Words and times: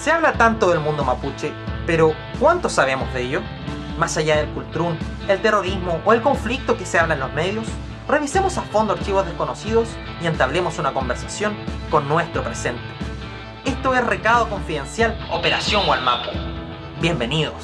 Se 0.00 0.10
habla 0.10 0.32
tanto 0.32 0.70
del 0.70 0.80
mundo 0.80 1.04
mapuche, 1.04 1.52
pero 1.86 2.14
¿cuánto 2.38 2.70
sabemos 2.70 3.12
de 3.12 3.20
ello? 3.20 3.42
Más 3.98 4.16
allá 4.16 4.38
del 4.38 4.48
cultrún, 4.54 4.98
el 5.28 5.42
terrorismo 5.42 6.00
o 6.06 6.14
el 6.14 6.22
conflicto 6.22 6.78
que 6.78 6.86
se 6.86 6.98
habla 6.98 7.12
en 7.12 7.20
los 7.20 7.30
medios, 7.34 7.66
revisemos 8.08 8.56
a 8.56 8.62
fondo 8.62 8.94
archivos 8.94 9.26
desconocidos 9.26 9.90
y 10.22 10.26
entablemos 10.26 10.78
una 10.78 10.94
conversación 10.94 11.54
con 11.90 12.08
nuestro 12.08 12.42
presente. 12.42 12.80
Esto 13.66 13.94
es 13.94 14.02
Recado 14.06 14.48
Confidencial 14.48 15.18
Operación 15.30 15.86
Walmapu. 15.86 16.30
Bienvenidos. 17.02 17.62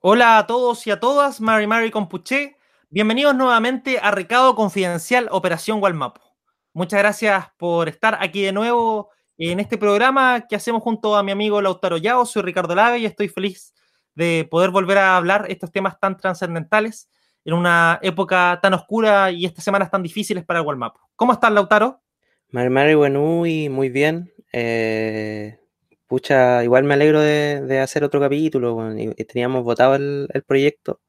Hola 0.00 0.38
a 0.38 0.46
todos 0.48 0.84
y 0.88 0.90
a 0.90 0.98
todas, 0.98 1.40
Mary 1.40 1.68
Mary 1.68 1.92
Compuché. 1.92 2.56
Bienvenidos 2.90 3.36
nuevamente 3.36 4.00
a 4.00 4.10
Recado 4.10 4.56
Confidencial 4.56 5.28
Operación 5.30 5.80
Walmapu. 5.80 6.31
Muchas 6.74 7.00
gracias 7.00 7.46
por 7.58 7.88
estar 7.90 8.16
aquí 8.20 8.42
de 8.42 8.52
nuevo 8.52 9.10
en 9.36 9.60
este 9.60 9.76
programa 9.76 10.46
que 10.48 10.56
hacemos 10.56 10.82
junto 10.82 11.16
a 11.16 11.22
mi 11.22 11.30
amigo 11.30 11.60
Lautaro 11.60 11.98
Yao. 11.98 12.24
Soy 12.24 12.40
Ricardo 12.42 12.74
Lave 12.74 12.98
y 12.98 13.06
estoy 13.06 13.28
feliz 13.28 13.74
de 14.14 14.48
poder 14.50 14.70
volver 14.70 14.96
a 14.96 15.18
hablar 15.18 15.44
estos 15.48 15.70
temas 15.70 16.00
tan 16.00 16.16
trascendentales 16.16 17.10
en 17.44 17.54
una 17.54 17.98
época 18.02 18.58
tan 18.62 18.72
oscura 18.72 19.30
y 19.30 19.44
estas 19.44 19.64
semanas 19.64 19.90
tan 19.90 20.02
difíciles 20.02 20.44
para 20.44 20.60
el 20.60 20.66
Walmap. 20.66 20.96
¿Cómo 21.14 21.34
estás, 21.34 21.52
Lautaro? 21.52 22.00
Mari 22.48 22.70
Mari, 22.70 22.94
bueno, 22.94 23.44
y 23.46 23.68
muy 23.68 23.90
bien. 23.90 24.32
Eh, 24.52 25.58
pucha, 26.06 26.64
igual 26.64 26.84
me 26.84 26.94
alegro 26.94 27.20
de, 27.20 27.80
hacer 27.80 28.04
otro 28.04 28.20
capítulo. 28.20 28.94
teníamos 29.28 29.64
votado 29.64 29.94
el, 29.94 30.44
proyecto, 30.46 31.00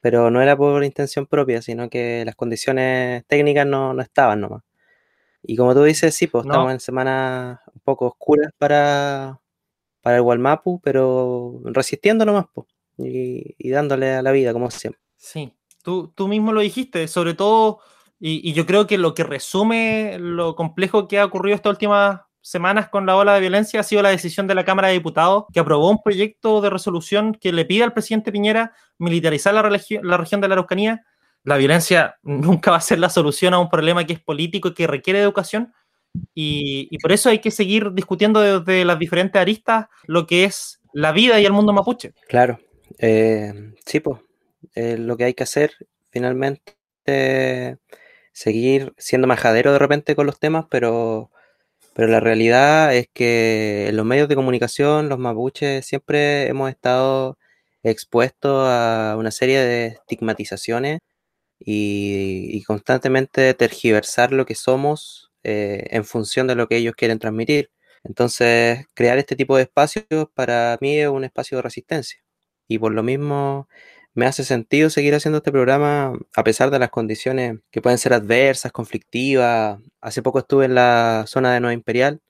pero 0.00 0.30
no 0.30 0.42
era 0.42 0.56
por 0.56 0.84
intención 0.84 1.26
propia, 1.26 1.62
sino 1.62 1.88
que 1.88 2.24
las 2.24 2.34
condiciones 2.36 3.24
técnicas 3.26 3.66
no, 3.66 3.98
estaban 4.00 4.40
nomás. 4.40 4.62
Y 5.42 5.56
como 5.56 5.74
tú 5.74 5.82
dices, 5.84 6.14
sí, 6.14 6.26
pues 6.26 6.44
estamos 6.44 6.72
en 6.72 6.80
semanas 6.80 7.60
un 7.72 7.80
poco 7.82 8.06
oscuras 8.06 8.52
para, 8.58 9.40
para 10.02 10.16
el 10.16 10.22
Walmapu, 10.22 10.80
pero 10.80 11.60
resistiendo 11.64 12.24
nomás, 12.24 12.46
pues, 12.52 12.66
y, 12.98 13.54
y 13.58 13.70
dándole 13.70 14.12
a 14.12 14.22
la 14.22 14.32
vida, 14.32 14.52
como 14.52 14.70
siempre. 14.70 15.00
Sí, 15.16 15.52
Tú, 15.82 16.12
mismo 16.28 16.52
lo 16.52 16.60
dijiste, 16.60 17.08
sobre 17.08 17.34
todo, 17.34 17.80
y, 18.18 18.52
yo 18.52 18.66
creo 18.66 18.86
que 18.86 18.98
lo 18.98 19.14
que 19.14 19.24
resume 19.24 20.18
lo 20.18 20.54
complejo 20.54 21.08
que 21.08 21.18
ha 21.18 21.24
ocurrido 21.24 21.56
estas 21.56 21.70
últimas 21.70 22.20
semanas 22.42 22.88
con 22.90 23.06
la 23.06 23.16
ola 23.16 23.34
de 23.34 23.40
violencia 23.40 23.80
ha 23.80 23.82
sido 23.82 24.02
la 24.02 24.10
decisión 24.10 24.46
de 24.46 24.54
la 24.54 24.64
Cámara 24.64 24.88
de 24.88 24.94
Diputados 24.94 25.44
que 25.52 25.60
aprobó 25.60 25.90
un 25.90 26.02
proyecto 26.02 26.60
de 26.60 26.70
resolución 26.70 27.34
que 27.34 27.52
le 27.52 27.64
pide 27.64 27.84
al 27.84 27.92
presidente 27.92 28.32
Piñera 28.32 28.74
militarizar 28.98 29.54
la, 29.54 29.62
la 30.02 30.16
región 30.16 30.40
de 30.40 30.48
la 30.48 30.54
Araucanía. 30.54 31.04
La 31.44 31.56
violencia 31.56 32.16
nunca 32.22 32.70
va 32.70 32.76
a 32.76 32.82
ser 32.82 32.98
la 32.98 33.08
solución 33.08 33.54
a 33.54 33.58
un 33.58 33.70
problema 33.70 34.04
que 34.04 34.12
es 34.12 34.20
político 34.20 34.68
y 34.68 34.74
que 34.74 34.86
requiere 34.86 35.20
educación. 35.20 35.72
Y, 36.34 36.98
por 36.98 37.12
eso 37.12 37.30
hay 37.30 37.38
que 37.38 37.50
seguir 37.50 37.92
discutiendo 37.92 38.40
desde 38.40 38.84
las 38.84 38.98
diferentes 38.98 39.40
aristas 39.40 39.86
lo 40.06 40.26
que 40.26 40.44
es 40.44 40.80
la 40.92 41.12
vida 41.12 41.40
y 41.40 41.46
el 41.46 41.52
mundo 41.52 41.72
mapuche. 41.72 42.14
Claro, 42.28 42.58
eh, 42.98 43.72
sí, 43.86 44.00
pues 44.00 44.20
lo 44.74 45.16
que 45.16 45.24
hay 45.24 45.34
que 45.34 45.44
hacer 45.44 45.72
finalmente 46.10 46.74
seguir 48.32 48.94
siendo 48.96 49.26
majadero 49.26 49.72
de 49.72 49.78
repente 49.78 50.16
con 50.16 50.26
los 50.26 50.38
temas, 50.38 50.66
pero, 50.70 51.30
pero 51.94 52.08
la 52.08 52.20
realidad 52.20 52.94
es 52.94 53.08
que 53.12 53.88
en 53.88 53.96
los 53.96 54.06
medios 54.06 54.28
de 54.28 54.36
comunicación, 54.36 55.08
los 55.08 55.18
mapuches, 55.18 55.84
siempre 55.86 56.48
hemos 56.48 56.70
estado 56.70 57.38
expuestos 57.82 58.66
a 58.68 59.16
una 59.18 59.30
serie 59.30 59.60
de 59.60 59.86
estigmatizaciones 59.88 61.00
y, 61.60 62.62
constantemente 62.64 63.54
tergiversar 63.54 64.32
lo 64.32 64.46
que 64.46 64.54
somos 64.54 65.32
eh, 65.44 65.86
en 65.90 66.04
función 66.04 66.46
de 66.46 66.54
lo 66.54 66.68
que 66.68 66.76
ellos 66.76 66.94
quieren 66.96 67.18
transmitir. 67.18 67.70
Entonces, 68.04 68.86
crear 68.94 69.18
este 69.18 69.36
tipo 69.36 69.56
de 69.56 69.64
espacios 69.64 70.06
para 70.34 70.78
mí 70.80 70.98
es 70.98 71.08
un 71.08 71.24
espacio 71.24 71.58
de 71.58 71.62
resistencia. 71.62 72.20
Y 72.68 72.78
por 72.78 72.92
lo 72.92 73.02
mismo 73.02 73.68
me 74.14 74.26
hace 74.26 74.44
sentido 74.44 74.90
seguir 74.90 75.14
haciendo 75.14 75.38
este 75.38 75.52
programa 75.52 76.12
a 76.36 76.44
pesar 76.44 76.70
de 76.70 76.78
las 76.78 76.90
condiciones 76.90 77.58
que 77.70 77.82
pueden 77.82 77.98
ser 77.98 78.12
adversas, 78.14 78.72
conflictivas. 78.72 79.78
Hace 80.00 80.22
poco 80.22 80.40
estuve 80.40 80.66
en 80.66 80.74
la 80.74 81.24
zona 81.26 81.54
de 81.54 81.60
Nueva 81.60 81.74
Imperial, 81.74 82.20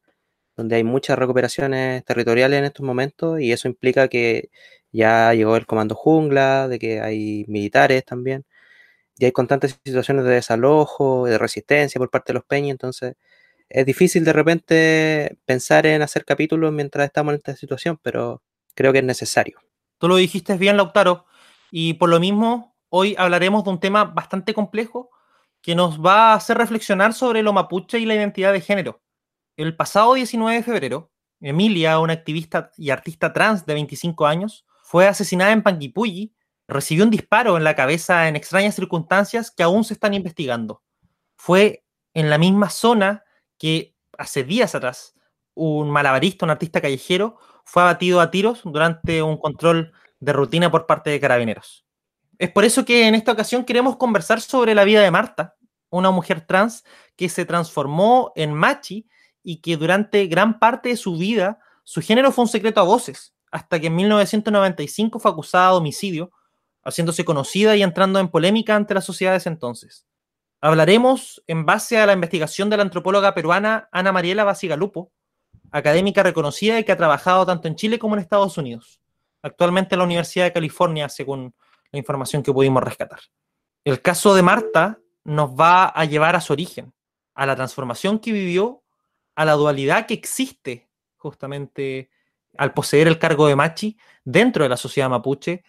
donde 0.56 0.76
hay 0.76 0.84
muchas 0.84 1.18
recuperaciones 1.18 2.04
territoriales 2.04 2.58
en 2.58 2.64
estos 2.66 2.86
momentos 2.86 3.40
y 3.40 3.52
eso 3.52 3.68
implica 3.68 4.08
que 4.08 4.50
ya 4.92 5.32
llegó 5.34 5.56
el 5.56 5.66
comando 5.66 5.94
jungla, 5.94 6.68
de 6.68 6.78
que 6.78 7.00
hay 7.00 7.44
militares 7.48 8.04
también, 8.04 8.44
y 9.20 9.26
hay 9.26 9.32
constantes 9.32 9.78
situaciones 9.84 10.24
de 10.24 10.30
desalojo, 10.30 11.26
de 11.26 11.36
resistencia 11.36 11.98
por 11.98 12.08
parte 12.08 12.32
de 12.32 12.38
los 12.38 12.44
peñas, 12.44 12.70
entonces 12.70 13.16
es 13.68 13.84
difícil 13.84 14.24
de 14.24 14.32
repente 14.32 15.38
pensar 15.44 15.84
en 15.84 16.00
hacer 16.00 16.24
capítulos 16.24 16.72
mientras 16.72 17.04
estamos 17.04 17.32
en 17.32 17.36
esta 17.36 17.54
situación, 17.54 18.00
pero 18.02 18.42
creo 18.74 18.92
que 18.92 19.00
es 19.00 19.04
necesario. 19.04 19.60
Tú 19.98 20.08
lo 20.08 20.16
dijiste 20.16 20.56
bien, 20.56 20.78
Lautaro. 20.78 21.26
Y 21.70 21.94
por 21.94 22.08
lo 22.08 22.18
mismo, 22.18 22.74
hoy 22.88 23.14
hablaremos 23.18 23.62
de 23.62 23.70
un 23.70 23.78
tema 23.78 24.04
bastante 24.04 24.54
complejo 24.54 25.10
que 25.60 25.74
nos 25.74 26.00
va 26.00 26.32
a 26.32 26.34
hacer 26.34 26.56
reflexionar 26.56 27.12
sobre 27.12 27.42
lo 27.42 27.52
mapuche 27.52 27.98
y 27.98 28.06
la 28.06 28.14
identidad 28.14 28.54
de 28.54 28.62
género. 28.62 29.02
El 29.54 29.76
pasado 29.76 30.14
19 30.14 30.56
de 30.56 30.62
febrero, 30.62 31.12
Emilia, 31.40 31.98
una 31.98 32.14
activista 32.14 32.70
y 32.78 32.88
artista 32.88 33.34
trans 33.34 33.66
de 33.66 33.74
25 33.74 34.26
años, 34.26 34.64
fue 34.82 35.06
asesinada 35.06 35.52
en 35.52 35.62
Panguipulli, 35.62 36.34
recibió 36.70 37.04
un 37.04 37.10
disparo 37.10 37.56
en 37.56 37.64
la 37.64 37.76
cabeza 37.76 38.28
en 38.28 38.36
extrañas 38.36 38.74
circunstancias 38.74 39.50
que 39.50 39.62
aún 39.62 39.84
se 39.84 39.94
están 39.94 40.14
investigando. 40.14 40.82
Fue 41.36 41.84
en 42.14 42.30
la 42.30 42.38
misma 42.38 42.70
zona 42.70 43.24
que 43.58 43.94
hace 44.16 44.44
días 44.44 44.74
atrás 44.74 45.14
un 45.54 45.90
malabarista, 45.90 46.46
un 46.46 46.50
artista 46.50 46.80
callejero, 46.80 47.38
fue 47.64 47.82
abatido 47.82 48.20
a 48.20 48.30
tiros 48.30 48.62
durante 48.64 49.22
un 49.22 49.36
control 49.36 49.92
de 50.18 50.32
rutina 50.32 50.70
por 50.70 50.86
parte 50.86 51.10
de 51.10 51.20
carabineros. 51.20 51.84
Es 52.38 52.50
por 52.50 52.64
eso 52.64 52.84
que 52.84 53.06
en 53.06 53.14
esta 53.14 53.32
ocasión 53.32 53.64
queremos 53.64 53.96
conversar 53.96 54.40
sobre 54.40 54.74
la 54.74 54.84
vida 54.84 55.02
de 55.02 55.10
Marta, 55.10 55.56
una 55.90 56.10
mujer 56.10 56.46
trans 56.46 56.84
que 57.16 57.28
se 57.28 57.44
transformó 57.44 58.32
en 58.34 58.54
machi 58.54 59.06
y 59.42 59.60
que 59.60 59.76
durante 59.76 60.26
gran 60.26 60.58
parte 60.58 60.90
de 60.90 60.96
su 60.96 61.16
vida 61.16 61.58
su 61.84 62.00
género 62.00 62.32
fue 62.32 62.44
un 62.44 62.48
secreto 62.48 62.80
a 62.80 62.84
voces, 62.84 63.34
hasta 63.50 63.78
que 63.80 63.88
en 63.88 63.96
1995 63.96 65.18
fue 65.18 65.30
acusada 65.30 65.72
de 65.72 65.76
homicidio, 65.76 66.30
haciéndose 66.82 67.24
conocida 67.24 67.76
y 67.76 67.82
entrando 67.82 68.18
en 68.18 68.28
polémica 68.28 68.76
ante 68.76 68.94
las 68.94 69.04
sociedades 69.04 69.46
entonces. 69.46 70.06
Hablaremos 70.60 71.42
en 71.46 71.64
base 71.64 71.98
a 71.98 72.06
la 72.06 72.12
investigación 72.12 72.70
de 72.70 72.76
la 72.76 72.82
antropóloga 72.82 73.34
peruana 73.34 73.88
Ana 73.92 74.12
Mariela 74.12 74.44
Basigalupo, 74.44 75.10
académica 75.70 76.22
reconocida 76.22 76.78
y 76.78 76.84
que 76.84 76.92
ha 76.92 76.96
trabajado 76.96 77.46
tanto 77.46 77.68
en 77.68 77.76
Chile 77.76 77.98
como 77.98 78.14
en 78.14 78.20
Estados 78.20 78.58
Unidos 78.58 79.00
actualmente 79.42 79.94
en 79.94 80.00
la 80.00 80.04
Universidad 80.04 80.44
de 80.44 80.52
California, 80.52 81.08
según 81.08 81.54
la 81.92 81.98
información 81.98 82.42
que 82.42 82.52
pudimos 82.52 82.82
rescatar. 82.82 83.20
El 83.84 84.02
caso 84.02 84.34
de 84.34 84.42
Marta 84.42 84.98
nos 85.24 85.50
va 85.50 85.86
a 85.86 86.04
llevar 86.04 86.36
a 86.36 86.40
su 86.40 86.52
origen, 86.52 86.92
a 87.34 87.46
la 87.46 87.56
transformación 87.56 88.18
que 88.18 88.32
vivió, 88.32 88.82
a 89.34 89.44
la 89.44 89.52
dualidad 89.52 90.06
que 90.06 90.14
existe 90.14 90.88
justamente 91.16 92.10
al 92.58 92.72
poseer 92.74 93.08
el 93.08 93.18
cargo 93.18 93.46
de 93.46 93.56
machi 93.56 93.96
dentro 94.24 94.64
de 94.64 94.68
la 94.68 94.76
sociedad 94.76 95.08
mapuche 95.08 95.62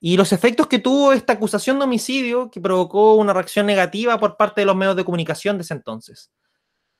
y 0.00 0.16
los 0.16 0.32
efectos 0.32 0.66
que 0.66 0.78
tuvo 0.78 1.12
esta 1.12 1.34
acusación 1.34 1.78
de 1.78 1.84
homicidio 1.84 2.50
que 2.50 2.60
provocó 2.60 3.14
una 3.14 3.34
reacción 3.34 3.66
negativa 3.66 4.18
por 4.18 4.38
parte 4.38 4.62
de 4.62 4.64
los 4.64 4.74
medios 4.74 4.96
de 4.96 5.04
comunicación 5.04 5.58
de 5.58 5.62
ese 5.62 5.74
entonces. 5.74 6.32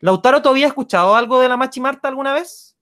Lautaro, 0.00 0.42
¿tú 0.42 0.50
habías 0.50 0.68
escuchado 0.68 1.14
algo 1.16 1.40
de 1.40 1.48
la 1.48 1.56
Machi 1.56 1.80
Marta 1.80 2.08
alguna 2.08 2.34
vez? 2.34 2.76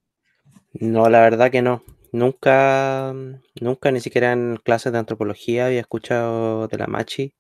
No, 0.72 1.08
la 1.08 1.20
verdad 1.20 1.50
que 1.50 1.62
no. 1.62 1.82
Nunca, 2.12 3.14
nunca, 3.60 3.90
ni 3.92 4.00
siquiera 4.00 4.32
en 4.32 4.56
clases 4.56 4.92
de 4.92 4.98
antropología 4.98 5.66
había 5.66 5.80
escuchado 5.80 6.66
de 6.66 6.78
la 6.78 6.86
machi. 6.86 7.34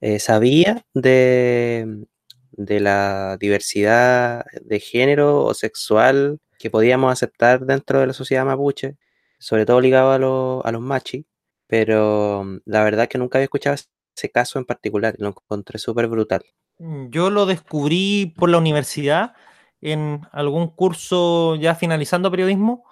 Eh, 0.00 0.18
sabía 0.18 0.84
de, 0.94 2.06
de 2.52 2.80
la 2.80 3.36
diversidad 3.38 4.44
de 4.62 4.80
género 4.80 5.44
o 5.44 5.54
sexual 5.54 6.40
que 6.58 6.70
podíamos 6.70 7.12
aceptar 7.12 7.66
dentro 7.66 8.00
de 8.00 8.06
la 8.06 8.12
sociedad 8.12 8.46
mapuche, 8.46 8.96
sobre 9.38 9.66
todo 9.66 9.80
ligado 9.80 10.10
a, 10.12 10.68
a 10.68 10.72
los 10.72 10.80
machi, 10.80 11.26
pero 11.72 12.44
la 12.66 12.84
verdad 12.84 13.08
que 13.08 13.16
nunca 13.16 13.38
había 13.38 13.44
escuchado 13.44 13.74
ese 14.14 14.30
caso 14.30 14.58
en 14.58 14.66
particular, 14.66 15.14
lo 15.16 15.28
encontré 15.28 15.78
súper 15.78 16.06
brutal. 16.06 16.44
Mm, 16.78 17.08
yo 17.08 17.30
lo 17.30 17.46
descubrí 17.46 18.34
por 18.36 18.50
la 18.50 18.58
universidad 18.58 19.32
en 19.80 20.20
algún 20.32 20.68
curso 20.68 21.56
ya 21.56 21.74
finalizando 21.74 22.30
periodismo 22.30 22.84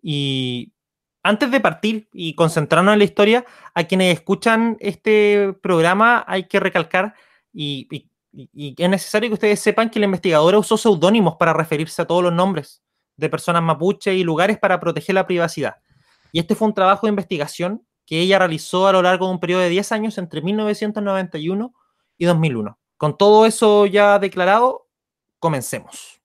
y 0.00 0.72
antes 1.22 1.50
de 1.50 1.60
partir 1.60 2.08
y 2.10 2.34
concentrarnos 2.34 2.94
en 2.94 3.00
la 3.00 3.04
historia, 3.04 3.44
a 3.74 3.84
quienes 3.84 4.14
escuchan 4.14 4.78
este 4.80 5.52
programa 5.62 6.24
hay 6.26 6.48
que 6.48 6.58
recalcar 6.58 7.14
y, 7.52 8.08
es 8.32 8.88
necesario 8.88 9.28
que 9.28 9.34
ustedes 9.34 9.60
sepan 9.60 9.90
que 9.90 10.00
la 10.00 10.06
investigadora 10.06 10.58
usó 10.58 10.78
seudónimos 10.78 11.36
para 11.36 11.52
referirse 11.52 12.00
a 12.00 12.06
todos 12.06 12.22
los 12.22 12.32
nombres 12.32 12.82
de 13.14 13.28
personas 13.28 13.62
mapuche 13.62 14.14
y 14.14 14.24
lugares 14.24 14.58
para 14.58 14.80
proteger 14.80 15.16
la 15.16 15.26
privacidad. 15.26 15.76
Y 16.32 16.38
este 16.38 16.54
fue 16.54 16.68
un 16.68 16.72
trabajo 16.72 17.06
de 17.06 17.10
investigación 17.10 17.86
que 18.12 18.20
ella 18.20 18.38
realizó 18.38 18.86
a 18.86 18.92
lo 18.92 19.00
largo 19.00 19.24
de 19.24 19.32
un 19.32 19.40
periodo 19.40 19.62
de 19.62 19.70
10 19.70 19.90
años 19.92 20.18
entre 20.18 20.42
1991 20.42 21.74
y 22.18 22.26
2001. 22.26 22.78
con 22.98 23.16
todo 23.16 23.46
eso 23.46 23.86
ya 23.86 24.18
declarado, 24.18 24.86
comencemos. 25.38 26.20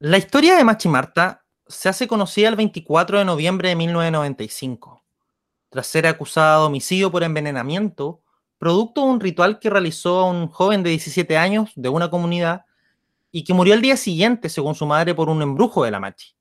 La 0.00 0.18
historia 0.18 0.56
de 0.56 0.64
Machi 0.64 0.88
Marta 0.88 1.44
se 1.68 1.88
hace 1.88 2.08
conocida 2.08 2.48
el 2.48 2.56
24 2.56 3.20
de 3.20 3.24
noviembre 3.24 3.68
de 3.68 3.76
1995, 3.76 5.04
tras 5.68 5.86
ser 5.86 6.08
acusada 6.08 6.58
de 6.58 6.66
homicidio 6.66 7.12
por 7.12 7.22
envenenamiento, 7.22 8.20
producto 8.58 9.02
de 9.02 9.06
un 9.06 9.20
ritual 9.20 9.60
que 9.60 9.70
realizó 9.70 10.24
un 10.24 10.48
joven 10.48 10.82
de 10.82 10.90
17 10.90 11.36
años 11.36 11.70
de 11.76 11.90
una 11.90 12.10
comunidad 12.10 12.64
y 13.30 13.44
que 13.44 13.54
murió 13.54 13.74
al 13.74 13.82
día 13.82 13.96
siguiente, 13.96 14.48
según 14.48 14.74
su 14.74 14.84
madre, 14.84 15.14
por 15.14 15.28
un 15.28 15.42
embrujo 15.42 15.84
de 15.84 15.92
la 15.92 16.00
Machi, 16.00 16.34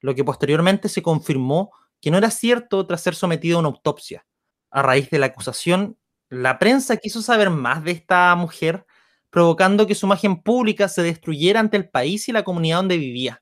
lo 0.00 0.12
que 0.12 0.24
posteriormente 0.24 0.88
se 0.88 1.02
confirmó 1.02 1.70
que 2.02 2.10
no 2.10 2.18
era 2.18 2.30
cierto 2.30 2.84
tras 2.86 3.00
ser 3.00 3.14
sometido 3.14 3.56
a 3.56 3.60
una 3.60 3.68
autopsia. 3.68 4.26
A 4.70 4.82
raíz 4.82 5.08
de 5.08 5.20
la 5.20 5.26
acusación, 5.26 5.96
la 6.28 6.58
prensa 6.58 6.96
quiso 6.96 7.22
saber 7.22 7.48
más 7.48 7.84
de 7.84 7.92
esta 7.92 8.34
mujer, 8.34 8.84
provocando 9.30 9.86
que 9.86 9.94
su 9.94 10.06
imagen 10.06 10.42
pública 10.42 10.88
se 10.88 11.02
destruyera 11.02 11.60
ante 11.60 11.76
el 11.76 11.88
país 11.88 12.28
y 12.28 12.32
la 12.32 12.42
comunidad 12.42 12.78
donde 12.78 12.98
vivía, 12.98 13.40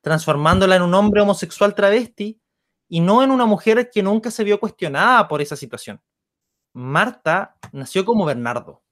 transformándola 0.00 0.76
en 0.76 0.82
un 0.82 0.94
hombre 0.94 1.20
homosexual 1.20 1.74
travesti 1.74 2.40
y 2.88 3.00
no 3.00 3.22
en 3.22 3.30
una 3.30 3.44
mujer 3.44 3.90
que 3.90 4.02
nunca 4.02 4.30
se 4.30 4.42
vio 4.42 4.58
cuestionada 4.58 5.28
por 5.28 5.42
esa 5.42 5.54
situación. 5.54 6.00
Marta 6.72 7.56
nació 7.72 8.04
como 8.04 8.24
Bernardo, 8.24 8.82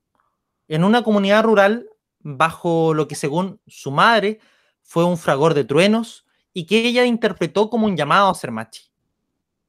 en 0.68 0.84
una 0.84 1.02
comunidad 1.02 1.44
rural 1.44 1.88
bajo 2.18 2.92
lo 2.92 3.08
que 3.08 3.14
según 3.14 3.60
su 3.66 3.90
madre 3.90 4.40
fue 4.82 5.04
un 5.04 5.16
fragor 5.16 5.54
de 5.54 5.64
truenos 5.64 6.26
y 6.52 6.66
que 6.66 6.86
ella 6.86 7.04
interpretó 7.06 7.70
como 7.70 7.86
un 7.86 7.96
llamado 7.96 8.28
a 8.28 8.34
ser 8.34 8.50
machi. 8.50 8.89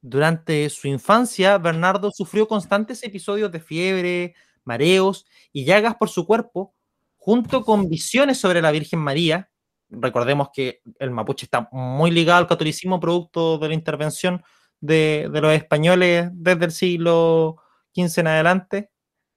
Durante 0.02 0.68
su 0.68 0.88
infancia, 0.88 1.58
Bernardo 1.58 2.10
sufrió 2.10 2.48
constantes 2.48 3.04
episodios 3.04 3.52
de 3.52 3.60
fiebre, 3.60 4.34
mareos 4.64 5.26
y 5.52 5.64
llagas 5.64 5.94
por 5.94 6.08
su 6.08 6.26
cuerpo, 6.26 6.74
junto 7.16 7.62
con 7.62 7.88
visiones 7.88 8.38
sobre 8.38 8.60
la 8.60 8.72
Virgen 8.72 8.98
María. 8.98 9.48
Recordemos 9.88 10.48
que 10.52 10.80
el 10.98 11.12
mapuche 11.12 11.46
está 11.46 11.68
muy 11.70 12.10
ligado 12.10 12.38
al 12.38 12.48
catolicismo 12.48 12.98
producto 12.98 13.58
de 13.58 13.68
la 13.68 13.74
intervención 13.74 14.42
de, 14.80 15.30
los 15.32 15.52
españoles 15.54 16.30
desde 16.32 16.64
el 16.64 16.72
siglo 16.72 17.58
XV 17.94 18.20
en 18.20 18.26
adelante, 18.26 18.90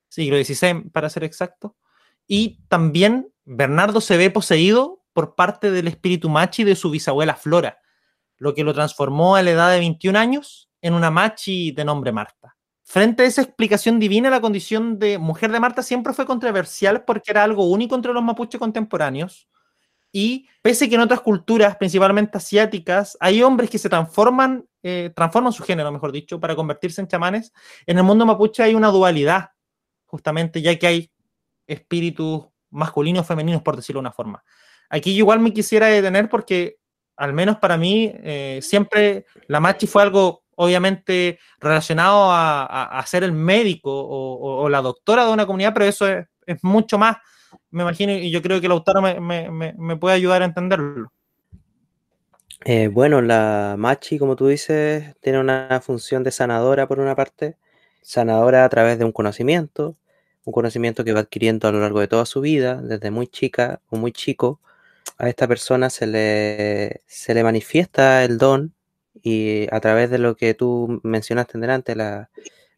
siglo 0.09 0.43
XVI 0.43 0.89
para 0.89 1.11
ser 1.11 1.23
exacto. 1.23 1.77
Y 2.25 2.63
también 2.69 3.31
Bernardo 3.43 4.01
se 4.01 4.17
ve 4.17 4.31
poseído 4.31 5.03
por 5.13 5.35
parte 5.35 5.69
del 5.69 5.87
espíritu 5.87 6.27
machi 6.27 6.63
de 6.63 6.75
su 6.75 6.89
bisabuela 6.89 7.35
Flora, 7.35 7.77
lo 8.37 8.53
que 8.53 8.63
lo 8.63 8.73
transformó 8.73 9.35
a 9.35 9.41
la 9.41 9.51
edad 9.51 9.71
de 9.71 9.79
21 9.79 10.17
años 10.17 10.69
en 10.81 10.93
una 10.93 11.11
machi 11.11 11.71
de 11.71 11.85
nombre 11.85 12.11
Marta. 12.11 12.55
Frente 12.83 13.23
a 13.23 13.25
esa 13.25 13.41
explicación 13.41 13.99
divina, 13.99 14.29
la 14.29 14.41
condición 14.41 14.99
de 14.99 15.17
mujer 15.17 15.51
de 15.51 15.59
Marta 15.59 15.81
siempre 15.81 16.13
fue 16.13 16.27
controversial 16.27 17.03
porque 17.03 17.31
era 17.31 17.43
algo 17.43 17.67
único 17.67 17.95
entre 17.95 18.13
los 18.13 18.23
mapuches 18.23 18.59
contemporáneos. 18.59 19.49
Y 20.11 20.47
pese 20.61 20.87
que 20.87 20.95
en 20.95 21.01
otras 21.01 21.21
culturas, 21.21 21.75
principalmente 21.77 22.37
asiáticas, 22.37 23.17
hay 23.19 23.41
hombres 23.41 23.69
que 23.69 23.79
se 23.79 23.89
transforman, 23.89 24.65
eh, 24.83 25.11
transforman 25.15 25.51
su 25.51 25.63
género, 25.63 25.91
mejor 25.91 26.11
dicho, 26.11 26.39
para 26.39 26.55
convertirse 26.55 27.01
en 27.01 27.07
chamanes, 27.07 27.51
en 27.85 27.97
el 27.97 28.03
mundo 28.03 28.25
mapuche 28.25 28.63
hay 28.63 28.75
una 28.75 28.89
dualidad, 28.89 29.49
justamente, 30.05 30.61
ya 30.61 30.77
que 30.77 30.87
hay 30.87 31.11
espíritus 31.67 32.45
masculinos 32.69 33.25
y 33.25 33.27
femeninos, 33.27 33.61
por 33.63 33.75
decirlo 33.75 33.99
de 33.99 34.03
una 34.03 34.11
forma. 34.11 34.43
Aquí 34.89 35.11
igual 35.11 35.39
me 35.39 35.51
quisiera 35.51 35.87
detener 35.87 36.29
porque 36.29 36.77
al 37.17 37.33
menos 37.33 37.57
para 37.57 37.77
mí, 37.77 38.11
eh, 38.23 38.59
siempre 38.61 39.25
la 39.47 39.59
machi 39.59 39.87
fue 39.87 40.03
algo 40.03 40.43
obviamente 40.55 41.39
relacionado 41.59 42.27
a, 42.31 43.03
ser 43.07 43.23
el 43.23 43.33
médico 43.33 43.91
o, 43.91 44.69
la 44.69 44.81
doctora 44.81 45.25
de 45.25 45.33
una 45.33 45.45
comunidad, 45.45 45.73
pero 45.73 45.85
eso 45.85 46.07
es, 46.07 46.25
mucho 46.63 46.97
más, 46.97 47.17
me 47.71 47.83
imagino, 47.83 48.13
y 48.13 48.31
yo 48.31 48.41
creo 48.41 48.59
que 48.59 48.67
el 48.67 48.71
autor 48.71 49.01
me, 49.01 49.97
puede 49.97 50.15
ayudar 50.15 50.41
a 50.41 50.45
entenderlo. 50.45 51.11
Eh, 52.63 52.87
bueno, 52.87 53.21
la 53.21 53.75
machi, 53.77 54.17
como 54.17 54.35
tú 54.35 54.47
dices, 54.47 55.15
tiene 55.19 55.39
una 55.39 55.81
función 55.83 56.23
de 56.23 56.31
sanadora 56.31 56.87
por 56.87 56.99
una 56.99 57.15
parte, 57.15 57.57
sanadora 58.01 58.63
a 58.63 58.69
través 58.69 58.97
de 58.97 59.05
un 59.05 59.11
conocimiento, 59.11 59.97
un 60.45 60.53
conocimiento 60.53 61.03
que 61.03 61.13
va 61.13 61.19
adquiriendo 61.21 61.67
a 61.67 61.71
lo 61.71 61.81
largo 61.81 61.99
de 61.99 62.07
toda 62.07 62.25
su 62.25 62.41
vida, 62.41 62.81
desde 62.81 63.11
muy 63.11 63.27
chica 63.27 63.81
o 63.89 63.97
muy 63.97 64.11
chico, 64.11 64.61
a 65.17 65.29
esta 65.29 65.47
persona 65.47 65.89
se 65.89 66.07
le, 66.07 67.01
se 67.07 67.33
le 67.33 67.43
manifiesta 67.43 68.23
el 68.23 68.37
don 68.37 68.73
y 69.21 69.67
a 69.71 69.79
través 69.79 70.09
de 70.09 70.17
lo 70.17 70.35
que 70.35 70.53
tú 70.53 70.99
mencionaste 71.03 71.57
delante, 71.57 71.95
la, 71.95 72.29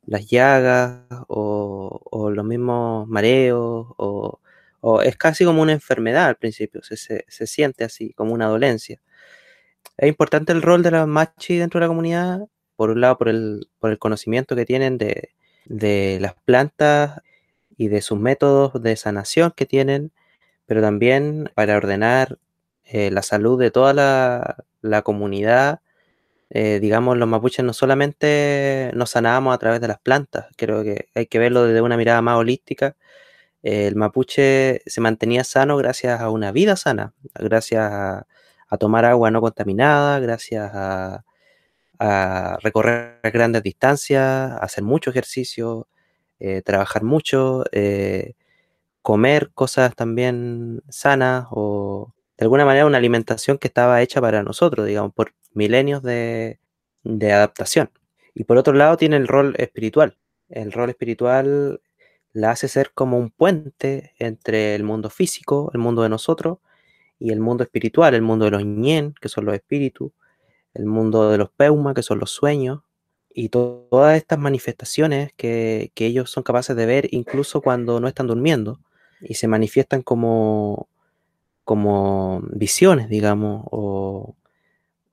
las 0.06 0.28
llagas 0.28 1.01
o, 1.28 2.31
los 2.34 2.45
mismos 2.45 3.07
mareos 3.07 3.88
o, 3.98 4.39
es 5.04 5.18
casi 5.18 5.44
como 5.44 5.62
una 5.62 5.74
enfermedad 5.74 6.28
al 6.28 6.38
principio, 6.38 6.81
se, 6.81 6.95
se, 6.95 7.48
siente 7.48 7.84
así, 7.84 8.13
como 8.13 8.34
una 8.34 8.45
dolencia. 8.48 9.01
Es 9.98 10.07
importante 10.07 10.54
el 10.54 10.62
rol 10.62 10.81
de 10.83 10.92
la 10.92 11.06
machi 11.06 11.57
dentro 11.57 11.80
de 11.80 11.86
la 11.86 11.90
comunidad, 11.90 12.48
por 12.78 12.92
un 12.92 13.01
lado 13.01 13.18
por 13.18 13.28
el, 13.28 13.69
por 13.80 13.92
el 13.92 14.00
conocimiento 14.00 14.56
que 14.56 14.66
tienen 14.66 14.98
de, 14.98 15.31
de 15.66 16.19
las 16.22 16.36
plantas 16.36 17.22
y 17.75 17.90
de 17.90 18.01
sus 18.01 18.19
métodos 18.19 18.81
de 18.81 18.95
sanación 18.95 19.51
que 19.56 19.66
tienen, 19.66 20.12
pero 20.68 20.81
también 20.81 21.52
para 21.56 21.78
ordenar 21.78 22.38
eh, 22.86 23.12
la 23.12 23.24
salud 23.24 23.60
de 23.60 23.72
toda 23.72 23.94
la, 23.94 25.02
comunidad. 25.04 25.81
Eh, 26.50 26.80
digamos, 26.81 27.18
los 27.18 27.28
mapuches 27.28 27.66
no 27.66 27.74
solamente 27.74 28.92
nos 28.96 29.12
sanábamos 29.12 29.54
a 29.56 29.58
través 29.60 29.81
de 29.81 29.90
las 29.90 30.00
plantas, 30.00 30.48
creo 30.58 30.84
que 30.84 31.10
hay 31.16 31.28
que 31.28 31.40
verlo 31.40 31.66
desde 31.66 31.81
una 31.81 31.98
mirada 31.98 32.22
más 32.22 32.38
holística. 32.38 32.96
el 33.64 33.96
mapuche 33.96 34.81
se 34.86 35.02
mantenía 35.02 35.44
sano 35.44 35.78
gracias 35.78 36.22
a 36.22 36.30
una 36.30 36.52
vida 36.52 36.75
sana, 36.78 37.14
gracias 37.36 37.92
a, 37.92 38.28
tomar 38.80 39.06
agua 39.06 39.31
no 39.31 39.42
contaminada, 39.42 40.19
gracias 40.19 40.72
a, 40.74 41.24
recorrer 42.62 43.19
grandes 43.34 43.64
distancias, 43.64 44.54
hacer 44.62 44.84
mucho 44.84 45.10
ejercicio, 45.10 45.88
eh, 46.40 46.62
trabajar 46.64 47.04
mucho, 47.04 47.64
comer 49.07 49.51
cosas 49.54 49.95
también 49.95 50.83
sanas 50.89 51.48
o 51.51 52.13
de 52.38 52.44
alguna 52.44 52.65
manera 52.65 52.86
una 52.86 52.98
alimentación 52.98 53.57
que 53.57 53.69
estaba 53.69 54.01
hecha 54.01 54.19
para 54.19 54.44
nosotros, 54.44 54.86
digamos, 54.86 55.13
por 55.13 55.33
milenios 55.54 56.04
de, 56.04 56.59
adaptación. 57.06 57.89
Y 58.36 58.44
por 58.44 58.57
otro 58.57 58.74
lado 58.74 58.98
tiene 58.98 59.15
el 59.15 59.30
rol 59.30 59.56
espiritual. 59.59 60.18
El 60.50 60.74
rol 60.74 60.89
espiritual 60.89 61.80
la 62.33 62.51
hace 62.51 62.68
ser 62.68 62.92
como 62.94 63.18
un 63.18 63.30
puente 63.30 64.12
entre 64.19 64.76
el 64.76 64.83
mundo 64.83 65.09
físico, 65.09 65.71
el 65.73 65.80
mundo 65.80 66.02
de 66.04 66.09
nosotros, 66.09 66.57
y 67.18 67.31
el 67.31 67.40
mundo 67.40 67.64
espiritual, 67.64 68.14
el 68.14 68.23
mundo 68.23 68.44
de 68.44 68.52
los 68.52 68.66
ñen, 68.66 69.14
que 69.21 69.30
son 69.30 69.45
los 69.45 69.56
espíritus, 69.56 70.11
el 70.73 70.85
mundo 70.85 71.31
de 71.31 71.37
los 71.37 71.49
peuma, 71.49 71.94
que 71.94 72.04
son 72.04 72.19
los 72.19 72.31
sueños, 72.31 72.81
y 73.33 73.47
todas 73.47 74.18
estas 74.18 74.37
manifestaciones 74.37 75.31
que, 75.37 75.94
que, 75.95 76.07
ellos 76.07 76.30
son 76.30 76.44
capaces 76.44 76.76
de 76.76 76.85
ver 76.85 77.07
incluso 77.11 77.61
cuando 77.61 78.02
no 78.02 78.09
están 78.09 78.28
durmiendo, 78.28 78.81
y 79.21 79.36
se 79.36 79.47
manifiestan 79.47 80.02
como, 80.02 80.90
como 81.64 82.42
visiones, 82.52 83.09
digamos, 83.09 83.64
o, 83.71 84.36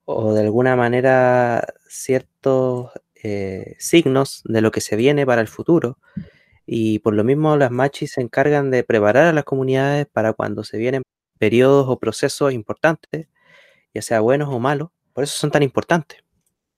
de 0.06 0.40
alguna 0.40 0.76
manera 0.76 1.66
ciertos 1.88 2.90
eh, 3.22 3.74
signos 3.78 4.42
de 4.44 4.60
lo 4.60 4.70
que 4.70 4.80
se 4.80 4.96
viene 4.96 5.24
para 5.24 5.40
el 5.40 5.48
futuro. 5.48 5.98
Y 6.66 6.98
por 7.00 7.14
lo 7.14 7.24
mismo 7.24 7.56
las 7.56 7.70
machis 7.70 8.12
se 8.12 8.20
encargan 8.20 8.70
de 8.70 8.84
preparar 8.84 9.26
a 9.26 9.32
las 9.32 9.44
comunidades 9.44 10.06
para 10.06 10.32
cuando 10.32 10.64
se 10.64 10.78
vienen 10.78 11.02
periodos 11.38 11.86
o 11.88 11.98
procesos 11.98 12.52
importantes, 12.52 13.28
ya 13.92 14.02
sea 14.02 14.20
buenos 14.20 14.48
o 14.52 14.58
malos. 14.58 14.90
Por 15.12 15.24
eso 15.24 15.38
son 15.38 15.50
tan 15.50 15.62
importantes. 15.62 16.22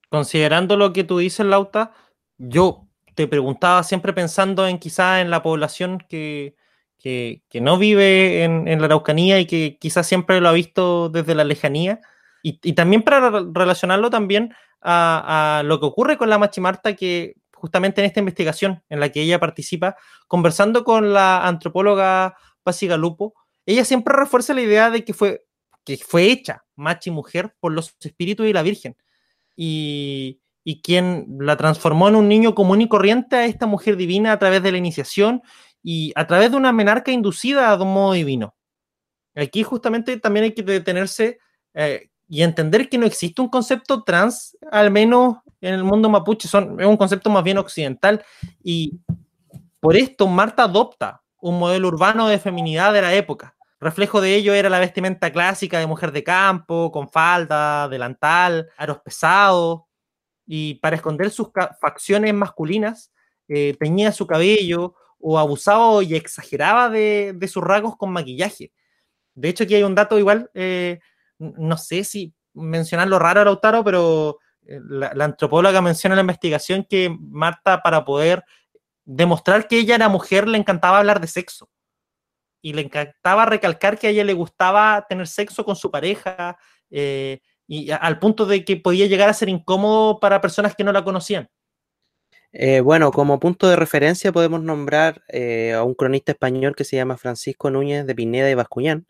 Considerando 0.09 0.77
lo 0.77 0.93
que 0.93 1.05
tú 1.05 1.19
dices, 1.19 1.45
Lauta, 1.45 1.93
yo 2.39 2.87
te 3.15 3.27
preguntaba 3.27 3.83
siempre 3.83 4.13
pensando 4.13 4.67
en 4.67 4.79
quizá 4.79 5.21
en 5.21 5.31
la 5.31 5.43
población 5.43 5.99
que, 6.09 6.55
que, 6.99 7.43
no 7.61 7.79
vive 7.79 8.45
en, 8.45 8.79
la 8.81 8.87
Araucanía 8.87 9.39
y 9.41 9.47
que 9.47 9.79
quizás 9.79 10.07
siempre 10.07 10.41
lo 10.41 10.49
ha 10.49 10.53
visto 10.53 11.09
desde 11.09 11.35
la 11.35 11.45
lejanía. 11.45 12.01
Y, 12.43 12.75
también 12.75 13.03
para 13.03 13.31
relacionarlo 13.53 14.09
también 14.09 14.55
a, 14.81 15.63
lo 15.65 15.81
que 15.81 15.87
ocurre 15.87 16.17
con 16.17 16.31
la 16.31 16.39
Machimarta, 16.39 16.95
que 16.95 17.35
justamente 17.53 18.01
en 18.01 18.07
esta 18.07 18.21
investigación 18.21 18.83
en 18.89 19.01
la 19.01 19.09
que 19.11 19.23
ella 19.23 19.41
participa, 19.41 19.97
conversando 20.29 20.85
con 20.85 21.13
la 21.13 21.47
antropóloga 21.47 22.37
Pasi 22.63 22.87
Galupo, 22.87 23.35
ella 23.65 23.85
siempre 23.85 24.15
refuerza 24.15 24.55
la 24.55 24.63
idea 24.63 24.91
de 24.91 25.05
que 25.05 25.13
fue, 25.13 25.45
que 25.85 25.97
fue 25.97 26.31
hecha 26.31 26.65
machi 26.77 27.11
mujer 27.11 27.57
por 27.59 27.73
los 27.73 27.97
espíritus 28.01 28.47
y 28.47 28.53
la 28.53 28.63
Virgen. 28.63 28.97
Y, 29.57 30.41
y 30.63 30.83
quien 30.83 31.39
la 31.39 31.57
transformó 31.57 32.09
en 32.09 32.17
un 32.17 32.29
niño 32.29 32.55
común 32.55 32.81
y 32.81 32.89
corriente 32.89 33.37
a 33.37 33.45
esta 33.45 33.67
mujer 33.67 33.97
divina 33.97 34.33
a 34.33 34.39
través 34.41 34.63
de 34.65 34.73
la 34.73 34.79
iniciación 34.79 35.43
y 35.89 36.13
a 36.17 36.27
través 36.27 36.51
de 36.51 36.57
una 36.57 36.73
menarca 36.73 37.13
inducida 37.13 37.77
de 37.77 37.85
un 37.85 37.95
modo 37.95 38.15
divino. 38.15 38.57
Aquí 39.37 39.63
justamente 39.63 40.17
también 40.17 40.43
hay 40.43 40.53
que 40.53 40.65
detenerse 40.65 41.39
eh, 41.75 42.11
y 42.27 42.43
entender 42.43 42.89
que 42.89 42.99
no 42.99 43.07
existe 43.07 43.41
un 43.41 43.49
concepto 43.49 44.03
trans, 44.03 44.59
al 44.73 44.91
menos 44.91 45.37
en 45.61 45.75
el 45.75 45.85
mundo 45.85 46.11
mapuche, 46.11 46.49
son, 46.49 46.81
es 46.81 46.87
un 46.89 46.97
concepto 46.97 47.31
más 47.31 47.45
bien 47.45 47.59
occidental 47.59 48.25
y 48.65 48.99
por 49.79 49.95
esto 49.97 50.27
Marta 50.27 50.65
adopta 50.65 51.23
un 51.41 51.57
modelo 51.57 51.87
urbano 51.87 52.27
de 52.27 52.41
feminidad 52.41 52.93
de 52.93 53.03
la 53.03 53.15
época. 53.15 53.55
Reflejo 53.79 54.21
de 54.21 54.35
ello 54.35 54.55
era 54.55 54.69
la 54.69 54.81
vestimenta 54.81 55.33
clásica 55.33 55.79
de 55.79 55.87
mujer 55.87 56.11
de 56.11 56.25
campo, 56.25 56.91
con 56.91 57.09
falda, 57.09 57.89
delantal, 57.89 58.71
aros 58.77 58.99
pesados, 59.05 59.83
y 60.45 60.75
para 60.81 60.97
esconder 60.97 61.31
sus 61.31 61.51
facciones 61.81 62.35
masculinas, 62.35 63.13
eh, 63.47 63.77
teñía 63.79 64.11
su 64.11 64.27
cabello 64.27 64.97
o 65.19 65.39
abusaba 65.39 66.03
y 66.03 66.15
exageraba 66.15 66.89
de, 66.89 67.49
sus 67.49 67.63
rasgos 67.63 67.97
con 67.97 68.13
maquillaje. 68.13 68.73
De 69.35 69.49
hecho, 69.49 69.65
aquí 69.65 69.75
hay 69.75 69.83
un 69.83 69.95
dato 69.95 70.19
igual, 70.19 70.51
eh, 70.55 70.99
no 71.39 71.77
sé 71.77 72.05
si 72.05 72.35
mencionarlo 72.55 73.19
raro, 73.19 73.45
Lautaro, 73.45 73.85
pero 73.85 74.39
eh, 74.67 74.81
la, 74.89 75.25
antropóloga 75.25 75.81
menciona 75.81 76.15
en 76.15 76.19
la 76.19 76.23
investigación 76.23 76.87
que 76.89 77.15
Marta, 77.21 77.83
para 77.83 78.05
poder 78.05 78.45
demostrar 79.05 79.69
que 79.69 79.79
ella 79.79 79.95
era 79.95 80.09
mujer, 80.09 80.49
le 80.49 80.59
encantaba 80.59 80.99
hablar 80.99 81.21
de 81.21 81.27
sexo. 81.27 81.69
Y 82.63 82.73
le 82.73 82.83
encantaba 82.83 83.47
recalcar 83.47 83.99
que 83.99 84.09
a 84.09 84.11
ella 84.11 84.25
le 84.25 84.33
gustaba 84.33 85.07
tener 85.09 85.29
sexo 85.29 85.65
con 85.65 85.77
su 85.77 85.91
pareja, 85.91 86.57
eh, 86.91 87.41
y 87.69 87.91
al 87.91 88.19
punto 88.19 88.47
de 88.47 88.65
que 88.65 88.77
podía 88.77 89.07
llegar 89.07 89.29
a 89.29 89.35
ser 89.35 89.49
incómodo 89.49 90.21
para 90.21 90.41
personas 90.41 90.75
que 90.75 90.85
no 90.85 90.93
la 90.93 91.05
conocían. 91.05 91.49
Eh, 92.53 92.81
bueno, 92.81 93.13
como 93.13 93.39
punto 93.41 93.69
de 93.69 93.77
referencia 93.77 94.33
podemos 94.33 94.63
nombrar 94.63 95.23
a 95.75 95.83
un 95.83 95.95
cronista 95.95 96.33
español 96.33 96.75
que 96.75 96.85
se 96.85 96.97
llama 96.97 97.17
Francisco 97.19 97.71
Núñez 97.71 98.07
de 98.07 98.15
Pineda 98.15 98.51
y 98.51 98.55
Bascuñán, 98.55 99.07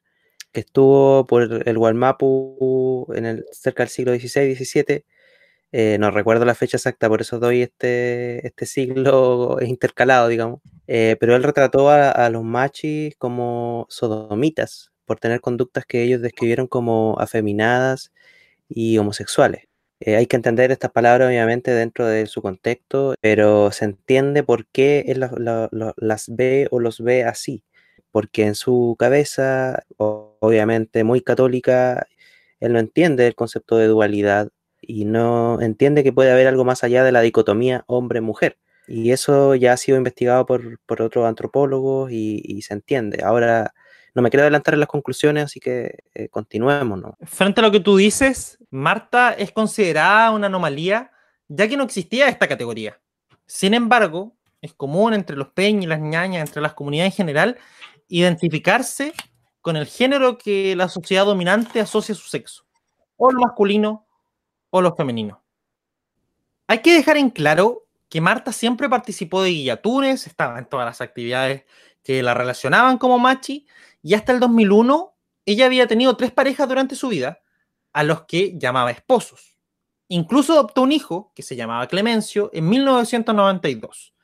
que 0.52 0.60
estuvo 0.60 1.26
por 1.26 1.68
el 1.68 1.78
Gualmapu 1.78 3.06
en 3.14 3.26
el, 3.26 3.44
cerca 3.52 3.82
del 3.82 3.90
siglo 3.90 4.14
XVI-XVII. 4.14 5.04
Eh, 5.72 5.98
no 5.98 6.10
recuerdo 6.10 6.44
la 6.46 6.54
fecha 6.54 6.78
exacta, 6.78 7.08
por 7.08 7.20
eso 7.20 7.38
doy 7.38 7.62
este, 7.62 8.46
este 8.46 8.66
siglo 8.66 9.58
intercalado, 9.62 10.28
digamos. 10.28 10.60
Eh, 10.86 11.16
pero 11.20 11.36
él 11.36 11.42
retrató 11.42 11.90
a, 11.90 12.30
los 12.30 12.42
machis 12.44 13.14
como 13.16 13.86
sodomitas, 13.90 14.92
por 15.04 15.18
tener 15.18 15.40
conductas 15.40 15.84
que 15.84 16.02
ellos 16.02 16.22
describieron 16.22 16.66
como 16.66 17.16
afeminadas 17.18 18.12
y 18.68 18.98
homosexuales. 18.98 19.65
Eh, 20.00 20.16
hay 20.16 20.26
que 20.26 20.36
entender 20.36 20.70
estas 20.70 20.90
palabras 20.90 21.28
obviamente 21.28 21.70
dentro 21.70 22.06
de 22.06 22.26
su 22.26 22.42
contexto, 22.42 23.14
pero 23.20 23.72
se 23.72 23.86
entiende 23.86 24.42
por 24.42 24.66
qué 24.66 25.04
él 25.08 25.20
las 25.96 26.28
ve 26.28 26.68
o 26.70 26.80
los 26.80 27.00
ve 27.00 27.24
así 27.24 27.62
porque 28.16 28.46
en 28.46 28.54
su 28.54 28.96
cabeza, 28.98 29.84
obviamente 29.98 31.04
muy 31.04 31.20
católica, 31.20 32.06
él 32.60 32.72
no 32.72 32.78
entiende 32.78 33.26
el 33.26 33.34
concepto 33.34 33.76
de 33.76 33.88
dualidad 33.88 34.48
y 34.80 35.04
no 35.04 35.60
entiende 35.60 36.02
que 36.02 36.14
puede 36.14 36.32
haber 36.32 36.46
algo 36.46 36.64
más 36.64 36.82
allá 36.82 37.04
de 37.04 37.12
la 37.12 37.20
dicotomía 37.20 37.84
hombre-mujer. 37.86 38.56
Y 38.88 39.10
eso 39.10 39.54
ya 39.54 39.74
ha 39.74 39.76
sido 39.76 39.98
investigado 39.98 40.46
por, 40.46 40.78
otros 40.88 41.26
antropólogos 41.26 42.10
y, 42.10 42.62
se 42.62 42.72
entiende. 42.72 43.22
Ahora, 43.22 43.74
no 44.16 44.22
me 44.22 44.30
quiero 44.30 44.44
adelantar 44.44 44.72
en 44.72 44.80
las 44.80 44.88
conclusiones, 44.88 45.44
así 45.44 45.60
que 45.60 45.98
eh, 46.14 46.28
continuemos. 46.30 46.98
¿no? 46.98 47.18
Frente 47.24 47.60
a 47.60 47.62
lo 47.62 47.70
que 47.70 47.80
tú 47.80 47.98
dices, 47.98 48.58
Marta 48.70 49.34
es 49.34 49.52
considerada 49.52 50.30
una 50.30 50.46
anomalía, 50.46 51.10
ya 51.48 51.68
que 51.68 51.76
no 51.76 51.84
existía 51.84 52.28
esta 52.28 52.48
categoría. 52.48 52.98
Sin 53.44 53.74
embargo, 53.74 54.34
es 54.62 54.72
común 54.72 55.12
entre 55.12 55.36
los 55.36 55.48
peñas 55.48 55.84
y 55.84 55.86
las 55.86 56.00
ñañas, 56.00 56.48
entre 56.48 56.62
las 56.62 56.72
comunidades 56.72 57.12
en 57.12 57.16
general, 57.16 57.58
identificarse 58.08 59.12
con 59.60 59.76
el 59.76 59.84
género 59.84 60.38
que 60.38 60.74
la 60.76 60.88
sociedad 60.88 61.26
dominante 61.26 61.78
asocia 61.78 62.14
a 62.14 62.16
su 62.16 62.26
sexo, 62.26 62.64
o 63.16 63.30
lo 63.30 63.40
masculino 63.40 64.06
o 64.70 64.80
lo 64.80 64.96
femenino. 64.96 65.44
Hay 66.68 66.78
que 66.78 66.94
dejar 66.94 67.18
en 67.18 67.28
claro 67.28 67.86
que 68.08 68.22
Marta 68.22 68.50
siempre 68.50 68.88
participó 68.88 69.42
de 69.42 69.50
guillatunes, 69.50 70.26
estaba 70.26 70.58
en 70.58 70.64
todas 70.64 70.86
las 70.86 71.02
actividades 71.02 71.64
que 72.02 72.22
la 72.22 72.32
relacionaban 72.32 72.96
como 72.96 73.18
machi, 73.18 73.66
y 74.06 74.14
hasta 74.14 74.30
el 74.30 74.38
2001 74.38 75.16
ella 75.46 75.66
había 75.66 75.88
tenido 75.88 76.16
tres 76.16 76.30
parejas 76.30 76.68
durante 76.68 76.94
su 76.94 77.08
vida, 77.08 77.40
a 77.92 78.04
los 78.04 78.22
que 78.22 78.56
llamaba 78.56 78.92
esposos. 78.92 79.58
Incluso 80.06 80.52
adoptó 80.52 80.82
un 80.82 80.92
hijo 80.92 81.32
que 81.34 81.42
se 81.42 81.56
llamaba 81.56 81.88
Clemencio 81.88 82.48
en 82.52 82.68
1992, 82.68 84.14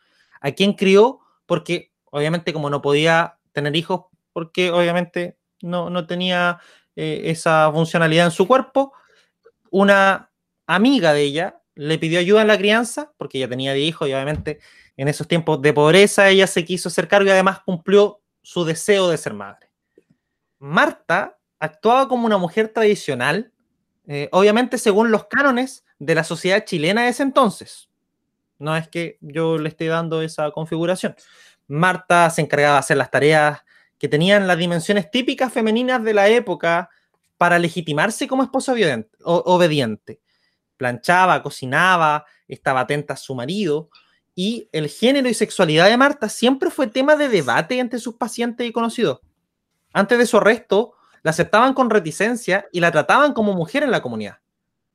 a 0.41 0.53
quien 0.53 0.75
crió 0.75 1.19
porque 1.47 1.93
obviamente 2.13 2.53
como 2.53 2.71
no 2.71 2.81
podía 2.81 3.41
tener 3.51 3.75
hijos 3.75 4.05
porque 4.33 4.71
obviamente 4.71 5.37
no, 5.63 6.07
tenía 6.07 6.61
eh, 6.95 7.23
esa 7.25 7.69
funcionalidad 7.73 8.27
en 8.27 8.31
su 8.31 8.47
cuerpo. 8.47 8.93
Una 9.73 10.31
amiga 10.69 11.13
de 11.13 11.23
ella 11.23 11.61
le 11.75 11.99
pidió 11.99 12.21
ayuda 12.21 12.43
en 12.43 12.49
la 12.49 12.59
crianza 12.59 13.15
porque 13.17 13.39
ella 13.39 13.49
tenía 13.49 13.73
de 13.73 13.81
hijos 13.81 14.09
y 14.09 14.15
obviamente 14.15 14.61
en 14.97 15.09
esos 15.09 15.27
tiempos 15.27 15.61
de 15.61 15.73
pobreza 15.73 16.29
ella 16.29 16.47
se 16.47 16.65
quiso 16.65 16.89
hacer 16.89 17.09
cargo 17.09 17.27
y 17.27 17.33
además 17.33 17.63
cumplió 17.65 18.21
su 18.43 18.65
deseo 18.65 19.09
de 19.09 19.17
ser 19.17 19.35
madre. 19.35 19.72
Marta 20.63 21.41
actuaba 21.59 22.07
como 22.07 22.25
una 22.25 22.39
mujer 22.39 22.69
tradicional, 22.69 23.53
eh, 24.07 24.29
obviamente 24.31 24.79
según 24.79 25.11
los 25.11 25.27
cánones 25.27 25.85
de 25.99 26.15
la 26.15 26.23
sociedad 26.23 26.65
chilena 26.65 27.03
de 27.03 27.09
ese 27.09 27.25
entonces. 27.25 27.89
No 28.61 28.77
es 28.77 28.87
que 28.87 29.19
yo 29.21 29.59
le 29.59 29.69
esté 29.69 29.89
dando 29.89 30.23
esa 30.23 30.53
configuración. 30.53 31.17
Marta 31.67 32.31
se 32.31 32.43
encargaba 32.43 32.75
de 32.75 32.79
hacer 32.79 32.97
las 32.97 33.11
tareas 33.11 33.65
que 33.99 34.07
tenían 34.07 34.47
las 34.47 34.57
dimensiones 34.57 35.11
típicas 35.11 35.53
femeninas 35.53 36.05
de 36.05 36.15
la 36.15 36.29
época 36.29 36.91
para 37.39 37.59
legitimarse 37.59 38.29
como 38.29 38.45
esposa 38.45 38.73
obediente. 39.25 40.21
Planchaba, 40.77 41.43
cocinaba, 41.43 42.25
estaba 42.47 42.83
atenta 42.83 43.15
a 43.15 43.17
su 43.17 43.35
marido 43.35 43.91
y 44.37 44.69
el 44.71 44.89
género 44.89 45.29
y 45.29 45.35
sexualidad 45.35 45.89
de 45.89 45.97
Marta 45.97 46.29
siempre 46.29 46.71
fue 46.71 46.87
tema 46.87 47.17
de 47.17 47.29
debate 47.29 47.81
entre 47.81 47.99
sus 47.99 48.15
pacientes 48.15 48.65
y 48.65 48.71
conocidos. 48.71 49.23
Antes 49.93 50.19
de 50.19 50.27
su 50.27 50.39
arresto, 50.39 50.95
la 51.23 51.31
aceptaban 51.31 51.75
con 51.75 51.91
reticencia 51.91 52.67
y 52.73 52.81
la 52.81 52.91
trataban 52.91 53.33
como 53.33 53.53
mujer 53.53 53.83
en 53.83 53.91
la 53.91 54.03
comunidad. 54.03 54.39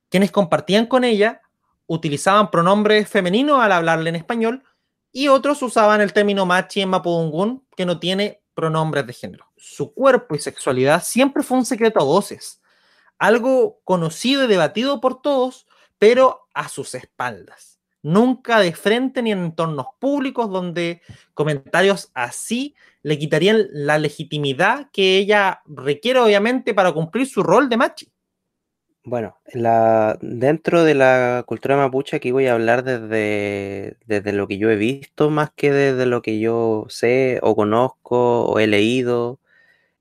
Quienes 0.08 0.30
compartían 0.30 0.86
con 0.86 1.04
ella 1.04 1.42
utilizaban 1.86 2.50
pronombres 2.50 3.08
femeninos 3.08 3.60
al 3.60 3.72
hablarle 3.72 4.10
en 4.10 4.16
español 4.16 4.62
y 5.12 5.28
otros 5.28 5.62
usaban 5.62 6.00
el 6.00 6.12
término 6.12 6.46
machi 6.46 6.82
en 6.82 6.90
mapudungún, 6.90 7.66
que 7.76 7.86
no 7.86 7.98
tiene 7.98 8.42
pronombres 8.54 9.06
de 9.06 9.12
género. 9.12 9.46
Su 9.56 9.94
cuerpo 9.94 10.34
y 10.34 10.38
sexualidad 10.38 11.02
siempre 11.02 11.42
fue 11.42 11.58
un 11.58 11.64
secreto 11.64 12.00
a 12.00 12.04
voces, 12.04 12.60
algo 13.18 13.80
conocido 13.84 14.44
y 14.44 14.48
debatido 14.48 15.00
por 15.00 15.22
todos, 15.22 15.66
pero 15.98 16.48
a 16.54 16.68
sus 16.68 16.94
espaldas. 16.94 17.77
Nunca 18.02 18.60
de 18.60 18.72
frente 18.72 19.22
ni 19.22 19.32
en 19.32 19.38
entornos 19.38 19.86
públicos 19.98 20.50
donde 20.50 21.02
comentarios 21.34 22.10
así 22.14 22.76
le 23.02 23.18
quitarían 23.18 23.66
la 23.72 23.98
legitimidad 23.98 24.90
que 24.92 25.18
ella 25.18 25.62
requiere 25.66 26.20
obviamente 26.20 26.74
para 26.74 26.92
cumplir 26.92 27.26
su 27.26 27.42
rol 27.42 27.68
de 27.68 27.76
machi. 27.76 28.12
Bueno, 29.04 29.38
dentro 30.20 30.84
de 30.84 30.94
la 30.94 31.42
cultura 31.46 31.78
mapuche 31.78 32.16
aquí 32.16 32.30
voy 32.30 32.46
a 32.46 32.52
hablar 32.52 32.84
desde, 32.84 33.96
desde 34.04 34.32
lo 34.34 34.46
que 34.46 34.58
yo 34.58 34.70
he 34.70 34.76
visto 34.76 35.30
más 35.30 35.50
que 35.50 35.72
desde 35.72 36.04
lo 36.04 36.20
que 36.20 36.38
yo 36.40 36.84
sé 36.90 37.38
o 37.42 37.56
conozco 37.56 38.44
o 38.44 38.58
he 38.58 38.66
leído. 38.66 39.40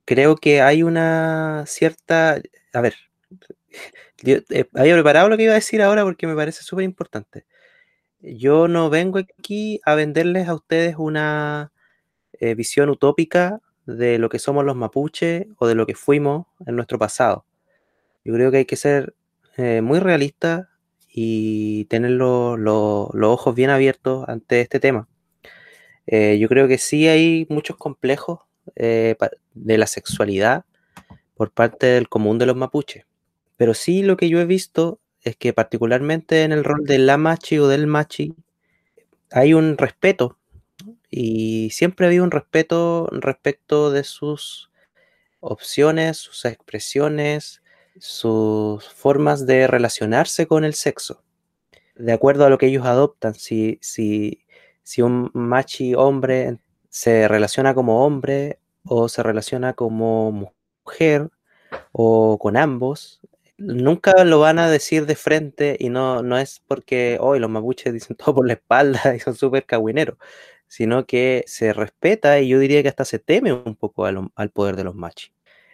Creo 0.06 0.36
que 0.36 0.62
hay 0.62 0.84
una 0.84 1.64
cierta... 1.68 2.42
A 2.74 2.82
ver, 2.82 2.96
yo 4.24 4.38
eh, 4.50 4.66
había 4.74 4.96
preparado 4.96 5.30
lo 5.30 5.38
que 5.38 5.44
iba 5.44 5.54
a 5.54 5.56
decir 5.56 5.82
ahora 5.82 6.04
porque 6.04 6.28
me 6.28 6.36
parece 6.36 6.64
súper 6.64 6.84
importante. 6.84 7.46
Yo 8.22 8.68
no 8.68 8.90
vengo 8.90 9.20
aquí 9.20 9.80
a 9.86 9.96
venderles 9.96 10.48
a 10.48 10.56
ustedes 10.56 10.96
una 10.98 11.72
eh, 12.34 12.56
visión 12.56 12.90
utópica 12.90 13.62
de 13.86 14.18
lo 14.20 14.30
que 14.30 14.40
somos 14.40 14.66
los 14.66 14.76
mapuches 14.76 15.48
o 15.58 15.68
de 15.68 15.76
lo 15.76 15.86
que 15.86 15.96
fuimos 15.96 16.48
en 16.66 16.76
nuestro 16.76 17.00
pasado 17.00 17.46
yo 18.28 18.34
creo 18.34 18.52
que 18.52 18.58
hay 18.58 18.66
que 18.66 18.76
ser 18.76 19.16
eh, 19.56 19.80
muy 19.82 20.00
realista 20.00 20.70
y 21.08 21.86
tener 21.86 22.12
los 22.12 22.60
ojos 23.24 23.56
bien 23.56 23.70
abiertos 23.70 24.28
ante 24.28 24.60
este 24.60 24.82
tema. 24.82 25.08
Eh, 26.08 26.38
yo 26.38 26.50
creo 26.50 26.68
que 26.68 26.78
sí 26.78 27.08
hay 27.08 27.48
muchos 27.50 27.78
complejos 27.78 28.40
de 28.76 29.78
la 29.78 29.88
sexualidad 29.88 30.66
por 31.36 31.52
parte 31.52 31.88
del 31.88 32.10
común 32.10 32.38
de 32.38 32.48
los 32.48 32.58
mapuches. 32.58 33.06
Pero 33.56 33.74
sí 33.74 34.04
lo 34.04 34.18
que 34.18 34.28
yo 34.28 34.42
he 34.42 34.46
visto 34.46 35.00
es 35.28 35.36
que 35.36 35.54
particularmente 35.54 36.44
en 36.44 36.52
el 36.52 36.64
rol 36.64 36.84
de 36.86 37.00
la 37.00 37.18
machi 37.18 37.58
o 37.60 37.68
del 37.68 37.88
machi 37.88 38.34
hay 39.32 39.54
un 39.54 39.78
respeto 39.78 40.38
y 41.10 41.70
siempre 41.72 42.06
ha 42.06 42.10
habido 42.10 42.24
un 42.24 42.32
respeto 42.32 43.08
respecto 43.12 43.92
de 43.92 44.04
sus 44.04 44.72
opciones, 45.40 46.18
sus 46.18 46.46
expresiones, 46.46 47.62
sus 48.00 48.88
formas 48.90 49.46
de 49.46 49.68
relacionarse 49.68 50.48
con 50.48 50.64
el 50.64 50.74
sexo, 50.74 51.24
de 51.96 52.14
acuerdo 52.14 52.46
a 52.46 52.50
lo 52.50 52.58
que 52.58 52.68
ellos 52.68 52.86
adoptan. 52.86 53.34
Si, 53.36 53.80
si, 53.82 54.46
si 54.84 55.02
un 55.02 55.32
machi 55.34 55.96
hombre 55.96 56.60
se 56.90 57.28
relaciona 57.28 57.74
como 57.74 58.06
hombre 58.06 58.60
o 58.84 59.10
se 59.10 59.24
relaciona 59.24 59.74
como 59.74 60.52
mujer 60.84 61.30
o 61.92 62.38
con 62.40 62.58
ambos, 62.58 63.22
nunca 63.58 64.24
lo 64.24 64.40
van 64.40 64.60
a 64.60 64.70
decir 64.70 65.06
de 65.06 65.16
frente 65.16 65.78
y 65.80 65.90
no, 65.90 66.22
no 66.24 66.38
es 66.38 66.62
porque 66.68 67.18
hoy 67.20 67.40
los 67.40 67.50
mapuches 67.50 67.94
dicen 67.94 68.16
todo 68.18 68.36
por 68.36 68.48
la 68.48 68.54
espalda 68.54 69.16
y 69.16 69.20
son 69.20 69.36
súper 69.36 69.66
cagüineros. 69.66 70.18
sino 70.68 71.06
que 71.08 71.44
se 71.48 71.74
respeta 71.74 72.40
y 72.42 72.50
yo 72.50 72.60
diría 72.60 72.84
que 72.84 72.90
hasta 72.90 73.06
se 73.06 73.20
teme 73.20 73.54
un 73.54 73.76
poco 73.76 74.06
al, 74.06 74.52
poder 74.52 74.76
de 74.78 74.84
los 74.86 74.96
machis. 74.96 75.34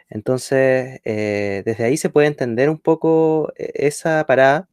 Entonces, 0.10 1.02
eh, 1.06 1.64
desde 1.66 1.86
ahí 1.86 1.98
se 1.98 2.10
puede 2.10 2.28
entender 2.28 2.70
un 2.70 2.80
poco 2.80 3.54
eh, 3.58 3.72
esa 3.76 4.26
parada. 4.28 4.70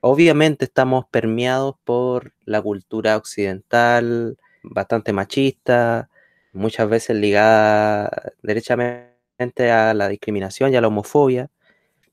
Obviamente 0.00 0.66
estamos 0.66 1.06
permeados 1.10 1.76
por 1.84 2.34
la 2.44 2.62
cultura 2.62 3.16
occidental, 3.16 4.38
bastante 4.62 5.12
machista, 5.12 6.10
muchas 6.52 6.88
veces 6.88 7.16
ligada 7.16 8.32
derechamente 8.42 9.70
a 9.70 9.94
la 9.94 10.08
discriminación 10.08 10.72
y 10.72 10.76
a 10.76 10.80
la 10.80 10.88
homofobia. 10.88 11.50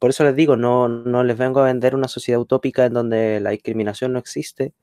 Por 0.02 0.10
eso 0.10 0.24
les 0.24 0.36
digo, 0.36 0.58
no, 0.58 0.88
no 0.90 1.24
les 1.24 1.38
vengo 1.38 1.60
a 1.60 1.66
vender 1.66 1.94
una 1.94 2.08
sociedad 2.08 2.42
utópica 2.42 2.88
en 2.88 2.94
donde 2.94 3.40
la 3.40 3.52
discriminación 3.52 4.14
no 4.14 4.18
existe, 4.18 4.74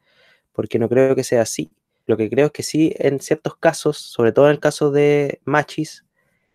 porque 0.53 0.79
no 0.79 0.89
creo 0.89 1.17
que 1.17 1.25
sea 1.25 1.43
así. 1.43 1.73
Lo 2.07 2.17
que 2.17 2.31
creo 2.31 2.47
es 2.47 2.53
que 2.53 2.63
sí, 2.63 2.95
en 2.99 3.19
ciertos 3.19 3.57
casos, 3.57 3.99
sobre 3.99 4.31
todo 4.31 4.45
en 4.45 4.53
el 4.53 4.61
caso 4.61 4.93
de 4.93 5.41
machis, 5.45 6.05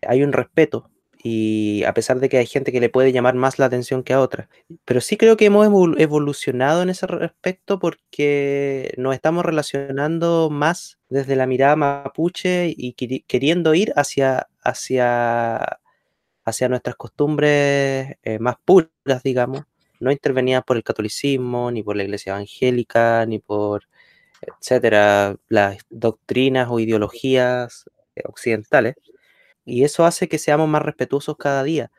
hay 0.00 0.22
un 0.22 0.32
respeto. 0.32 0.90
Y 1.22 1.84
a 1.84 1.92
pesar 1.92 2.20
de 2.20 2.30
que 2.30 2.38
hay 2.38 2.46
gente 2.46 2.72
que 2.72 2.80
le 2.80 2.88
puede 2.88 3.12
llamar 3.12 3.34
más 3.34 3.58
la 3.58 3.66
atención 3.66 4.02
que 4.02 4.14
a 4.14 4.20
otra. 4.22 4.48
Pero 4.86 5.02
sí 5.02 5.18
creo 5.18 5.36
que 5.36 5.44
hemos 5.44 5.68
evolucionado 5.98 6.82
en 6.82 6.88
ese 6.88 7.06
respecto 7.06 7.78
porque 7.78 8.94
nos 8.96 9.14
estamos 9.14 9.44
relacionando 9.44 10.48
más 10.50 10.98
desde 11.10 11.36
la 11.36 11.46
mirada 11.46 11.76
mapuche 11.76 12.72
y 12.74 12.94
queriendo 12.94 13.74
ir 13.74 13.92
hacia, 13.94 14.48
hacia, 14.62 15.80
hacia 16.44 16.68
nuestras 16.68 16.96
costumbres 16.96 18.16
eh, 18.22 18.38
más 18.40 18.56
puras, 18.64 19.22
digamos, 19.24 19.62
no 20.00 20.12
intervenidas 20.12 20.64
por 20.64 20.76
el 20.76 20.84
catolicismo, 20.84 21.70
ni 21.70 21.82
por 21.82 21.96
la 21.96 22.04
iglesia 22.04 22.32
evangélica, 22.34 23.26
ni 23.26 23.38
por 23.38 23.84
etcétera, 24.42 25.36
las 25.48 25.78
doctrinas 25.90 26.68
o 26.70 26.80
ideologías 26.80 27.84
eh, 28.16 28.22
occidentales. 28.26 28.96
Y 29.64 29.84
eso 29.84 30.04
hace 30.04 30.28
que 30.28 30.38
seamos 30.38 30.68
más 30.68 30.82
respetuosos 30.82 31.36
cada 31.38 31.62
día. 31.64 31.90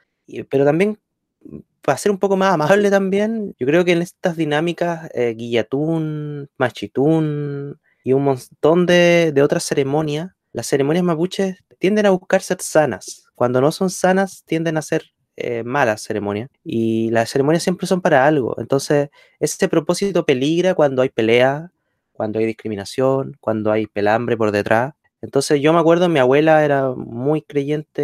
pero 0.50 0.66
también, 0.66 1.00
mm, 1.44 1.60
para 1.82 1.98
ser 1.98 2.12
un 2.12 2.20
poco 2.20 2.38
más 2.38 2.54
amable 2.54 2.90
también, 2.92 3.56
yo 3.60 3.68
creo 3.68 3.86
que 3.86 3.94
en 3.94 4.02
estas 4.02 4.38
dinámicas, 4.38 5.10
eh, 5.14 5.34
Guillatún, 5.38 6.50
Machitún 6.58 7.80
y 8.04 8.14
un 8.14 8.24
montón 8.26 8.86
de, 8.88 9.32
de 9.34 9.42
otras 9.44 9.64
ceremonias, 9.66 10.32
las 10.54 10.68
ceremonias 10.68 11.04
mapuches 11.06 11.58
tienden 11.80 12.06
a 12.08 12.12
buscar 12.12 12.42
ser 12.42 12.62
sanas. 12.62 13.25
Cuando 13.36 13.62
no 13.62 13.72
son 13.72 13.90
sanas, 13.90 14.44
tienden 14.46 14.78
a 14.78 14.82
ser 14.82 15.04
eh, 15.38 15.64
malas 15.64 16.02
ceremonias. 16.02 16.50
Y 16.64 17.10
las 17.12 17.30
ceremonias 17.30 17.64
siempre 17.64 17.88
son 17.88 18.02
para 18.02 18.26
algo. 18.26 18.56
Entonces, 18.58 19.10
ese 19.40 19.68
propósito 19.68 20.26
peligra 20.26 20.74
cuando 20.76 21.02
hay 21.02 21.10
pelea, 21.10 21.72
cuando 22.14 22.40
hay 22.40 22.46
discriminación, 22.46 23.36
cuando 23.42 23.72
hay 23.72 23.88
pelambre 23.88 24.38
por 24.38 24.52
detrás. 24.52 24.94
Entonces 25.22 25.60
yo 25.62 25.74
me 25.74 25.80
acuerdo, 25.80 26.08
mi 26.08 26.20
abuela 26.20 26.64
era 26.64 26.92
muy 26.92 27.42
creyente 27.42 28.02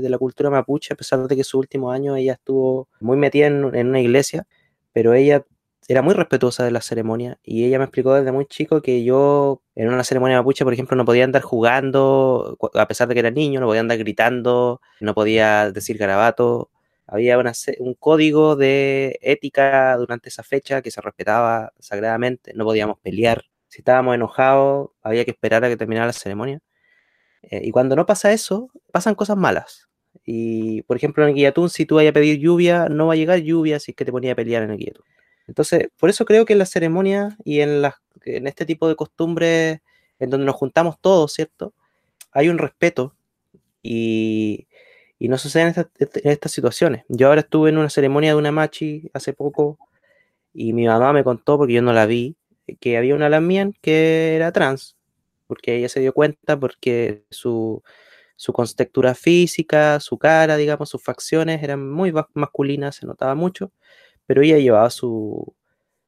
de 0.00 0.08
la 0.08 0.18
cultura 0.18 0.48
mapuche, 0.50 0.94
a 0.94 0.96
pesar 0.96 1.28
de 1.28 1.36
que 1.36 1.44
su 1.44 1.58
último 1.58 1.90
año 1.90 2.16
ella 2.16 2.32
estuvo 2.32 2.88
muy 3.00 3.16
metida 3.18 3.46
en, 3.46 3.64
una 3.64 4.00
iglesia, 4.00 4.46
pero 4.92 5.12
ella 5.12 5.44
era 5.88 6.02
muy 6.02 6.14
respetuosa 6.14 6.64
de 6.64 6.70
la 6.70 6.80
ceremonia 6.80 7.38
y 7.42 7.64
ella 7.64 7.78
me 7.78 7.84
explicó 7.84 8.14
desde 8.14 8.32
muy 8.32 8.46
chico 8.46 8.82
que 8.82 9.04
yo 9.04 9.62
en 9.74 9.88
una 9.88 10.04
ceremonia 10.04 10.38
mapuche, 10.38 10.64
por 10.64 10.72
ejemplo, 10.72 10.96
no 10.96 11.04
podía 11.04 11.24
andar 11.24 11.42
jugando, 11.42 12.56
a 12.74 12.88
pesar 12.88 13.08
de 13.08 13.14
que 13.14 13.20
era 13.20 13.30
niño, 13.30 13.60
no 13.60 13.66
podía 13.66 13.80
andar 13.80 13.98
gritando, 13.98 14.80
no 15.00 15.14
podía 15.14 15.70
decir 15.72 15.98
garabato. 15.98 16.70
Había 17.06 17.36
un 17.80 17.94
código 17.94 18.56
de 18.56 19.18
ética 19.22 19.96
durante 19.96 20.28
esa 20.28 20.42
fecha 20.42 20.82
que 20.82 20.90
se 20.90 21.00
respetaba 21.00 21.72
sagradamente, 21.78 22.54
no 22.54 22.64
podíamos 22.64 22.98
pelear, 23.00 23.44
si 23.68 23.80
estábamos 23.80 24.14
enojados, 24.14 24.90
había 25.02 25.24
que 25.24 25.32
esperar 25.32 25.64
a 25.64 25.68
que 25.68 25.76
terminara 25.76 26.06
la 26.06 26.12
ceremonia. 26.12 26.60
Eh, 27.42 27.62
y 27.64 27.70
cuando 27.70 27.96
no 27.96 28.06
pasa 28.06 28.32
eso, 28.32 28.70
pasan 28.92 29.14
cosas 29.14 29.36
malas. 29.36 29.88
Y, 30.24 30.82
por 30.82 30.96
ejemplo, 30.96 31.24
en 31.24 31.30
el 31.30 31.34
Guillatún, 31.34 31.70
si 31.70 31.86
tú 31.86 31.96
vayas 31.96 32.10
a 32.10 32.14
pedir 32.14 32.38
lluvia, 32.38 32.88
no 32.88 33.08
va 33.08 33.14
a 33.14 33.16
llegar 33.16 33.40
lluvia 33.40 33.80
si 33.80 33.92
es 33.92 33.96
que 33.96 34.04
te 34.04 34.12
ponía 34.12 34.32
a 34.32 34.36
pelear 34.36 34.62
en 34.62 34.70
el 34.70 34.78
Guillatún. 34.78 35.04
Entonces, 35.52 35.88
por 35.98 36.08
eso 36.08 36.24
creo 36.24 36.46
que 36.46 36.54
en 36.54 36.60
la 36.60 36.64
ceremonia 36.64 37.36
y 37.44 37.60
en, 37.60 37.82
las, 37.82 37.96
en 38.24 38.46
este 38.46 38.64
tipo 38.64 38.88
de 38.88 38.96
costumbres 38.96 39.80
en 40.18 40.30
donde 40.30 40.46
nos 40.46 40.54
juntamos 40.56 40.96
todos, 40.98 41.34
¿cierto? 41.34 41.74
Hay 42.30 42.48
un 42.48 42.56
respeto 42.56 43.14
y, 43.82 44.66
y 45.18 45.28
no 45.28 45.36
sucede 45.36 45.74
en, 45.76 45.86
en, 45.98 46.30
estas 46.30 46.52
situaciones. 46.52 47.04
Yo 47.08 47.28
ahora 47.28 47.42
estuve 47.42 47.68
en 47.68 47.76
una 47.76 47.90
ceremonia 47.90 48.30
de 48.30 48.36
una 48.36 48.50
machi 48.50 49.10
hace 49.12 49.34
poco 49.34 49.78
y 50.54 50.72
mi 50.72 50.86
mamá 50.86 51.12
me 51.12 51.22
contó, 51.22 51.58
porque 51.58 51.74
yo 51.74 51.82
no 51.82 51.92
la 51.92 52.06
vi, 52.06 52.34
que 52.80 52.96
había 52.96 53.14
una 53.14 53.28
Lamien 53.28 53.74
que 53.82 54.34
era 54.34 54.52
trans, 54.52 54.96
porque 55.46 55.76
ella 55.76 55.90
se 55.90 56.00
dio 56.00 56.14
cuenta 56.14 56.58
porque 56.58 57.26
su, 57.28 57.82
su 58.36 58.54
contextura 58.54 59.14
física, 59.14 60.00
su 60.00 60.16
cara, 60.16 60.56
digamos, 60.56 60.88
sus 60.88 61.02
facciones 61.02 61.62
eran 61.62 61.90
muy 61.92 62.10
masculinas, 62.32 62.96
se 62.96 63.04
notaba 63.04 63.34
mucho, 63.34 63.70
pero 64.26 64.42
ella 64.42 64.58
llevaba 64.58 64.90
su, 64.90 65.54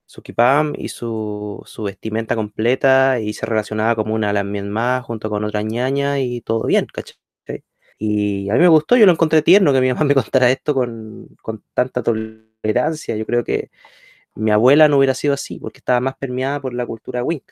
su 0.07 0.23
kipam 0.23 0.75
y 0.77 0.89
su, 0.89 1.63
su, 1.67 1.85
vestimenta 1.85 2.37
completa 2.37 3.21
y 3.21 3.33
se 3.35 3.47
relacionaba 3.47 3.97
como 3.97 4.15
una 4.15 4.33
Lamien 4.33 4.71
más 4.71 5.05
junto 5.05 5.31
con 5.31 5.45
otra 5.45 5.63
ñaña 5.63 6.21
y 6.21 6.41
todo 6.43 6.67
bien, 6.67 6.87
¿cachai? 6.93 7.17
Y 7.99 8.51
a 8.51 8.55
mí 8.55 8.61
me 8.61 8.69
gustó, 8.69 8.97
yo 8.97 9.07
lo 9.07 9.13
encontré 9.13 9.43
tierno 9.43 9.73
que 9.73 9.81
mi 9.81 9.89
mamá 9.89 10.05
me 10.05 10.15
contara 10.15 10.51
esto 10.51 10.75
con, 10.75 11.29
con 11.43 11.63
tanta 11.75 12.03
tolerancia. 12.03 13.17
Yo 13.17 13.27
creo 13.27 13.45
que 13.45 13.71
mi 14.35 14.51
abuela 14.51 14.89
no 14.89 14.99
hubiera 14.99 15.15
sido 15.15 15.35
así, 15.35 15.59
porque 15.61 15.79
estaba 15.79 16.01
más 16.01 16.17
permeada 16.17 16.61
por 16.61 16.75
la 16.75 16.87
cultura 16.87 17.23
wink. 17.25 17.45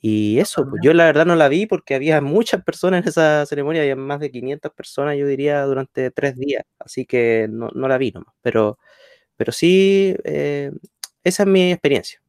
Y 0.00 0.38
eso, 0.40 0.66
pues 0.68 0.80
yo 0.84 0.94
la 0.94 1.06
verdad 1.06 1.26
no 1.26 1.36
la 1.36 1.48
vi 1.48 1.66
porque 1.66 1.94
había 1.94 2.20
muchas 2.20 2.62
personas 2.64 3.02
en 3.02 3.08
esa 3.08 3.46
ceremonia, 3.46 3.82
había 3.82 3.96
más 3.96 4.20
de 4.20 4.30
500 4.30 4.72
personas, 4.72 5.16
yo 5.18 5.26
diría, 5.26 5.62
durante 5.64 6.10
tres 6.12 6.36
días, 6.36 6.64
así 6.78 7.04
que 7.06 7.48
no, 7.50 7.70
no 7.74 7.88
la 7.88 7.98
vi 7.98 8.12
nomás, 8.12 8.34
pero, 8.42 8.78
pero 9.38 9.52
sí, 9.52 10.14
eh, 10.24 10.70
esa 11.24 11.44
es 11.44 11.48
mi 11.48 11.72
experiencia. 11.72 12.20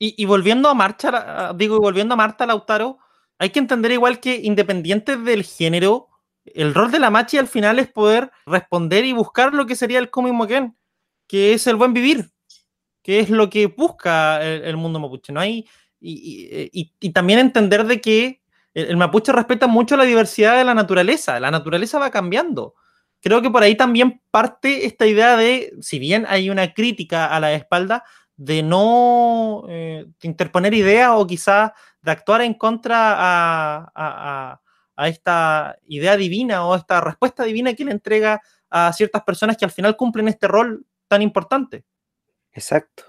Y, 0.00 0.20
y, 0.20 0.26
volviendo 0.26 0.68
a 0.68 0.74
Marcha, 0.74 1.52
digo, 1.54 1.76
y 1.76 1.80
volviendo 1.80 2.14
a 2.14 2.16
Marta 2.16 2.46
Lautaro, 2.46 2.98
hay 3.38 3.50
que 3.50 3.60
entender 3.60 3.92
igual 3.92 4.18
que 4.18 4.40
independiente 4.42 5.16
del 5.16 5.44
género, 5.44 6.08
el 6.54 6.74
rol 6.74 6.90
de 6.90 6.98
la 6.98 7.10
machi 7.10 7.38
al 7.38 7.46
final 7.46 7.78
es 7.78 7.88
poder 7.88 8.30
responder 8.46 9.04
y 9.04 9.12
buscar 9.12 9.54
lo 9.54 9.66
que 9.66 9.76
sería 9.76 9.98
el 9.98 10.10
Komi 10.10 10.32
Moken, 10.32 10.76
que 11.26 11.52
es 11.52 11.66
el 11.66 11.76
buen 11.76 11.92
vivir, 11.92 12.30
que 13.02 13.20
es 13.20 13.30
lo 13.30 13.50
que 13.50 13.66
busca 13.66 14.42
el, 14.42 14.76
mundo 14.76 14.98
mapuche. 14.98 15.32
¿no? 15.32 15.40
hay, 15.40 15.68
y, 16.00 17.10
también 17.12 17.38
entender 17.38 17.84
de 17.84 18.00
que 18.00 18.42
el, 18.74 18.96
mapuche 18.96 19.32
respeta 19.32 19.66
mucho 19.66 19.96
la 19.96 20.04
diversidad 20.04 20.56
de 20.56 20.64
la 20.64 20.74
naturaleza. 20.74 21.38
La 21.40 21.50
naturaleza 21.50 21.98
va 21.98 22.10
cambiando. 22.10 22.74
Creo 23.20 23.42
que 23.42 23.50
por 23.50 23.62
ahí 23.62 23.76
también 23.76 24.22
parte 24.30 24.86
esta 24.86 25.06
idea 25.06 25.36
de, 25.36 25.72
si 25.80 25.98
bien 25.98 26.24
hay 26.28 26.50
una 26.50 26.72
crítica 26.72 27.26
a 27.26 27.40
la 27.40 27.52
espalda, 27.52 28.04
de 28.36 28.62
no 28.62 29.64
eh, 29.68 30.06
interponer 30.22 30.72
ideas 30.72 31.10
o 31.12 31.26
quizás 31.26 31.72
de 32.00 32.10
actuar 32.12 32.40
en 32.42 32.54
contra 32.54 33.14
a, 33.18 34.60
a, 34.96 35.08
esta 35.08 35.76
idea 35.86 36.16
divina 36.16 36.66
o 36.66 36.74
esta 36.74 37.00
respuesta 37.00 37.44
divina 37.44 37.74
que 37.74 37.84
le 37.84 37.92
entrega 37.92 38.40
a 38.70 38.92
ciertas 38.92 39.22
personas 39.22 39.56
que 39.56 39.64
al 39.64 39.70
final 39.70 39.96
cumplen 39.96 40.28
este 40.28 40.48
rol 40.48 40.86
tan 41.08 41.22
importante. 41.22 41.84
Exacto. 42.52 43.04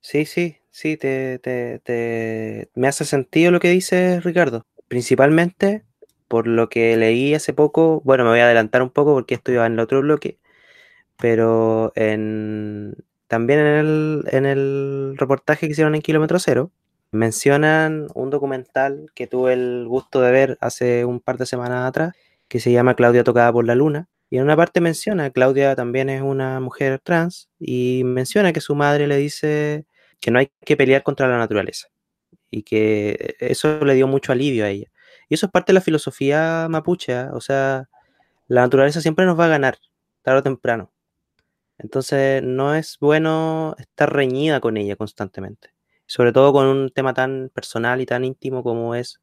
Sí, 0.00 0.24
sí, 0.24 0.58
sí, 0.70 0.96
te, 0.96 1.38
te, 1.38 1.78
te... 1.80 2.70
me 2.74 2.88
hace 2.88 3.04
sentido 3.04 3.50
lo 3.50 3.60
que 3.60 3.70
dice 3.70 4.20
Ricardo. 4.20 4.66
Principalmente 4.88 5.84
por 6.34 6.48
lo 6.48 6.68
que 6.68 6.96
leí 6.96 7.32
hace 7.32 7.52
poco, 7.52 8.00
bueno, 8.04 8.24
me 8.24 8.30
voy 8.30 8.40
a 8.40 8.46
adelantar 8.46 8.82
un 8.82 8.90
poco 8.90 9.14
porque 9.14 9.34
esto 9.36 9.52
en 9.52 9.74
el 9.74 9.78
otro 9.78 10.00
bloque, 10.00 10.40
pero 11.16 11.92
en, 11.94 12.96
también 13.28 13.60
en 13.60 13.66
el, 13.66 14.24
en 14.32 14.44
el 14.44 15.14
reportaje 15.16 15.68
que 15.68 15.70
hicieron 15.70 15.94
en 15.94 16.02
Kilómetro 16.02 16.40
Cero, 16.40 16.72
mencionan 17.12 18.08
un 18.16 18.30
documental 18.30 19.12
que 19.14 19.28
tuve 19.28 19.52
el 19.52 19.86
gusto 19.86 20.22
de 20.22 20.32
ver 20.32 20.58
hace 20.60 21.04
un 21.04 21.20
par 21.20 21.38
de 21.38 21.46
semanas 21.46 21.88
atrás, 21.88 22.14
que 22.48 22.58
se 22.58 22.72
llama 22.72 22.96
Claudia 22.96 23.22
tocada 23.22 23.52
por 23.52 23.64
la 23.64 23.76
luna, 23.76 24.08
y 24.28 24.38
en 24.38 24.42
una 24.42 24.56
parte 24.56 24.80
menciona, 24.80 25.30
Claudia 25.30 25.76
también 25.76 26.10
es 26.10 26.20
una 26.20 26.58
mujer 26.58 26.98
trans, 26.98 27.48
y 27.60 28.02
menciona 28.04 28.52
que 28.52 28.60
su 28.60 28.74
madre 28.74 29.06
le 29.06 29.18
dice 29.18 29.86
que 30.18 30.32
no 30.32 30.40
hay 30.40 30.50
que 30.66 30.76
pelear 30.76 31.04
contra 31.04 31.28
la 31.28 31.38
naturaleza, 31.38 31.86
y 32.50 32.64
que 32.64 33.36
eso 33.38 33.84
le 33.84 33.94
dio 33.94 34.08
mucho 34.08 34.32
alivio 34.32 34.64
a 34.64 34.70
ella. 34.70 34.90
Y 35.34 35.36
eso 35.36 35.46
es 35.46 35.52
parte 35.52 35.72
de 35.72 35.74
la 35.74 35.80
filosofía 35.80 36.68
mapuche, 36.70 37.12
¿ah? 37.12 37.32
o 37.34 37.40
sea, 37.40 37.88
la 38.46 38.60
naturaleza 38.60 39.00
siempre 39.00 39.26
nos 39.26 39.36
va 39.36 39.46
a 39.46 39.48
ganar, 39.48 39.78
tarde 40.22 40.38
o 40.38 40.42
temprano. 40.44 40.92
Entonces 41.76 42.40
no 42.40 42.76
es 42.76 42.98
bueno 43.00 43.74
estar 43.80 44.12
reñida 44.12 44.60
con 44.60 44.76
ella 44.76 44.94
constantemente, 44.94 45.74
sobre 46.06 46.32
todo 46.32 46.52
con 46.52 46.66
un 46.66 46.90
tema 46.90 47.14
tan 47.14 47.50
personal 47.52 48.00
y 48.00 48.06
tan 48.06 48.24
íntimo 48.24 48.62
como 48.62 48.94
es 48.94 49.20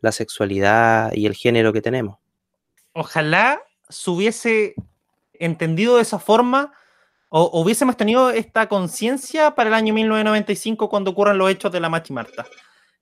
la 0.00 0.12
sexualidad 0.12 1.12
y 1.12 1.26
el 1.26 1.34
género 1.34 1.74
que 1.74 1.82
tenemos. 1.82 2.16
Ojalá 2.94 3.60
se 3.90 4.10
hubiese 4.10 4.74
entendido 5.34 5.96
de 5.96 6.02
esa 6.02 6.18
forma 6.18 6.72
o, 7.28 7.60
hubiésemos 7.60 7.98
tenido 7.98 8.30
esta 8.30 8.66
conciencia 8.66 9.54
para 9.54 9.68
el 9.68 9.74
año 9.74 9.92
1995 9.92 10.88
cuando 10.88 11.10
ocurran 11.10 11.36
los 11.36 11.50
hechos 11.50 11.70
de 11.70 11.80
la 11.80 11.90
Machi 11.90 12.14
Marta. 12.14 12.46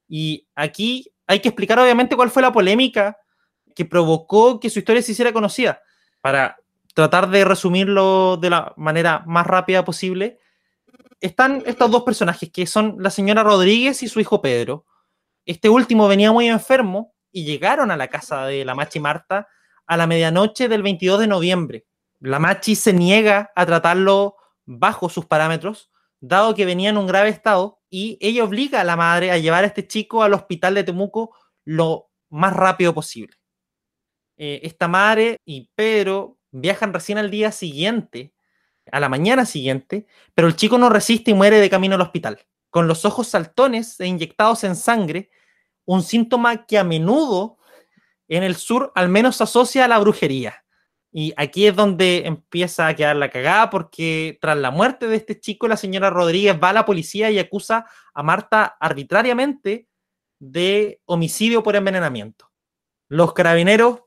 Y 0.09 0.49
aquí 0.57 1.13
hay 1.29 1.41
que 1.41 1.51
explicar 1.51 1.79
obviamente 1.79 2.17
cuál 2.17 2.31
fue 2.31 2.43
la 2.43 2.53
polémica 2.53 3.19
que 3.77 3.85
provocó 3.85 4.59
que 4.59 4.71
su 4.71 4.81
historia 4.81 5.03
se 5.03 5.13
hiciera 5.13 5.33
conocida. 5.33 5.83
Para 6.21 6.57
tratar 6.95 7.29
de 7.29 7.45
resumirlo 7.45 8.39
de 8.39 8.51
la 8.51 8.73
manera 8.77 9.23
más 9.27 9.47
rápida 9.47 9.85
posible, 9.85 10.41
están 11.21 11.63
estos 11.67 11.91
dos 11.91 12.03
personajes, 12.03 12.51
que 12.51 12.67
son 12.67 12.97
la 12.99 13.11
señora 13.11 13.43
Rodríguez 13.43 14.03
y 14.03 14.09
su 14.09 14.19
hijo 14.21 14.41
Pedro. 14.41 14.87
Este 15.45 15.69
último 15.69 16.09
venía 16.09 16.33
muy 16.33 16.49
enfermo 16.49 17.15
y 17.31 17.45
llegaron 17.45 17.91
a 17.91 17.97
la 17.97 18.09
casa 18.09 18.47
de 18.47 18.65
la 18.65 18.75
Machi 18.75 18.99
Marta 18.99 19.47
a 19.87 19.97
la 19.97 20.07
medianoche 20.07 20.69
del 20.69 20.83
22 20.83 21.21
de 21.21 21.27
noviembre. 21.27 21.87
La 22.21 22.39
Machi 22.39 22.75
se 22.75 22.93
niega 22.93 23.53
a 23.55 23.67
tratarlo 23.67 24.37
bajo 24.65 25.09
sus 25.09 25.27
parámetros, 25.27 25.91
dado 26.21 26.55
que 26.55 26.67
venía 26.67 26.91
en 26.91 26.97
un 26.97 27.07
grave 27.07 27.29
estado, 27.29 27.78
y 27.91 28.19
ella 28.21 28.45
obliga 28.45 28.81
a 28.81 28.85
la 28.85 28.97
madre 28.97 29.31
a 29.31 29.39
llevar 29.39 29.65
a 29.65 29.69
este 29.69 29.87
chico 29.87 30.23
al 30.23 30.35
hospital 30.35 30.75
de 30.75 30.85
Temuco 30.85 31.35
lo 31.65 32.11
más 32.31 32.53
rápido 32.55 32.95
posible. 32.95 33.37
Eh, 34.37 34.61
esta 34.63 34.89
madre 34.89 35.39
y 35.45 35.71
Pedro 35.75 36.39
viajan 36.51 36.93
recién 36.93 37.19
al 37.19 37.31
día 37.31 37.53
siguiente, 37.53 38.33
a 38.91 39.01
la 39.01 39.09
mañana 39.09 39.45
siguiente, 39.45 40.07
pero 40.35 40.49
el 40.49 40.57
chico 40.57 40.79
no 40.79 40.89
resiste 40.89 41.31
y 41.31 41.35
muere 41.35 41.59
de 41.59 41.71
camino 41.71 41.95
al 41.97 42.01
hospital, 42.01 42.47
con 42.71 42.89
los 42.89 43.05
ojos 43.05 43.29
saltones 43.29 43.99
e 44.01 44.07
inyectados 44.07 44.65
en 44.65 44.77
sangre, 44.77 45.31
un 45.85 46.03
síntoma 46.03 46.67
que 46.67 46.79
a 46.79 46.85
menudo 46.85 47.59
en 48.29 48.43
el 48.43 48.57
sur 48.57 48.93
al 48.95 49.09
menos 49.09 49.37
se 49.37 49.45
asocia 49.45 49.85
a 49.85 49.89
la 49.89 49.99
brujería. 49.99 50.65
Y 51.11 51.33
aquí 51.37 51.67
es 51.67 51.75
donde 51.75 52.27
empieza 52.27 52.87
a 52.87 52.95
quedar 52.95 53.17
la 53.17 53.31
cagada, 53.31 53.71
porque 53.71 54.39
tras 54.41 54.59
la 54.59 54.71
muerte 54.71 55.07
de 55.07 55.17
este 55.17 55.41
chico, 55.41 55.69
la 55.69 55.77
señora 55.77 56.11
Rodríguez 56.11 56.59
va 56.63 56.71
a 56.71 56.75
la 56.75 56.85
policía 56.85 57.31
y 57.31 57.39
acusa 57.39 57.87
a 58.15 58.23
Marta 58.23 58.77
arbitrariamente 58.79 59.89
de 60.39 61.01
homicidio 61.07 61.63
por 61.63 61.77
envenenamiento. 61.77 62.51
Los 63.09 63.33
carabineros, 63.33 64.03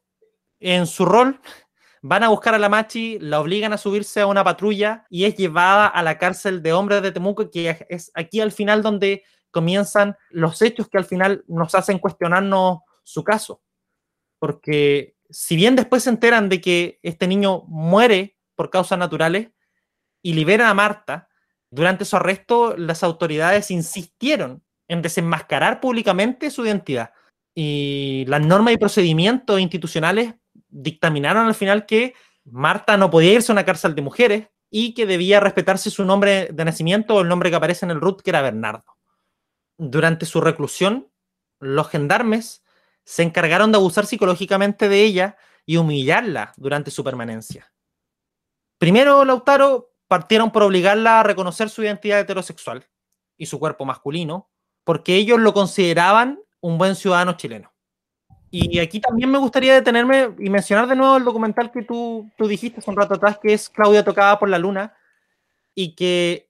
en 0.59 0.85
su 0.85 1.05
rol, 1.05 1.39
Van 2.03 2.23
a 2.23 2.29
buscar 2.29 2.55
a 2.55 2.59
la 2.59 2.67
Machi, 2.67 3.19
la 3.19 3.39
obligan 3.39 3.73
a 3.73 3.77
subirse 3.77 4.21
a 4.21 4.25
una 4.25 4.43
patrulla 4.43 5.05
y 5.07 5.25
es 5.25 5.35
llevada 5.35 5.85
a 5.85 6.01
la 6.01 6.17
cárcel 6.17 6.63
de 6.63 6.73
hombres 6.73 7.03
de 7.03 7.11
Temuco, 7.11 7.51
que 7.51 7.85
es 7.89 8.11
aquí 8.15 8.41
al 8.41 8.51
final 8.51 8.81
donde 8.81 9.23
comienzan 9.51 10.17
los 10.31 10.63
hechos 10.63 10.89
que 10.89 10.97
al 10.97 11.05
final 11.05 11.43
nos 11.47 11.75
hacen 11.75 11.99
cuestionarnos 11.99 12.79
su 13.03 13.23
caso. 13.23 13.61
Porque 14.39 15.15
si 15.31 15.55
bien 15.55 15.75
después 15.75 16.03
se 16.03 16.09
enteran 16.09 16.49
de 16.49 16.61
que 16.61 16.99
este 17.03 17.27
niño 17.27 17.63
muere 17.67 18.37
por 18.55 18.69
causas 18.69 18.99
naturales 18.99 19.49
y 20.21 20.33
liberan 20.33 20.67
a 20.67 20.73
Marta, 20.73 21.29
durante 21.71 22.05
su 22.05 22.17
arresto 22.17 22.75
las 22.77 23.03
autoridades 23.03 23.71
insistieron 23.71 24.63
en 24.87 25.01
desenmascarar 25.01 25.79
públicamente 25.79 26.51
su 26.51 26.65
identidad. 26.65 27.11
Y 27.55 28.25
las 28.27 28.45
normas 28.45 28.73
y 28.73 28.77
procedimientos 28.77 29.59
institucionales 29.59 30.35
dictaminaron 30.67 31.47
al 31.47 31.55
final 31.55 31.85
que 31.85 32.13
Marta 32.43 32.97
no 32.97 33.09
podía 33.09 33.33
irse 33.33 33.51
a 33.51 33.55
una 33.55 33.65
cárcel 33.65 33.95
de 33.95 34.01
mujeres 34.01 34.47
y 34.69 34.93
que 34.93 35.05
debía 35.05 35.39
respetarse 35.39 35.89
su 35.89 36.05
nombre 36.05 36.49
de 36.51 36.65
nacimiento 36.65 37.15
o 37.15 37.21
el 37.21 37.27
nombre 37.27 37.49
que 37.49 37.55
aparece 37.55 37.85
en 37.85 37.91
el 37.91 38.01
RUT, 38.01 38.21
que 38.21 38.29
era 38.31 38.41
Bernardo. 38.41 38.97
Durante 39.77 40.25
su 40.25 40.41
reclusión, 40.41 41.09
los 41.59 41.89
gendarmes 41.89 42.63
se 43.03 43.23
encargaron 43.23 43.71
de 43.71 43.77
abusar 43.77 44.05
psicológicamente 44.05 44.89
de 44.89 45.03
ella 45.03 45.37
y 45.65 45.77
humillarla 45.77 46.53
durante 46.57 46.91
su 46.91 47.03
permanencia. 47.03 47.71
Primero, 48.77 49.23
Lautaro 49.25 49.93
partieron 50.07 50.51
por 50.51 50.63
obligarla 50.63 51.19
a 51.19 51.23
reconocer 51.23 51.69
su 51.69 51.83
identidad 51.83 52.19
heterosexual 52.19 52.87
y 53.37 53.45
su 53.45 53.59
cuerpo 53.59 53.85
masculino, 53.85 54.49
porque 54.83 55.15
ellos 55.15 55.39
lo 55.39 55.53
consideraban 55.53 56.39
un 56.59 56.77
buen 56.77 56.95
ciudadano 56.95 57.33
chileno. 57.33 57.71
Y 58.53 58.79
aquí 58.79 58.99
también 58.99 59.31
me 59.31 59.37
gustaría 59.37 59.73
detenerme 59.73 60.35
y 60.37 60.49
mencionar 60.49 60.85
de 60.85 60.97
nuevo 60.97 61.15
el 61.15 61.23
documental 61.23 61.71
que 61.71 61.83
tú, 61.83 62.29
tú 62.37 62.47
dijiste 62.47 62.79
hace 62.81 62.89
un 62.89 62.97
rato 62.97 63.13
atrás, 63.13 63.39
que 63.41 63.53
es 63.53 63.69
Claudia 63.69 64.03
tocada 64.03 64.37
por 64.37 64.49
la 64.49 64.59
luna, 64.59 64.93
y 65.73 65.95
que 65.95 66.49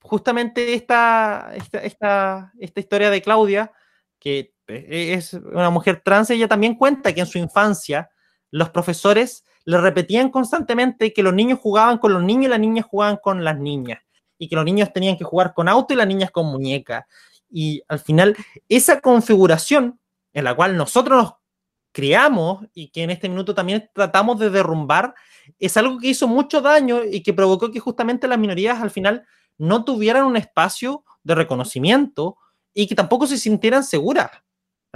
justamente 0.00 0.74
esta, 0.74 1.52
esta, 1.54 1.78
esta, 1.78 2.52
esta 2.58 2.80
historia 2.80 3.10
de 3.10 3.22
Claudia, 3.22 3.72
que 4.18 4.55
es 4.68 5.32
una 5.34 5.70
mujer 5.70 6.02
trans, 6.04 6.30
ella 6.30 6.48
también 6.48 6.74
cuenta 6.74 7.12
que 7.14 7.20
en 7.20 7.26
su 7.26 7.38
infancia 7.38 8.10
los 8.50 8.70
profesores 8.70 9.44
le 9.64 9.78
repetían 9.78 10.30
constantemente 10.30 11.12
que 11.12 11.22
los 11.22 11.34
niños 11.34 11.58
jugaban 11.60 11.98
con 11.98 12.12
los 12.12 12.22
niños 12.22 12.46
y 12.46 12.48
las 12.48 12.60
niñas 12.60 12.86
jugaban 12.86 13.18
con 13.22 13.44
las 13.44 13.58
niñas, 13.58 14.00
y 14.38 14.48
que 14.48 14.56
los 14.56 14.64
niños 14.64 14.92
tenían 14.92 15.16
que 15.16 15.24
jugar 15.24 15.54
con 15.54 15.68
auto 15.68 15.94
y 15.94 15.96
las 15.96 16.06
niñas 16.06 16.30
con 16.30 16.46
muñeca. 16.46 17.06
Y 17.50 17.82
al 17.88 17.98
final, 17.98 18.36
esa 18.68 19.00
configuración 19.00 19.98
en 20.32 20.44
la 20.44 20.54
cual 20.54 20.76
nosotros 20.76 21.22
nos 21.22 21.34
creamos 21.92 22.66
y 22.74 22.88
que 22.88 23.02
en 23.02 23.10
este 23.10 23.28
minuto 23.28 23.54
también 23.54 23.88
tratamos 23.94 24.38
de 24.38 24.50
derrumbar, 24.50 25.14
es 25.58 25.76
algo 25.78 25.98
que 25.98 26.08
hizo 26.08 26.28
mucho 26.28 26.60
daño 26.60 27.02
y 27.04 27.22
que 27.22 27.32
provocó 27.32 27.70
que 27.70 27.80
justamente 27.80 28.28
las 28.28 28.38
minorías 28.38 28.82
al 28.82 28.90
final 28.90 29.26
no 29.56 29.84
tuvieran 29.84 30.26
un 30.26 30.36
espacio 30.36 31.04
de 31.22 31.34
reconocimiento 31.34 32.36
y 32.74 32.86
que 32.86 32.94
tampoco 32.94 33.26
se 33.26 33.38
sintieran 33.38 33.82
seguras. 33.82 34.30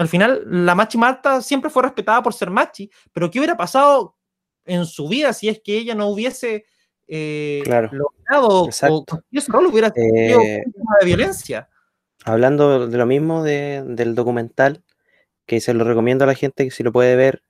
Al 0.01 0.09
final, 0.09 0.45
la 0.47 0.75
Machi 0.75 0.97
Marta 0.97 1.43
siempre 1.43 1.69
fue 1.69 1.83
respetada 1.83 2.23
por 2.23 2.33
ser 2.33 2.49
Machi, 2.49 2.91
pero 3.13 3.31
¿qué 3.31 3.39
hubiera 3.39 3.55
pasado 3.55 4.17
en 4.65 4.87
su 4.87 5.07
vida 5.07 5.35
si 5.35 5.51
es 5.51 5.61
que 5.61 5.77
ella 5.77 5.95
no 5.95 6.09
hubiese 6.09 6.65
eh, 7.07 7.63
logrado 7.67 8.63
o 8.63 8.69
ese 8.71 9.53
rol 9.53 9.67
hubiera 9.67 9.91
tenido 9.91 10.41
eh, 10.41 10.65
de 11.01 11.07
violencia? 11.07 11.69
Hablando 12.25 12.89
de 12.89 12.97
lo 12.97 13.05
mismo 13.05 13.45
del 13.45 14.15
documental, 14.15 14.83
que 15.45 15.61
se 15.61 15.75
lo 15.75 15.85
recomiendo 15.85 16.25
a 16.25 16.29
la 16.29 16.35
gente 16.35 16.65
que 16.65 16.71
si 16.71 16.83
lo 16.83 16.93
puede 16.93 17.15
ver. 17.15 17.43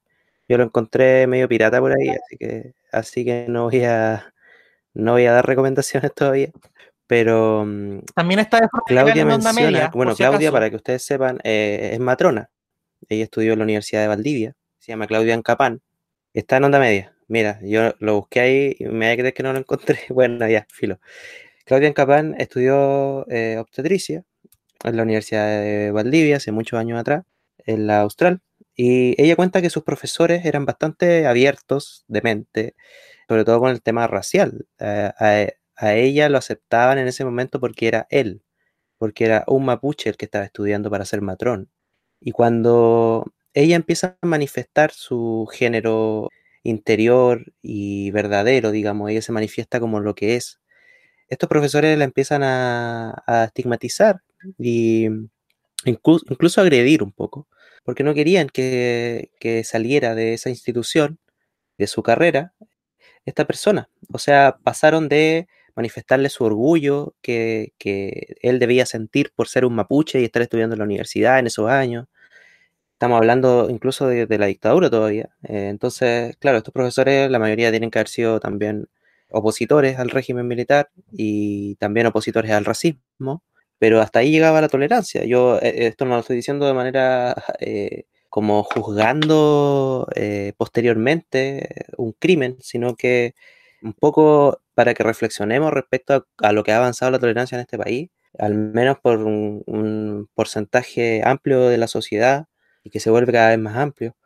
Yo 0.48 0.58
lo 0.58 0.64
encontré 0.64 1.28
medio 1.28 1.48
pirata 1.48 1.78
por 1.78 1.92
ahí, 1.92 2.08
así 2.08 2.36
que, 2.36 2.74
así 2.90 3.24
que 3.24 3.46
no 3.48 3.70
voy 3.70 3.84
a 3.84 4.34
no 4.92 5.12
voy 5.12 5.26
a 5.26 5.32
dar 5.34 5.46
recomendaciones 5.46 6.12
todavía. 6.16 6.50
Pero 7.10 7.66
también 8.14 8.38
está 8.38 8.70
Claudia 8.86 9.24
menciona, 9.24 9.90
bueno, 9.92 10.14
Claudia, 10.14 10.52
para 10.52 10.70
que 10.70 10.76
ustedes 10.76 11.02
sepan, 11.02 11.40
eh, 11.42 11.90
es 11.94 11.98
matrona. 11.98 12.50
Ella 13.08 13.24
estudió 13.24 13.52
en 13.52 13.58
la 13.58 13.64
Universidad 13.64 14.02
de 14.02 14.06
Valdivia, 14.06 14.54
se 14.78 14.92
llama 14.92 15.08
Claudia 15.08 15.34
Ancapán. 15.34 15.82
Está 16.34 16.58
en 16.58 16.64
onda 16.64 16.78
media. 16.78 17.16
Mira, 17.26 17.58
yo 17.64 17.94
lo 17.98 18.14
busqué 18.14 18.38
ahí 18.38 18.76
y 18.78 18.84
me 18.84 19.12
creer 19.16 19.34
que 19.34 19.42
no 19.42 19.52
lo 19.52 19.58
encontré. 19.58 19.98
Bueno, 20.10 20.46
ya, 20.46 20.68
filo. 20.70 21.00
Claudia 21.64 21.88
Ancapán 21.88 22.36
estudió 22.38 23.28
eh, 23.28 23.56
obstetricia 23.58 24.22
en 24.84 24.96
la 24.96 25.02
Universidad 25.02 25.48
de 25.48 25.90
Valdivia 25.90 26.36
hace 26.36 26.52
muchos 26.52 26.78
años 26.78 27.00
atrás 27.00 27.24
en 27.66 27.88
la 27.88 28.02
Austral, 28.02 28.40
y 28.76 29.20
ella 29.20 29.34
cuenta 29.34 29.60
que 29.60 29.70
sus 29.70 29.82
profesores 29.82 30.44
eran 30.44 30.64
bastante 30.64 31.26
abiertos 31.26 32.04
de 32.06 32.22
mente, 32.22 32.76
sobre 33.26 33.44
todo 33.44 33.58
con 33.58 33.70
el 33.70 33.82
tema 33.82 34.06
racial. 34.06 34.68
A, 35.80 35.94
ella 35.94 36.28
lo 36.28 36.38
aceptaban 36.38 36.98
en 36.98 37.08
ese 37.08 37.24
momento 37.24 37.60
porque 37.60 37.88
era 37.88 38.06
él, 38.10 38.42
porque 38.98 39.24
era 39.26 39.44
un 39.46 39.64
mapuche 39.64 40.10
el 40.10 40.16
que 40.16 40.26
estaba 40.26 40.44
estudiando 40.44 40.90
para 40.90 41.04
ser 41.04 41.22
matrón. 41.22 41.70
Y 42.20 42.32
cuando 42.32 43.32
ella 43.54 43.76
empieza 43.76 44.18
a 44.20 44.26
manifestar 44.26 44.92
su 44.92 45.48
género 45.52 46.28
interior 46.62 47.52
y 47.62 48.10
verdadero, 48.10 48.70
digamos, 48.70 49.10
ella 49.10 49.22
se 49.22 49.32
manifiesta 49.32 49.80
como 49.80 50.00
lo 50.00 50.14
que 50.14 50.36
es. 50.36 50.60
Estos 51.28 51.48
profesores 51.48 51.96
la 51.98 52.04
empiezan 52.04 52.42
a, 52.44 53.44
estigmatizar 53.46 54.22
y 54.58 55.08
incluso, 55.84 56.24
incluso 56.28 56.60
agredir 56.60 57.02
un 57.02 57.12
poco, 57.12 57.48
porque 57.84 58.04
no 58.04 58.14
querían 58.14 58.48
que, 58.48 59.30
saliera 59.64 60.14
de 60.14 60.34
esa 60.34 60.50
institución, 60.50 61.18
de 61.78 61.86
su 61.86 62.02
carrera, 62.02 62.54
esta 63.24 63.46
persona. 63.46 63.88
O 64.12 64.18
sea, 64.18 64.58
pasaron 64.62 65.08
de 65.08 65.48
manifestarle 65.80 66.28
su 66.28 66.44
orgullo 66.44 67.14
que, 67.22 67.72
él 68.42 68.58
debía 68.58 68.86
sentir 68.86 69.32
por 69.34 69.48
ser 69.48 69.64
un 69.64 69.74
mapuche 69.74 70.20
y 70.20 70.24
estar 70.24 70.42
estudiando 70.42 70.74
en 70.74 70.80
la 70.80 70.84
universidad 70.84 71.38
en 71.38 71.46
esos 71.48 71.68
años. 71.70 72.06
Estamos 72.94 73.18
hablando 73.18 73.68
incluso 73.70 74.06
de, 74.08 74.38
la 74.38 74.46
dictadura 74.46 74.90
todavía. 74.90 75.30
Eh, 75.44 75.68
entonces, 75.70 76.36
claro, 76.38 76.58
estos 76.58 76.74
profesores, 76.74 77.30
la 77.30 77.38
mayoría 77.38 77.70
tienen 77.70 77.90
que 77.90 77.98
haber 77.98 78.08
sido 78.08 78.40
también 78.40 78.88
opositores 79.30 79.98
al 79.98 80.10
régimen 80.10 80.46
militar 80.46 80.90
y 81.12 81.76
también 81.76 82.06
opositores 82.06 82.50
al 82.52 82.64
racismo 82.64 83.42
pero 83.78 84.02
hasta 84.02 84.18
ahí 84.20 84.30
llegaba 84.30 84.60
la 84.60 84.68
tolerancia. 84.68 85.24
Yo 85.24 85.58
eh, 85.62 85.86
esto 85.86 86.04
no 86.04 86.14
lo 86.14 86.20
estoy 86.20 86.36
diciendo 86.36 86.66
de 86.66 86.74
manera 86.74 87.34
eh, 87.60 88.04
como 88.28 88.62
juzgando 88.62 90.06
posteriormente 90.58 91.86
un 91.96 92.12
crimen, 92.12 92.58
sino 92.60 92.94
que 92.94 93.34
un 93.82 93.92
poco 93.92 94.60
para 94.74 94.94
que 94.94 95.02
reflexionemos 95.02 95.72
respecto 95.72 96.26
a, 96.38 96.52
lo 96.52 96.64
que 96.64 96.72
ha 96.72 96.78
avanzado 96.78 97.10
la 97.10 97.18
tolerancia 97.18 97.56
en 97.56 97.62
este 97.62 97.78
país, 97.78 98.10
al 98.38 98.54
menos 98.54 98.98
por 99.00 99.18
un, 99.20 100.28
porcentaje 100.34 101.22
amplio 101.24 101.68
de 101.68 101.78
la 101.78 101.88
sociedad 101.88 102.46
y 102.84 102.90
que 102.90 103.00
se 103.00 103.10
vuelve 103.10 103.32
cada 103.32 103.50
vez 103.50 103.58
más 103.58 103.76
amplio. 103.76 104.16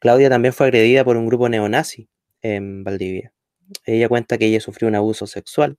Claudia 0.00 0.28
también 0.30 0.52
fue 0.52 0.66
agredida 0.66 1.04
por 1.04 1.16
un 1.16 1.26
grupo 1.26 1.48
neonazi 1.48 2.08
en 2.42 2.84
Valdivia. 2.84 3.32
Ella 3.86 4.08
cuenta 4.08 4.38
que 4.38 4.46
ella 4.46 4.60
sufrió 4.60 4.88
un 4.88 4.94
abuso 4.96 5.26
sexual 5.26 5.78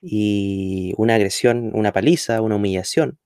y 0.00 0.94
una 0.96 1.16
agresión, 1.16 1.72
una 1.74 1.92
paliza, 1.92 2.40
una 2.40 2.56
humillación 2.56 3.18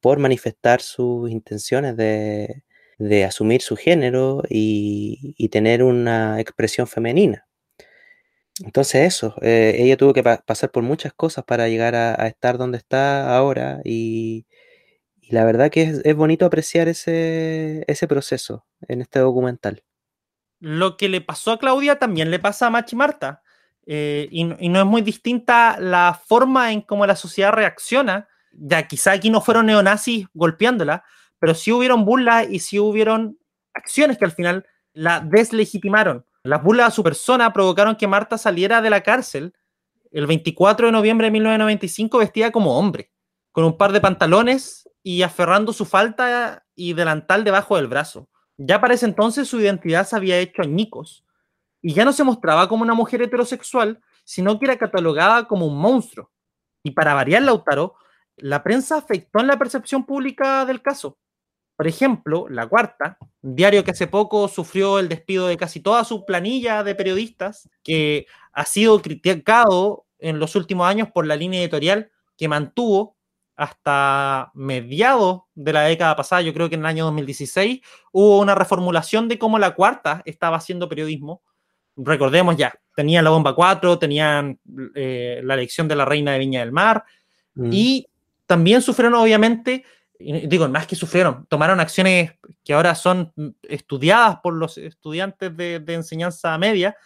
por 0.00 0.18
manifestar 0.18 0.82
sus 0.82 1.30
intenciones 1.30 1.96
de, 1.96 2.64
de 2.98 3.24
asumir 3.24 3.62
su 3.62 3.76
género 3.76 4.42
y, 4.48 5.48
tener 5.50 5.82
una 5.82 6.40
expresión 6.40 6.86
femenina. 6.86 7.45
Entonces 8.64 9.06
eso, 9.06 9.34
eh, 9.42 9.76
ella 9.78 9.96
tuvo 9.96 10.14
que 10.14 10.22
pasar 10.22 10.70
por 10.70 10.82
muchas 10.82 11.12
cosas 11.12 11.44
para 11.44 11.68
llegar 11.68 11.94
a, 11.94 12.26
estar 12.26 12.56
donde 12.56 12.78
está 12.78 13.36
ahora 13.36 13.80
y, 13.84 14.46
la 15.28 15.44
verdad 15.44 15.70
que 15.70 16.00
es, 16.04 16.14
bonito 16.14 16.46
apreciar 16.46 16.88
ese, 16.88 17.84
ese, 17.88 18.06
proceso 18.06 18.64
en 18.88 19.02
este 19.02 19.18
documental. 19.18 19.82
Lo 20.60 20.96
que 20.96 21.08
le 21.08 21.20
pasó 21.20 21.52
a 21.52 21.58
Claudia 21.58 21.98
también 21.98 22.30
le 22.30 22.38
pasa 22.38 22.68
a 22.68 22.70
Machi 22.70 22.94
Marta. 22.94 23.42
Eh, 23.88 24.28
y, 24.30 24.48
y, 24.64 24.68
no 24.68 24.80
es 24.80 24.86
muy 24.86 25.02
distinta 25.02 25.78
la 25.80 26.20
forma 26.26 26.72
en 26.72 26.80
cómo 26.80 27.06
la 27.06 27.16
sociedad 27.16 27.52
reacciona. 27.52 28.28
Ya 28.52 28.86
quizá 28.86 29.12
aquí 29.12 29.28
no 29.28 29.40
fueron 29.40 29.66
neonazis 29.66 30.26
golpeándola, 30.32 31.04
pero 31.40 31.54
sí 31.54 31.72
hubieron 31.72 32.04
burlas 32.04 32.46
y 32.48 32.60
sí 32.60 32.78
hubieron 32.78 33.36
acciones 33.74 34.18
que 34.18 34.24
al 34.24 34.32
final 34.32 34.64
la 34.92 35.20
deslegitimaron. 35.20 36.24
Las 36.46 36.62
burlas 36.62 36.86
a 36.86 36.90
su 36.92 37.02
persona 37.02 37.52
provocaron 37.52 37.96
que 37.96 38.06
Marta 38.06 38.38
saliera 38.38 38.80
de 38.80 38.88
la 38.88 39.00
cárcel 39.00 39.52
el 40.12 40.28
24 40.28 40.86
de 40.86 40.92
noviembre 40.92 41.26
de 41.26 41.32
1995 41.32 42.18
vestida 42.18 42.52
como 42.52 42.78
hombre, 42.78 43.10
con 43.50 43.64
un 43.64 43.76
par 43.76 43.90
de 43.90 44.00
pantalones 44.00 44.88
y 45.02 45.22
aferrando 45.22 45.72
su 45.72 45.84
falta 45.84 46.64
y 46.76 46.92
delantal 46.92 47.42
debajo 47.42 47.74
del 47.74 47.88
brazo. 47.88 48.28
Ya 48.58 48.80
para 48.80 48.94
ese 48.94 49.06
entonces 49.06 49.48
su 49.48 49.60
identidad 49.60 50.06
se 50.06 50.14
había 50.14 50.38
hecho 50.38 50.62
añicos 50.62 51.24
y 51.82 51.94
ya 51.94 52.04
no 52.04 52.12
se 52.12 52.22
mostraba 52.22 52.68
como 52.68 52.84
una 52.84 52.94
mujer 52.94 53.22
heterosexual, 53.22 54.00
sino 54.24 54.56
que 54.60 54.66
era 54.66 54.78
catalogada 54.78 55.48
como 55.48 55.66
un 55.66 55.76
monstruo. 55.76 56.30
Y 56.84 56.92
para 56.92 57.14
variar 57.14 57.42
Lautaro, 57.42 57.96
la 58.36 58.62
prensa 58.62 58.98
afectó 58.98 59.40
en 59.40 59.48
la 59.48 59.58
percepción 59.58 60.06
pública 60.06 60.64
del 60.64 60.80
caso. 60.80 61.18
Por 61.76 61.86
ejemplo, 61.86 62.46
La 62.48 62.66
Cuarta, 62.66 63.18
un 63.42 63.54
diario 63.54 63.84
que 63.84 63.90
hace 63.90 64.06
poco 64.06 64.48
sufrió 64.48 64.98
el 64.98 65.08
despido 65.08 65.46
de 65.46 65.58
casi 65.58 65.80
toda 65.80 66.04
su 66.04 66.24
planilla 66.24 66.82
de 66.82 66.94
periodistas, 66.94 67.68
que 67.82 68.26
ha 68.52 68.64
sido 68.64 69.02
criticado 69.02 70.06
en 70.18 70.38
los 70.38 70.56
últimos 70.56 70.88
años 70.88 71.08
por 71.12 71.26
la 71.26 71.36
línea 71.36 71.60
editorial 71.60 72.10
que 72.38 72.48
mantuvo 72.48 73.16
hasta 73.56 74.50
mediados 74.54 75.42
de 75.54 75.72
la 75.72 75.82
década 75.82 76.14
pasada, 76.14 76.42
yo 76.42 76.52
creo 76.52 76.68
que 76.68 76.74
en 76.74 76.82
el 76.82 76.86
año 76.86 77.04
2016, 77.06 77.80
hubo 78.12 78.40
una 78.40 78.54
reformulación 78.54 79.28
de 79.28 79.38
cómo 79.38 79.58
La 79.58 79.74
Cuarta 79.74 80.22
estaba 80.26 80.58
haciendo 80.58 80.88
periodismo. 80.88 81.42
Recordemos 81.96 82.56
ya, 82.56 82.74
tenían 82.94 83.24
la 83.24 83.30
bomba 83.30 83.54
4, 83.54 83.98
tenían 83.98 84.58
eh, 84.94 85.40
la 85.42 85.54
elección 85.54 85.88
de 85.88 85.96
la 85.96 86.04
reina 86.04 86.32
de 86.32 86.38
Viña 86.38 86.60
del 86.60 86.72
Mar, 86.72 87.04
mm. 87.54 87.70
y 87.72 88.06
también 88.44 88.82
sufrieron 88.82 89.14
obviamente 89.14 89.84
digo, 90.18 90.68
más 90.68 90.86
que 90.86 90.96
sufrieron, 90.96 91.46
tomaron 91.46 91.80
acciones 91.80 92.32
que 92.64 92.74
ahora 92.74 92.94
son 92.94 93.32
estudiadas 93.62 94.38
por 94.42 94.54
los 94.54 94.78
estudiantes 94.78 95.56
de, 95.56 95.82
enseñanza 95.88 96.56
media, 96.58 96.96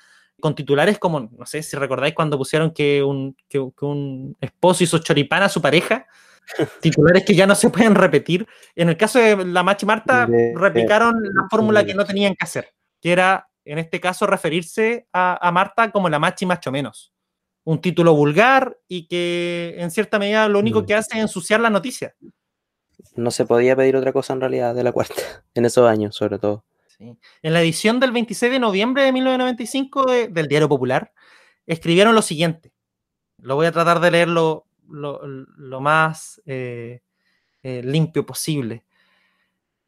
con 0.41 0.55
titulares 0.55 0.99
como, 0.99 1.21
no 1.21 1.47
sé 1.47 1.63
si 1.63 1.77
recordáis 1.77 2.15
cuando 2.15 2.39
pusieron 2.39 2.71
que 2.73 3.03
un, 3.03 3.37
que, 3.49 3.59
un 3.59 4.37
esposo 4.41 4.85
hizo 4.85 4.99
choripán 4.99 5.43
a 5.43 5.49
su 5.49 5.61
pareja, 5.61 6.07
titulares 6.81 7.25
que 7.25 7.35
ya 7.35 7.47
no 7.47 7.55
se 7.55 7.71
pueden 7.71 7.95
repetir. 7.95 8.47
En 8.75 8.89
el 8.89 8.97
caso 8.97 9.19
de 9.19 9.45
la 9.45 9.63
Machi 9.63 9.87
Marta, 9.87 10.29
replicaron 10.55 11.15
la 11.23 11.47
fórmula 11.51 11.85
que 11.85 11.95
no 11.95 12.05
tenían 12.05 12.35
que 12.35 12.45
hacer, 12.45 12.73
que 13.01 13.13
era, 13.13 13.49
en 13.65 13.79
este 13.79 14.01
caso, 14.01 14.27
referirse 14.27 15.07
a, 15.13 15.47
a 15.47 15.53
Marta 15.53 15.91
como 15.91 16.09
la 16.09 16.19
Machi 16.19 16.47
macho 16.47 16.73
menos. 16.73 17.13
Un 17.63 17.81
título 17.81 18.15
vulgar 18.15 18.79
y 18.89 19.07
que 19.07 19.75
en 19.77 19.91
cierta 19.91 20.19
medida 20.19 20.49
lo 20.49 20.59
único 20.59 20.87
que 20.87 20.95
hace 20.95 21.19
es 21.19 21.23
ensuciar 21.23 21.61
la 21.61 21.69
noticia 21.69 22.15
no 23.17 23.31
se 23.31 23.45
podía 23.47 23.77
pedir 23.77 23.97
otra 23.97 24.13
cosa 24.13 24.33
en 24.33 24.41
realidad 24.41 24.75
de 24.75 24.85
la 24.85 24.93
cuarta, 24.93 25.15
en 25.55 25.65
esos 25.65 25.89
años 25.89 26.17
sobre 26.17 26.39
todo. 26.39 26.65
En 26.99 27.55
la 27.55 27.63
edición 27.63 27.99
del 27.99 28.13
26 28.13 28.53
de 28.53 28.59
noviembre 28.59 29.05
de 29.05 29.13
1995 29.13 30.05
del 30.29 30.49
Diario 30.49 30.69
Popular, 30.69 31.13
escribieron 31.67 32.15
lo 32.15 32.21
siguiente. 32.21 32.75
Lo 33.39 33.55
voy 33.55 33.67
a 33.67 33.73
tratar 33.73 34.01
de 34.01 34.11
leerlo 34.11 34.67
lo, 34.87 35.81
más 35.81 36.43
eh, 36.45 37.01
eh, 37.63 37.83
limpio 37.83 38.27
posible. 38.27 38.85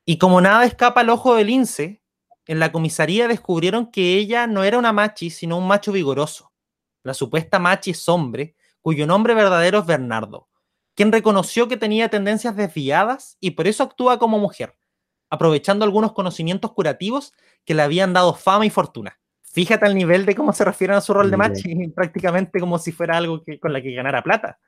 Y 0.04 0.16
como 0.16 0.40
nada 0.40 0.64
escapa 0.64 1.02
al 1.02 1.10
ojo 1.10 1.34
del 1.34 1.48
lince, 1.48 2.02
en 2.46 2.58
la 2.58 2.72
comisaría 2.72 3.28
descubrieron 3.28 3.90
que 3.90 4.16
ella 4.16 4.46
no 4.46 4.64
era 4.64 4.78
una 4.78 4.92
machi, 4.92 5.30
sino 5.30 5.58
un 5.58 5.68
macho 5.68 5.92
vigoroso. 5.92 6.52
La 7.02 7.14
supuesta 7.14 7.58
machi 7.58 7.90
es 7.90 8.08
hombre, 8.08 8.56
cuyo 8.80 9.06
nombre 9.06 9.34
verdadero 9.34 9.80
es 9.80 9.86
Bernardo, 9.86 10.48
quien 10.94 11.12
reconoció 11.12 11.68
que 11.68 11.76
tenía 11.76 12.08
tendencias 12.08 12.56
desviadas 12.56 13.36
y 13.40 13.52
por 13.52 13.66
eso 13.66 13.82
actúa 13.82 14.18
como 14.18 14.38
mujer, 14.38 14.76
aprovechando 15.30 15.84
algunos 15.84 16.12
conocimientos 16.12 16.72
curativos 16.72 17.32
que 17.64 17.74
le 17.74 17.82
habían 17.82 18.12
dado 18.12 18.34
fama 18.34 18.66
y 18.66 18.70
fortuna. 18.70 19.18
Fíjate 19.42 19.84
al 19.84 19.94
nivel 19.94 20.24
de 20.24 20.34
cómo 20.34 20.52
se 20.52 20.64
refieren 20.64 20.96
a 20.96 21.00
su 21.00 21.12
rol 21.12 21.30
de 21.30 21.36
machi, 21.36 21.88
prácticamente 21.94 22.58
como 22.60 22.78
si 22.78 22.92
fuera 22.92 23.16
algo 23.16 23.42
que, 23.42 23.58
con 23.58 23.72
la 23.72 23.82
que 23.82 23.92
ganara 23.92 24.22
plata. 24.22 24.58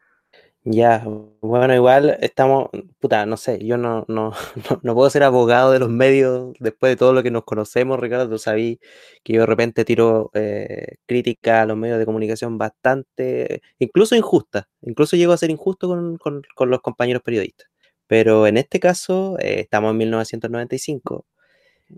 Ya, 0.67 1.05
bueno, 1.43 1.75
igual 1.75 2.17
estamos, 2.23 2.71
puta, 2.99 3.27
no 3.27 3.37
sé, 3.37 3.63
yo 3.67 3.77
no, 3.77 4.07
no, 4.09 4.33
no, 4.83 4.95
puedo 4.95 5.11
ser 5.11 5.23
abogado 5.23 5.73
de 5.73 5.79
los 5.79 5.91
medios 5.91 6.55
después 6.59 6.91
de 6.93 6.97
todo 6.97 7.13
lo 7.13 7.23
que 7.23 7.31
nos 7.31 7.45
conocemos, 7.45 8.01
Ricardo, 8.01 8.31
tú 8.31 8.39
sabes 8.39 8.79
que 9.23 9.35
yo 9.35 9.41
de 9.41 9.47
repente 9.47 9.85
tiro 9.85 10.31
eh, 10.33 10.97
crítica 11.07 11.61
a 11.63 11.67
los 11.67 11.77
medios 11.77 11.99
de 11.99 12.07
comunicación 12.07 12.57
bastante, 12.57 13.61
incluso 13.79 14.17
injusta, 14.17 14.67
incluso 14.81 15.17
llego 15.17 15.35
a 15.35 15.37
ser 15.37 15.51
injusto 15.51 15.87
con, 15.87 16.17
con, 16.17 16.71
los 16.71 16.81
compañeros 16.81 17.23
periodistas. 17.23 17.69
Pero 18.07 18.47
en 18.47 18.57
este 18.57 18.81
caso, 18.81 19.37
eh, 19.41 19.61
estamos 19.61 19.91
en 19.91 19.99
1995, 19.99 21.27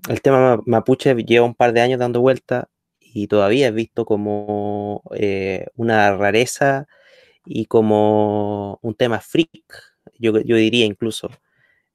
el 0.09 0.23
tema 0.23 0.61
mapuche 0.67 1.15
lleva 1.25 1.47
un 1.47 1.55
par 1.55 1.73
de 1.73 1.81
años 1.83 2.01
dando 2.01 2.21
vuelta 2.21 2.69
y 3.01 3.29
todavía 3.29 3.69
es 3.69 3.75
visto 3.75 4.05
como 4.05 5.03
eh, 5.15 5.67
una 5.77 6.17
rareza 6.17 6.87
y 7.47 7.67
como 7.67 8.79
un 8.83 8.95
tema 8.95 9.21
freak, 9.21 9.51
yo, 10.19 10.33
diría 10.33 10.85
incluso, 10.85 11.31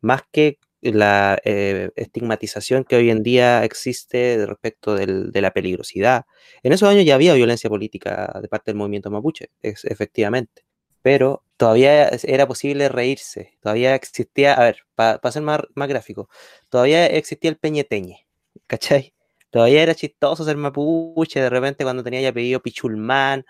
más 0.01 0.23
que 0.31 0.59
la 0.81 1.39
eh, 1.45 1.91
estigmatización 1.95 2.83
que 2.85 2.95
hoy 2.95 3.11
en 3.11 3.21
día 3.23 3.63
existe 3.63 4.43
respecto 4.47 4.95
de 4.95 5.41
la 5.41 5.51
peligrosidad. 5.51 6.25
En 6.63 6.73
esos 6.73 6.89
años 6.89 7.05
ya 7.05 7.15
había 7.15 7.35
violencia 7.35 7.69
política 7.69 8.39
de 8.41 8.47
parte 8.47 8.71
del 8.71 8.77
movimiento 8.77 9.11
mapuche, 9.11 9.51
efectivamente, 9.61 10.65
pero 11.01 11.43
todavía 11.57 12.09
era 12.23 12.47
posible 12.47 12.89
reírse, 12.89 13.57
todavía 13.61 13.95
existía, 13.95 14.53
a 14.55 14.63
ver, 14.63 14.77
para 14.95 15.31
ser 15.31 15.43
más, 15.43 15.61
más 15.75 15.87
gráfico, 15.87 16.29
todavía 16.69 17.05
existía 17.07 17.51
el 17.51 17.57
peñeteñe, 17.57 18.27
¿cachai? 18.67 19.13
Todavía 19.51 19.83
era 19.83 19.95
chistoso 19.95 20.45
ser 20.45 20.57
mapuche, 20.57 21.41
de 21.41 21.49
repente 21.49 21.83
cuando 21.83 22.03
tenía 22.03 22.21
ya 22.21 22.31
pedido 22.33 22.61
Pichulmán, 22.61 23.45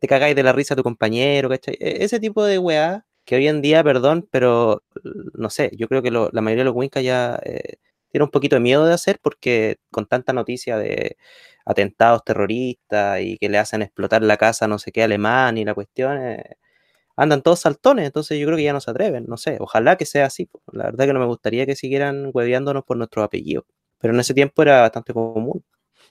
te 0.00 0.06
cagáis 0.08 0.36
de 0.36 0.42
la 0.42 0.52
risa 0.52 0.74
a 0.74 0.76
tu 0.76 0.82
compañero, 0.82 1.48
¿cachai? 1.48 1.76
E-, 1.80 2.04
ese 2.04 2.20
tipo 2.20 2.44
de 2.44 2.58
weá 2.58 3.04
que 3.24 3.36
hoy 3.36 3.48
en 3.48 3.62
día, 3.62 3.84
perdón, 3.84 4.28
pero 4.30 4.82
no 5.34 5.50
sé, 5.50 5.70
yo 5.76 5.88
creo 5.88 6.02
que 6.02 6.10
la 6.10 6.28
mayoría 6.42 6.62
de 6.62 6.66
los 6.70 6.74
Wincas 6.74 7.04
ya 7.04 7.38
eh, 7.44 7.76
tiene 8.10 8.24
un 8.24 8.30
poquito 8.30 8.56
de 8.56 8.60
miedo 8.60 8.84
de 8.84 8.94
hacer 8.94 9.18
porque 9.22 9.76
con 9.92 10.06
tanta 10.06 10.32
noticia 10.32 10.76
de 10.76 11.16
atentados 11.64 12.24
terroristas 12.24 13.20
y 13.22 13.38
que 13.38 13.48
le 13.48 13.58
hacen 13.58 13.82
explotar 13.82 14.22
la 14.22 14.36
casa 14.36 14.66
no 14.68 14.78
sé 14.80 14.90
qué 14.92 15.02
alemán 15.04 15.56
y 15.58 15.64
la 15.64 15.74
cuestión, 15.74 16.18
eh, 16.20 16.56
andan 17.16 17.42
todos 17.42 17.60
saltones, 17.60 18.06
entonces 18.06 18.38
yo 18.38 18.46
creo 18.46 18.56
que 18.56 18.64
ya 18.64 18.72
no 18.72 18.80
se 18.80 18.90
atreven, 18.90 19.26
no 19.28 19.36
sé, 19.36 19.58
ojalá 19.60 19.96
que 19.96 20.06
sea 20.06 20.26
así, 20.26 20.48
la 20.72 20.84
verdad 20.86 21.06
que 21.06 21.12
no 21.14 21.20
me 21.20 21.26
gustaría 21.26 21.66
que 21.66 21.76
siguieran 21.76 22.30
hueveándonos 22.32 22.84
por 22.84 22.96
nuestro 22.96 23.22
apellido, 23.22 23.66
pero 23.98 24.14
en 24.14 24.20
ese 24.20 24.34
tiempo 24.34 24.62
era 24.62 24.80
bastante 24.82 25.12
común. 25.14 25.64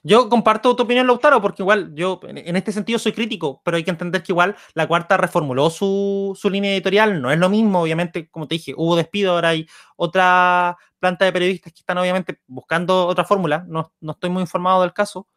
Yo 0.04 0.28
comparto 0.28 0.74
tu 0.74 0.82
opinión, 0.82 1.06
Lautaro, 1.06 1.40
porque 1.40 1.62
igual 1.62 1.94
yo 1.94 2.18
en 2.24 2.56
este 2.56 2.72
sentido 2.72 2.98
soy 2.98 3.12
crítico, 3.12 3.62
pero 3.64 3.76
hay 3.76 3.84
que 3.84 3.90
entender 3.92 4.22
que 4.22 4.32
igual 4.32 4.56
la 4.74 4.88
cuarta 4.88 5.16
reformuló 5.16 5.70
su, 5.70 6.36
línea 6.50 6.72
editorial, 6.72 7.22
no 7.22 7.30
es 7.30 7.38
lo 7.38 7.48
mismo, 7.48 7.82
obviamente, 7.82 8.28
como 8.28 8.48
te 8.48 8.56
dije, 8.56 8.74
hubo 8.76 8.96
despido, 8.96 9.34
ahora 9.34 9.50
hay 9.50 9.68
otra 9.96 10.76
planta 10.98 11.24
de 11.24 11.32
periodistas 11.32 11.72
que 11.72 11.80
están 11.80 11.98
obviamente 11.98 12.40
buscando 12.48 13.06
otra 13.06 13.24
fórmula, 13.24 13.64
no, 13.68 13.92
estoy 14.08 14.30
muy 14.30 14.40
informado 14.40 14.82
del 14.82 14.92
caso, 14.92 15.28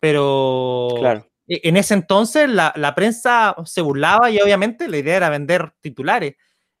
pero 0.00 0.88
claro. 0.98 1.26
E, 1.46 1.60
en 1.68 1.76
ese 1.76 1.94
entonces 1.94 2.48
la, 2.48 2.94
prensa 2.96 3.54
se 3.64 3.82
burlaba 3.82 4.30
y 4.30 4.40
obviamente 4.40 4.88
la 4.88 4.98
idea 4.98 5.16
era 5.16 5.30
vender 5.30 5.74
titulares. 5.80 6.34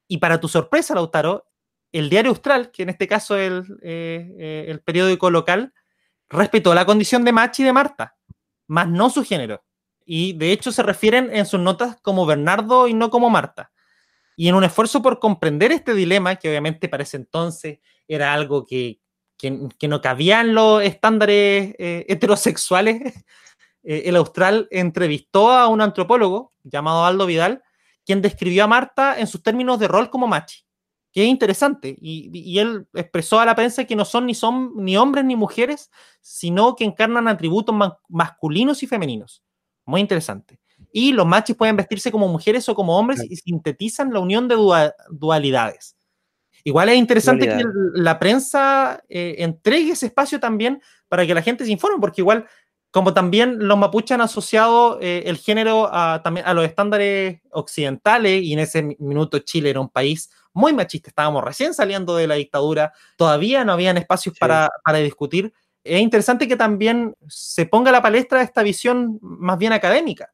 Y 0.08 0.18
para 0.18 0.40
tu 0.40 0.48
sorpresa, 0.48 0.94
Lautaro, 0.94 1.46
el 1.92 2.10
diario 2.10 2.30
Austral, 2.30 2.70
que 2.70 2.82
en 2.82 2.88
este 2.88 3.06
caso 3.06 3.36
es 3.36 3.48
el, 3.48 3.78
eh, 3.82 4.34
eh, 4.38 4.64
el 4.68 4.80
periódico 4.80 5.30
local, 5.30 5.72
respetó 6.32 6.74
la 6.74 6.84
condición 6.84 7.24
de 7.24 7.32
Machi 7.32 7.62
de 7.62 7.72
Marta, 7.72 8.16
más 8.66 8.88
no 8.88 9.10
su 9.10 9.24
género. 9.24 9.62
Y 10.04 10.32
de 10.32 10.52
hecho 10.52 10.72
se 10.72 10.82
refieren 10.82 11.30
en 11.32 11.46
sus 11.46 11.60
notas 11.60 11.98
como 12.02 12.26
Bernardo 12.26 12.88
y 12.88 12.94
no 12.94 13.10
como 13.10 13.30
Marta. 13.30 13.70
Y 14.34 14.48
en 14.48 14.54
un 14.54 14.64
esfuerzo 14.64 15.02
por 15.02 15.18
comprender 15.18 15.70
este 15.72 15.94
dilema, 15.94 16.36
que 16.36 16.48
obviamente 16.48 16.88
para 16.88 17.02
ese 17.02 17.18
entonces 17.18 17.78
era 18.08 18.32
algo 18.32 18.66
que, 18.66 18.98
no 19.82 20.00
cabía 20.00 20.40
en 20.40 20.54
los 20.54 20.82
estándares 20.82 21.74
eh, 21.78 22.06
heterosexuales, 22.08 23.02
eh, 23.84 24.02
el 24.06 24.16
Austral 24.16 24.68
entrevistó 24.70 25.52
a 25.52 25.68
un 25.68 25.80
antropólogo 25.80 26.52
llamado 26.64 27.04
Aldo 27.04 27.26
Vidal, 27.26 27.62
quien 28.04 28.22
describió 28.22 28.64
a 28.64 28.68
Marta 28.68 29.18
en 29.18 29.26
sus 29.26 29.42
términos 29.42 29.78
de 29.78 29.88
rol 29.88 30.10
como 30.10 30.26
machi. 30.26 30.64
Que 31.12 31.22
es 31.22 31.28
interesante. 31.28 31.96
Y, 32.00 32.58
él 32.58 32.86
expresó 32.94 33.38
a 33.38 33.46
la 33.46 33.54
prensa 33.54 33.84
que 33.84 33.94
no 33.94 34.04
son 34.04 34.26
ni, 34.26 34.34
son 34.34 34.72
ni 34.76 34.96
hombres 34.96 35.24
ni 35.24 35.36
mujeres, 35.36 35.90
sino 36.20 36.74
que 36.74 36.84
encarnan 36.84 37.28
atributos 37.28 37.74
masculinos 38.08 38.82
y 38.82 38.86
femeninos. 38.86 39.42
Muy 39.84 40.00
interesante. 40.00 40.58
Y 40.92 41.12
los 41.12 41.26
machis 41.26 41.56
pueden 41.56 41.76
vestirse 41.76 42.10
como 42.10 42.28
mujeres 42.28 42.68
o 42.68 42.74
como 42.74 42.98
hombres 42.98 43.22
y 43.28 43.36
sintetizan 43.36 44.12
la 44.12 44.20
unión 44.20 44.48
de 44.48 44.56
dualidades. 45.10 45.96
Igual 46.64 46.90
es 46.90 46.96
interesante 46.96 47.46
que 47.46 47.64
la 47.94 48.18
prensa 48.18 49.02
eh, 49.08 49.36
entregue 49.38 49.92
ese 49.92 50.06
espacio 50.06 50.38
también 50.38 50.80
para 51.08 51.26
que 51.26 51.34
la 51.34 51.42
gente 51.42 51.64
se 51.64 51.72
informe, 51.72 51.98
porque 52.00 52.20
igual, 52.20 52.46
como 52.92 53.14
también 53.14 53.66
los 53.66 53.76
mapuches 53.76 54.12
han 54.12 54.20
asociado 54.20 55.00
eh, 55.00 55.24
el 55.26 55.38
género 55.38 55.88
a, 55.90 56.22
también 56.22 56.46
a 56.46 56.54
los 56.54 56.64
estándares 56.64 57.40
occidentales, 57.50 58.42
y 58.42 58.52
en 58.52 58.60
ese 58.60 58.96
minuto 59.00 59.40
Chile 59.40 59.70
era 59.70 59.80
un 59.80 59.88
país 59.88 60.30
muy 60.52 60.74
machista, 60.74 61.08
estábamos 61.08 61.42
recién 61.42 61.72
saliendo 61.72 62.14
de 62.14 62.26
la 62.26 62.34
dictadura, 62.34 62.92
todavía 63.16 63.64
no 63.64 63.72
habían 63.72 63.96
espacios 63.96 64.38
para, 64.38 64.68
para 64.84 64.98
discutir. 64.98 65.52
Es 65.82 66.00
interesante 66.00 66.46
que 66.46 66.56
también 66.56 67.16
se 67.26 67.66
ponga 67.66 67.88
a 67.88 67.92
la 67.92 68.02
palestra 68.02 68.42
esta 68.42 68.62
visión 68.62 69.18
más 69.22 69.58
bien 69.58 69.72
académica. 69.72 70.30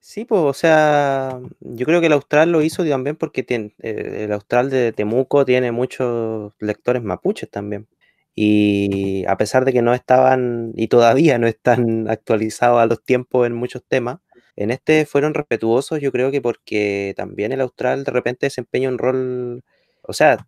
Sí, 0.00 0.24
pues, 0.24 0.40
o 0.40 0.52
sea, 0.52 1.38
yo 1.60 1.86
creo 1.86 2.00
que 2.00 2.06
el 2.06 2.14
Austral 2.14 2.50
lo 2.50 2.62
hizo 2.62 2.84
también 2.84 3.14
porque 3.14 3.44
tiene, 3.44 3.74
eh, 3.78 4.24
el 4.24 4.32
Austral 4.32 4.68
de 4.68 4.92
Temuco 4.92 5.44
tiene 5.44 5.70
muchos 5.70 6.54
lectores 6.58 7.04
mapuches 7.04 7.48
también. 7.48 7.86
Y 8.34 9.24
a 9.26 9.36
pesar 9.36 9.64
de 9.64 9.72
que 9.72 9.82
no 9.82 9.94
estaban 9.94 10.72
y 10.76 10.88
todavía 10.88 11.38
no 11.38 11.46
están 11.46 12.08
actualizados 12.10 12.80
a 12.80 12.86
los 12.86 13.02
tiempos 13.04 13.46
en 13.46 13.54
muchos 13.54 13.84
temas, 13.86 14.18
en 14.56 14.70
este 14.70 15.06
fueron 15.06 15.34
respetuosos, 15.34 16.00
yo 16.00 16.12
creo 16.12 16.30
que 16.30 16.40
porque 16.42 17.14
también 17.16 17.52
el 17.52 17.60
Austral 17.62 18.04
de 18.04 18.12
repente 18.12 18.46
desempeña 18.46 18.88
un 18.88 18.98
rol, 18.98 19.64
o 20.02 20.12
sea, 20.12 20.46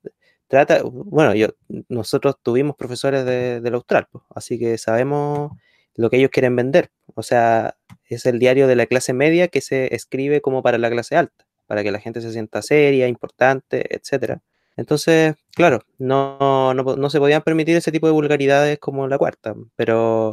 trata, 0.49 0.83
bueno, 0.85 1.35
yo, 1.35 1.49
nosotros 1.88 2.37
tuvimos 2.42 2.77
profesores 2.77 3.25
de, 3.25 3.61
del 3.61 3.75
Austral, 3.75 4.09
pues, 4.11 4.25
así 4.35 4.59
que 4.59 4.79
sabemos 4.79 5.53
lo 5.97 6.11
que 6.11 6.16
ellos 6.18 6.31
quieren 6.31 6.57
vender. 6.57 6.90
O 7.14 7.23
sea, 7.23 7.77
es 8.07 8.27
el 8.27 8.38
diario 8.38 8.66
de 8.66 8.77
la 8.77 8.87
clase 8.87 9.12
media 9.12 9.49
que 9.49 9.61
se 9.61 9.94
escribe 9.94 10.40
como 10.40 10.62
para 10.62 10.79
la 10.79 10.90
clase 10.90 11.16
alta, 11.16 11.47
para 11.66 11.83
que 11.83 11.92
la 11.92 12.01
gente 12.01 12.20
se 12.20 12.33
sienta 12.33 12.62
seria, 12.62 13.09
importante, 13.09 13.94
etc. 13.94 14.40
Entonces, 14.77 15.37
claro, 15.55 15.81
no, 15.99 16.75
no, 16.75 17.11
se 17.11 17.19
podían 17.19 17.43
permitir 17.43 17.77
ese 17.77 17.93
tipo 17.93 18.07
de 18.07 18.13
vulgaridades 18.13 18.79
como 18.79 19.07
la 19.07 19.19
cuarta, 19.19 19.55
pero, 19.77 20.33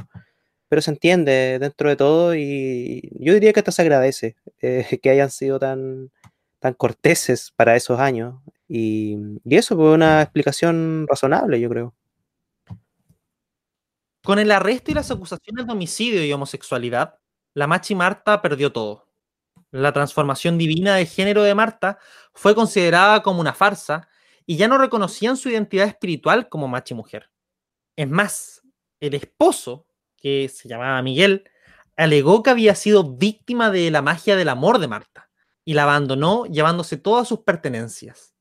pero 0.68 0.82
se 0.82 0.92
entiende 0.92 1.60
dentro 1.60 1.90
de 1.90 1.96
todo 1.96 2.36
y 2.36 3.10
yo 3.20 3.34
diría 3.34 3.54
que 3.54 3.60
hasta 3.60 3.72
se 3.72 3.84
agradece 3.84 4.36
eh, 4.62 5.00
que 5.02 5.10
hayan 5.10 5.30
sido 5.32 5.60
tan, 5.60 6.12
tan 6.60 6.74
corteses 6.74 7.52
para 7.56 7.76
esos 7.76 8.00
años. 8.00 8.36
Y, 8.68 9.18
y 9.44 9.56
eso 9.58 9.76
fue 9.76 9.94
una 9.94 10.22
explicación 10.22 11.06
razonable, 11.10 11.60
yo 11.60 11.70
creo. 11.70 11.96
Con 14.24 14.40
el 14.40 14.52
arresto 14.52 14.92
y 14.92 14.94
las 14.94 15.10
acusaciones 15.12 15.66
de 15.66 15.72
homicidio 15.72 16.24
y 16.24 16.32
homosexualidad, 16.32 17.20
la 17.54 17.68
Machi 17.68 17.96
Marta 17.96 18.42
perdió 18.42 18.72
todo. 18.72 19.08
La 19.72 19.92
transformación 19.94 20.58
divina 20.58 20.96
de 20.96 21.06
género 21.06 21.44
de 21.44 21.56
Marta 21.56 21.98
fue 22.34 22.54
considerada 22.54 23.24
como 23.24 23.42
una 23.42 23.54
farsa 23.54 24.08
y 24.46 24.58
ya 24.58 24.68
no 24.68 24.78
reconocían 24.78 25.38
su 25.38 25.50
identidad 25.50 25.88
espiritual 25.88 26.50
como 26.50 26.68
machi 26.68 26.94
mujer. 26.94 27.32
Es 27.96 28.10
más, 28.10 28.62
el 29.00 29.14
esposo, 29.14 29.88
que 30.18 30.50
se 30.50 30.70
llamaba 30.70 31.02
Miguel, 31.02 31.50
alegó 31.98 32.44
que 32.44 32.50
había 32.50 32.76
sido 32.76 33.16
víctima 33.16 33.70
de 33.72 33.92
la 33.92 34.02
magia 34.02 34.36
del 34.36 34.50
amor 34.50 34.80
de 34.80 34.88
Marta 34.88 35.30
y 35.66 35.74
la 35.74 35.84
abandonó 35.84 36.46
llevándose 36.46 36.98
todas 36.98 37.28
sus 37.28 37.40
pertenencias. 37.42 38.34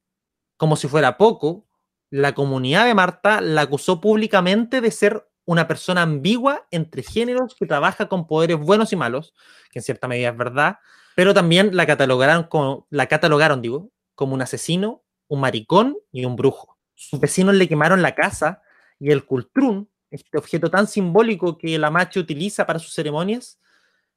Como 0.57 0.77
si 0.77 0.89
fuera 0.89 1.17
poco, 1.17 1.67
la 2.11 2.35
comunidad 2.35 2.87
de 2.87 2.95
Marta 2.95 3.41
la 3.41 3.63
acusó 3.63 4.01
públicamente 4.01 4.81
de 4.81 4.91
ser 4.91 5.29
una 5.45 5.67
persona 5.67 6.03
ambigua 6.03 6.67
entre 6.71 7.03
géneros 7.03 7.55
que 7.55 7.67
trabaja 7.67 8.09
con 8.09 8.27
poderes 8.27 8.59
buenos 8.59 8.93
y 8.93 8.97
malos, 8.97 9.35
que 9.71 9.79
en 9.79 9.83
cierta 9.83 10.07
medida 10.07 10.31
es 10.31 10.37
verdad, 10.37 10.79
pero 11.17 11.35
también 11.35 11.75
la 11.77 11.87
catalogaron, 11.87 12.45
como, 12.45 12.87
la 12.91 13.07
catalogaron 13.07 13.63
digo, 13.63 13.91
como 14.15 14.35
un 14.35 14.43
asesino, 14.43 15.03
un 15.31 15.41
maricón 15.41 15.97
y 16.13 16.25
un 16.25 16.37
brujo. 16.37 16.77
Sus 16.95 17.19
vecinos 17.19 17.55
le 17.55 17.69
quemaron 17.69 18.03
la 18.03 18.15
casa 18.15 18.61
y 18.99 19.11
el 19.11 19.25
cultrún, 19.25 19.89
este 20.11 20.37
objeto 20.37 20.71
tan 20.71 20.87
simbólico 20.87 21.57
que 21.57 21.79
la 21.79 21.89
macho 21.89 22.21
utiliza 22.21 22.67
para 22.67 22.81
sus 22.81 22.93
ceremonias, 22.93 23.59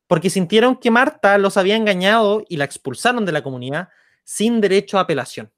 porque 0.07 0.31
sintieron 0.31 0.75
que 0.75 0.91
Marta 0.91 1.37
los 1.37 1.55
había 1.55 1.77
engañado 1.77 2.43
y 2.49 2.57
la 2.57 2.65
expulsaron 2.65 3.25
de 3.25 3.31
la 3.31 3.43
comunidad 3.43 3.89
sin 4.23 4.59
derecho 4.59 4.97
a 4.97 5.01
apelación. 5.01 5.51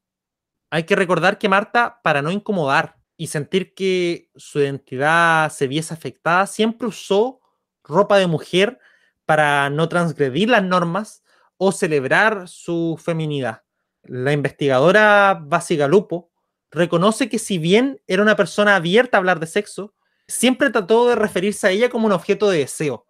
Hay 0.69 0.83
que 0.83 0.95
recordar 0.95 1.37
que 1.37 1.49
Marta, 1.49 2.01
para 2.03 2.21
no 2.21 2.31
incomodar 2.31 2.97
y 3.15 3.27
sentir 3.27 3.73
que 3.73 4.29
su 4.35 4.59
identidad 4.59 5.49
se 5.51 5.67
viese 5.67 5.93
afectada, 5.93 6.47
siempre 6.47 6.87
usó 6.87 7.39
ropa 7.81 8.17
de 8.17 8.27
mujer 8.27 8.77
para 9.25 9.69
no 9.69 9.87
transgredir 9.87 10.49
las 10.49 10.63
normas 10.63 11.23
o 11.57 11.71
celebrar 11.71 12.49
su 12.49 12.99
feminidad. 13.01 13.64
La 14.07 14.33
investigadora 14.33 15.39
Basi 15.41 15.75
Galupo 15.75 16.31
reconoce 16.71 17.29
que 17.29 17.39
si 17.39 17.57
bien 17.57 18.01
era 18.07 18.21
una 18.21 18.35
persona 18.35 18.75
abierta 18.75 19.17
a 19.17 19.19
hablar 19.19 19.39
de 19.39 19.47
sexo, 19.47 19.93
siempre 20.27 20.69
trató 20.69 21.07
de 21.07 21.15
referirse 21.15 21.67
a 21.67 21.71
ella 21.71 21.89
como 21.89 22.07
un 22.07 22.11
objeto 22.11 22.49
de 22.49 22.59
deseo. 22.59 23.05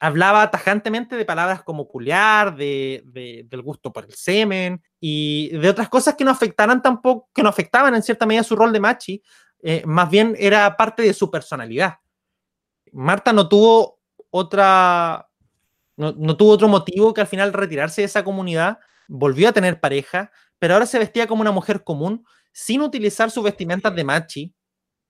Hablaba 0.00 0.50
tajantemente 0.50 1.16
de 1.16 1.24
palabras 1.24 1.62
como 1.64 1.88
culiar, 1.88 2.56
de, 2.56 3.02
del 3.46 3.62
gusto 3.62 3.92
por 3.92 4.04
el 4.04 4.14
semen 4.14 4.80
y 5.00 5.48
de 5.48 5.68
otras 5.68 5.88
cosas 5.88 6.14
que 6.14 6.24
no 6.24 6.30
afectaran 6.30 6.82
tampoco, 6.82 7.28
que 7.34 7.42
no 7.42 7.48
afectaban 7.48 7.94
en 7.94 8.02
cierta 8.02 8.26
medida 8.26 8.44
su 8.44 8.54
rol 8.54 8.72
de 8.72 8.80
machi, 8.80 9.22
eh, 9.60 9.82
más 9.86 10.08
bien 10.08 10.36
era 10.38 10.76
parte 10.76 11.02
de 11.02 11.12
su 11.12 11.30
personalidad. 11.30 11.96
Marta 12.92 13.32
no 13.32 13.48
tuvo 13.48 13.98
otra, 14.30 15.28
no, 15.96 16.12
no, 16.16 16.36
tuvo 16.36 16.52
otro 16.52 16.68
motivo 16.68 17.12
que 17.12 17.22
al 17.22 17.26
final 17.26 17.52
retirarse 17.52 18.02
de 18.02 18.06
esa 18.06 18.22
comunidad, 18.22 18.78
volvió 19.08 19.48
a 19.48 19.52
tener 19.52 19.80
pareja, 19.80 20.30
pero 20.60 20.74
ahora 20.74 20.86
se 20.86 20.98
vestía 20.98 21.26
como 21.26 21.42
una 21.42 21.50
mujer 21.52 21.82
común, 21.82 22.24
sin 22.52 22.82
utilizar 22.82 23.30
sus 23.30 23.42
vestimentas 23.42 23.94
de 23.94 24.04
machi, 24.04 24.54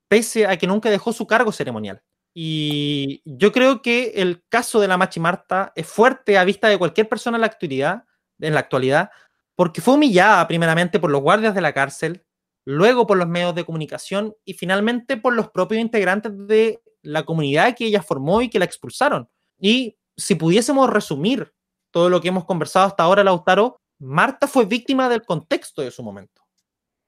pese 0.08 0.46
a 0.46 0.56
que 0.56 0.66
nunca 0.66 0.88
dejó 0.90 1.12
su 1.12 1.26
cargo 1.26 1.52
ceremonial. 1.52 2.02
Y 2.34 3.22
yo 3.24 3.52
creo 3.52 3.82
que 3.82 4.12
el 4.16 4.44
caso 4.48 4.80
de 4.80 4.88
la 4.88 4.96
Machi 4.96 5.18
Marta 5.18 5.72
es 5.74 5.86
fuerte 5.86 6.38
a 6.38 6.44
vista 6.44 6.68
de 6.68 6.78
cualquier 6.78 7.08
persona 7.08 7.36
en 7.36 7.40
la 7.40 7.48
actualidad, 7.48 8.04
en 8.38 8.54
la 8.54 8.60
actualidad 8.60 9.10
porque 9.58 9.80
fue 9.80 9.94
humillada 9.94 10.46
primeramente 10.46 11.00
por 11.00 11.10
los 11.10 11.20
guardias 11.20 11.52
de 11.52 11.60
la 11.60 11.72
cárcel, 11.72 12.24
luego 12.64 13.08
por 13.08 13.18
los 13.18 13.26
medios 13.26 13.56
de 13.56 13.64
comunicación 13.64 14.36
y 14.44 14.54
finalmente 14.54 15.16
por 15.16 15.34
los 15.34 15.50
propios 15.50 15.80
integrantes 15.80 16.30
de 16.46 16.80
la 17.02 17.24
comunidad 17.24 17.74
que 17.74 17.86
ella 17.86 18.00
formó 18.00 18.40
y 18.40 18.50
que 18.50 18.60
la 18.60 18.66
expulsaron. 18.66 19.28
Y 19.58 19.98
si 20.16 20.36
pudiésemos 20.36 20.88
resumir 20.88 21.52
todo 21.90 22.08
lo 22.08 22.20
que 22.20 22.28
hemos 22.28 22.44
conversado 22.44 22.86
hasta 22.86 23.02
ahora, 23.02 23.24
Lautaro, 23.24 23.80
Marta 23.98 24.46
fue 24.46 24.64
víctima 24.64 25.08
del 25.08 25.22
contexto 25.22 25.82
de 25.82 25.90
su 25.90 26.02
momento. 26.02 26.42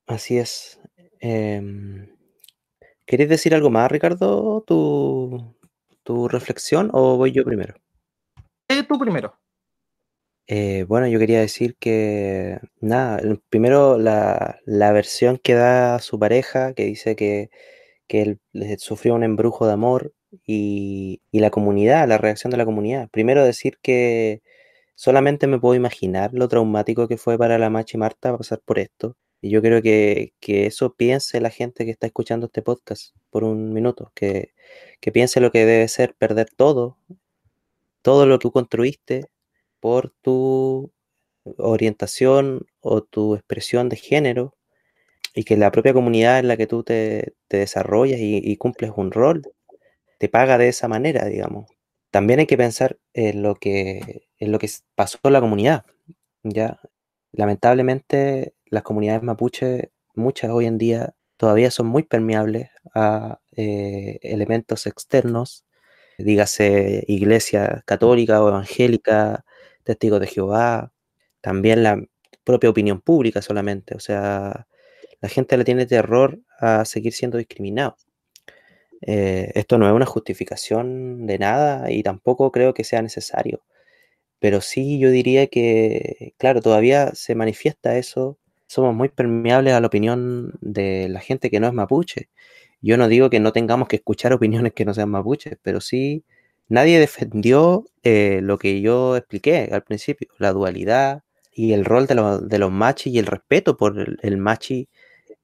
Así 0.06 0.38
es. 0.38 0.80
Eh, 1.20 1.62
¿Querés 3.06 3.28
decir 3.28 3.54
algo 3.54 3.70
más, 3.70 3.90
Ricardo? 3.90 4.62
¿Tu, 4.66 5.54
tu 6.02 6.28
reflexión 6.28 6.90
o 6.92 7.16
voy 7.16 7.32
yo 7.32 7.44
primero? 7.44 7.74
Eh, 8.68 8.82
tú 8.84 8.98
primero. 8.98 9.36
Eh, 10.46 10.84
bueno, 10.88 11.06
yo 11.06 11.18
quería 11.20 11.40
decir 11.40 11.76
que, 11.78 12.58
nada, 12.80 13.20
primero 13.48 13.98
la, 13.98 14.58
la 14.64 14.90
versión 14.90 15.38
que 15.38 15.54
da 15.54 16.00
su 16.00 16.18
pareja, 16.18 16.74
que 16.74 16.86
dice 16.86 17.14
que, 17.14 17.50
que 18.08 18.22
él 18.22 18.40
sufrió 18.78 19.14
un 19.14 19.22
embrujo 19.22 19.66
de 19.66 19.72
amor 19.72 20.12
y, 20.44 21.22
y 21.30 21.38
la 21.38 21.50
comunidad, 21.50 22.08
la 22.08 22.18
reacción 22.18 22.50
de 22.50 22.56
la 22.56 22.64
comunidad. 22.64 23.08
Primero 23.10 23.44
decir 23.44 23.78
que 23.80 24.42
solamente 25.00 25.46
me 25.46 25.58
puedo 25.58 25.74
imaginar 25.74 26.34
lo 26.34 26.46
traumático 26.46 27.08
que 27.08 27.16
fue 27.16 27.38
para 27.38 27.56
la 27.58 27.70
Machi 27.70 27.96
Marta 27.96 28.36
pasar 28.36 28.60
por 28.62 28.78
esto. 28.78 29.16
Y 29.40 29.48
yo 29.48 29.62
creo 29.62 29.80
que, 29.80 30.34
que, 30.40 30.66
eso 30.66 30.94
piense 30.94 31.40
la 31.40 31.48
gente 31.48 31.86
que 31.86 31.90
está 31.90 32.06
escuchando 32.06 32.46
este 32.46 32.60
podcast 32.60 33.16
por 33.30 33.42
un 33.44 33.72
minuto, 33.72 34.12
que, 34.14 34.52
que 35.00 35.10
piense 35.10 35.40
lo 35.40 35.50
que 35.52 35.64
debe 35.64 35.88
ser 35.88 36.14
perder 36.16 36.50
todo, 36.54 36.98
todo 38.02 38.26
lo 38.26 38.38
que 38.38 38.42
tú 38.42 38.52
construiste 38.52 39.30
por 39.80 40.10
tu 40.20 40.92
orientación 41.56 42.66
o 42.80 43.02
tu 43.02 43.34
expresión 43.36 43.88
de 43.88 43.96
género 43.96 44.54
y 45.34 45.44
que 45.44 45.56
la 45.56 45.70
propia 45.70 45.94
comunidad 45.94 46.40
en 46.40 46.48
la 46.48 46.58
que 46.58 46.66
tú 46.66 46.82
te, 46.82 47.34
desarrollas 47.48 48.18
y, 48.20 48.54
cumples 48.58 48.92
un 48.96 49.12
rol 49.12 49.42
te 50.18 50.28
paga 50.28 50.58
de 50.58 50.68
esa 50.68 50.88
manera, 50.88 51.24
digamos. 51.24 51.70
También 52.10 52.40
hay 52.40 52.46
que 52.46 52.56
pensar 52.56 52.98
en 53.14 53.42
lo 53.42 53.54
que, 53.54 54.28
en 54.38 54.52
lo 54.52 54.58
que 54.58 54.68
pasó 54.94 55.18
en 55.24 55.32
la 55.32 55.40
comunidad. 55.40 55.84
¿ya? 56.42 56.80
Lamentablemente, 57.32 58.54
las 58.66 58.82
comunidades 58.82 59.22
mapuche, 59.22 59.92
muchas 60.14 60.50
hoy 60.50 60.66
en 60.66 60.78
día, 60.78 61.14
todavía 61.36 61.70
son 61.70 61.86
muy 61.86 62.02
permeables 62.02 62.70
a 62.94 63.40
eh, 63.56 64.18
elementos 64.22 64.86
externos, 64.86 65.64
dígase 66.18 67.04
iglesia 67.08 67.82
católica 67.86 68.42
o 68.42 68.48
evangélica, 68.48 69.44
testigos 69.84 70.20
de 70.20 70.26
Jehová, 70.26 70.92
también 71.40 71.82
la 71.82 72.02
propia 72.44 72.70
opinión 72.70 73.00
pública 73.00 73.42
solamente. 73.42 73.94
O 73.94 74.00
sea, 74.00 74.66
la 75.20 75.28
gente 75.28 75.56
le 75.56 75.64
tiene 75.64 75.86
terror 75.86 76.40
a 76.58 76.84
seguir 76.84 77.12
siendo 77.12 77.38
discriminado. 77.38 77.96
Eh, 79.02 79.50
esto 79.54 79.78
no 79.78 79.86
es 79.88 79.92
una 79.94 80.06
justificación 80.06 81.26
de 81.26 81.38
nada 81.38 81.90
y 81.90 82.02
tampoco 82.02 82.52
creo 82.52 82.74
que 82.74 82.84
sea 82.84 83.02
necesario. 83.02 83.62
Pero 84.40 84.60
sí 84.60 84.98
yo 84.98 85.10
diría 85.10 85.46
que, 85.48 86.34
claro, 86.38 86.62
todavía 86.62 87.14
se 87.14 87.34
manifiesta 87.34 87.98
eso. 87.98 88.38
Somos 88.66 88.94
muy 88.94 89.08
permeables 89.10 89.74
a 89.74 89.80
la 89.80 89.86
opinión 89.88 90.54
de 90.60 91.08
la 91.08 91.20
gente 91.20 91.50
que 91.50 91.60
no 91.60 91.66
es 91.68 91.74
mapuche. 91.74 92.30
Yo 92.82 92.96
no 92.96 93.08
digo 93.08 93.30
que 93.30 93.40
no 93.40 93.52
tengamos 93.52 93.88
que 93.88 93.96
escuchar 93.96 94.32
opiniones 94.34 94.72
que 94.74 94.84
no 94.84 94.94
sean 94.94 95.10
mapuches, 95.10 95.58
pero 95.62 95.80
sí 95.80 96.24
nadie 96.68 96.98
defendió 97.00 97.86
eh, 98.02 98.40
lo 98.42 98.58
que 98.58 98.80
yo 98.80 99.16
expliqué 99.16 99.68
al 99.72 99.82
principio, 99.84 100.28
la 100.38 100.52
dualidad 100.52 101.22
y 101.52 101.72
el 101.72 101.84
rol 101.84 102.06
de, 102.06 102.14
de 102.42 102.58
los 102.58 102.70
machis 102.72 103.14
y 103.14 103.18
el 103.18 103.26
respeto 103.26 103.76
por 103.76 104.18
el, 104.22 104.36
machi, 104.38 104.88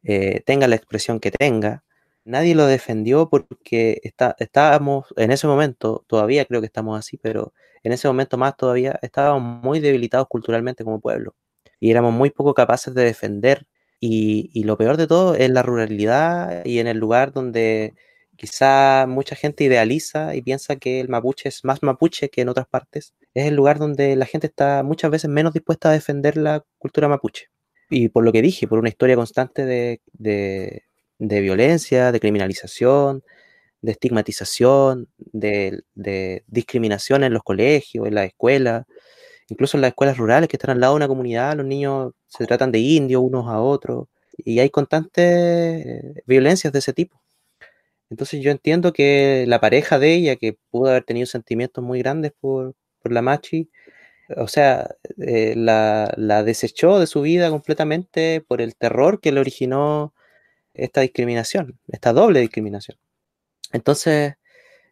eh, 0.05 0.43
tenga 0.47 0.69
la 0.69 0.77
expresión 0.77 1.21
que 1.21 1.31
tenga. 1.33 1.85
Nadie 2.27 2.55
lo 2.55 2.67
defendió 2.67 3.29
porque 3.31 4.01
está, 4.03 4.35
estábamos 4.39 5.07
en 5.17 5.31
ese 5.31 5.47
momento, 5.47 6.05
todavía 6.09 6.45
creo 6.45 6.61
que 6.61 6.67
estamos 6.67 6.99
así, 6.99 7.17
pero 7.17 7.53
en 7.83 7.93
ese 7.93 8.09
momento 8.09 8.37
más 8.37 8.57
todavía 8.57 8.99
estábamos 9.03 9.63
muy 9.63 9.81
debilitados 9.81 10.27
culturalmente 10.29 10.85
como 10.85 11.01
pueblo 11.01 11.35
y 11.81 11.91
éramos 11.91 12.13
muy 12.13 12.31
poco 12.31 12.55
capaces 12.55 12.95
de 12.95 13.05
defender. 13.05 13.67
Y, 14.01 14.51
y 14.53 14.65
lo 14.65 14.77
peor 14.77 14.99
de 14.99 15.07
todo 15.07 15.35
es 15.37 15.49
la 15.51 15.63
ruralidad 15.63 16.65
y 16.67 16.81
en 16.81 16.87
el 16.87 16.99
lugar 16.99 17.33
donde 17.33 17.95
Quizá 18.37 19.07
mucha 19.09 19.35
gente 19.35 19.65
idealiza 19.65 20.35
y 20.35 20.43
piensa 20.43 20.77
que 20.77 21.01
el 21.01 21.09
mapuche 21.09 21.49
es 21.49 21.65
más 21.65 21.83
mapuche 21.83 22.29
que 22.29 22.43
en 22.43 22.51
otras 22.51 22.67
partes. 22.69 23.15
Es 23.33 23.47
el 23.47 23.55
lugar 23.55 23.79
donde 23.79 24.15
la 24.15 24.27
gente 24.27 24.47
está 24.47 24.83
muchas 24.83 25.11
veces 25.11 25.31
menos 25.31 25.55
dispuesta 25.55 25.89
a 25.89 25.93
defender 25.93 26.37
la 26.37 26.63
cultura 26.79 27.09
mapuche. 27.09 27.47
Y 27.89 28.09
por 28.11 28.25
lo 28.25 28.33
que 28.33 28.43
dije, 28.43 28.69
por 28.69 28.79
una 28.79 28.91
historia 28.91 29.17
constante 29.17 29.65
de, 29.65 30.83
violencia, 31.19 32.13
de 32.13 32.21
criminalización, 32.21 33.23
de 33.83 33.93
estigmatización, 33.93 35.09
de, 35.19 35.83
de, 35.95 36.45
discriminación 36.49 37.25
en 37.25 37.33
los 37.33 37.43
colegios, 37.43 38.07
en 38.07 38.15
la 38.15 38.25
escuela, 38.25 38.87
incluso 39.49 39.77
en 39.77 39.83
las 39.83 39.91
escuelas 39.91 40.17
rurales 40.19 40.49
que 40.49 40.57
están 40.57 40.71
al 40.71 40.81
lado 40.81 40.95
de 40.95 40.99
una 40.99 41.09
comunidad, 41.09 41.57
los 41.57 41.67
niños 41.67 42.13
se 42.27 42.47
tratan 42.47 42.73
de 42.73 42.81
indios 42.81 43.23
unos 43.23 43.49
a 43.49 43.61
otros 43.61 44.09
y 44.39 44.59
hay 44.61 44.71
constantes 44.71 46.03
violencias 46.27 46.73
de 46.73 46.79
ese 46.81 46.93
tipo. 46.93 47.21
Entonces 48.11 48.41
yo 48.43 48.51
entiendo 48.51 48.93
que 48.93 49.45
la 49.49 49.61
pareja 49.61 49.99
de 49.99 50.15
ella, 50.15 50.37
que 50.37 50.57
pudo 50.71 50.91
haber 50.91 51.05
tenido 51.05 51.27
sentimientos 51.27 51.83
muy 51.83 52.01
grandes 52.01 52.33
por, 52.41 52.75
la 53.05 53.23
Machi, 53.23 53.71
o 54.37 54.49
sea, 54.49 54.97
eh, 55.19 55.55
la, 55.57 56.43
desechó 56.45 56.99
de 57.01 57.07
su 57.07 57.23
vida 57.23 57.51
completamente 57.51 58.41
por 58.47 58.61
el 58.61 58.77
terror 58.77 59.21
que 59.21 59.33
le 59.33 59.41
originó 59.41 60.15
esta 60.77 61.01
discriminación, 61.03 61.79
esta 61.89 62.13
doble 62.13 62.41
discriminación. 62.41 62.99
Entonces, 63.73 64.35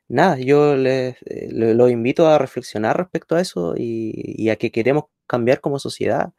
nada, 0.09 0.39
yo 0.39 0.76
les, 0.76 1.16
eh, 1.26 1.49
lo 1.53 1.89
invito 1.89 2.28
a 2.28 2.39
reflexionar 2.39 2.97
respecto 2.99 3.37
a 3.37 3.41
eso 3.41 3.74
y, 3.76 4.49
a 4.51 4.57
que 4.57 4.70
queremos 4.72 5.07
cambiar 5.26 5.61
como 5.61 5.78
sociedad 5.78 6.32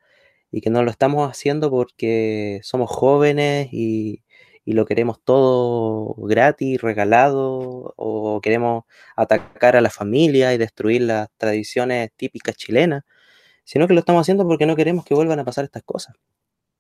y 0.52 0.62
que 0.62 0.70
no 0.70 0.84
lo 0.84 0.92
estamos 0.92 1.30
haciendo 1.30 1.72
porque 1.72 2.62
somos 2.64 2.90
jóvenes 2.92 3.70
y, 3.74 4.24
y 4.66 4.74
lo 4.74 4.86
queremos 4.86 5.22
todo 5.24 6.16
gratis, 6.18 6.82
regalado, 6.82 7.94
o 7.98 8.42
queremos 8.42 8.86
atacar 9.16 9.76
a 9.78 9.82
la 9.82 9.90
familia 9.92 10.54
y 10.54 10.58
destruir 10.58 11.04
las 11.04 11.30
tradiciones 11.38 12.12
típicas 12.18 12.56
chilenas, 12.58 13.04
sino 13.66 13.88
que 13.88 13.94
lo 13.96 14.02
estamos 14.02 14.22
haciendo 14.22 14.48
porque 14.48 14.66
no 14.68 14.76
queremos 14.76 15.06
que 15.06 15.16
vuelvan 15.16 15.40
a 15.40 15.46
pasar 15.46 15.66
estas 15.66 15.84
cosas. 15.84 16.16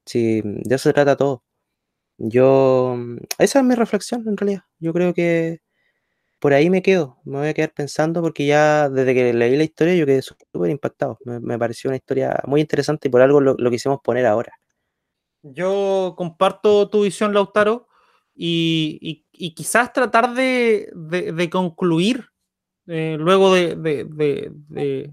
Si 0.05 0.41
de 0.43 0.76
eso 0.76 0.89
se 0.89 0.93
trata 0.93 1.18
todo. 1.18 1.45
Yo, 2.18 2.97
esa 3.38 3.59
es 3.59 3.66
mi 3.66 3.76
reflexión 3.76 4.28
en 4.28 4.38
realidad. 4.38 4.63
Yo 4.80 4.93
creo 4.93 5.13
que 5.13 5.61
por 6.39 6.53
ahí 6.53 6.70
me 6.70 6.82
quedo, 6.82 7.18
me 7.26 7.39
voy 7.39 7.47
a 7.47 7.53
quedar 7.53 7.74
pensando 7.74 8.22
porque 8.22 8.45
ya 8.45 8.89
desde 8.89 9.13
que 9.13 9.34
leí 9.34 9.55
la 9.57 9.63
historia 9.63 9.95
yo 9.95 10.05
quedé 10.05 10.22
súper 10.22 10.70
impactado. 10.70 11.18
Me, 11.24 11.57
pareció 11.57 11.89
una 11.89 11.97
historia 11.97 12.39
muy 12.45 12.61
interesante 12.61 13.07
y 13.07 13.11
por 13.11 13.22
algo 13.22 13.41
lo, 13.41 13.72
quisimos 13.72 13.99
poner 14.03 14.26
ahora. 14.26 14.53
Yo 15.41 16.13
comparto 16.18 16.89
tu 16.89 17.03
visión, 17.03 17.34
Lautaro, 17.34 17.88
y, 18.36 19.26
quizás 19.55 19.93
tratar 19.93 20.34
de, 20.34 21.49
concluir, 21.51 22.30
eh, 22.88 23.16
luego 23.20 23.53
de, 23.53 25.11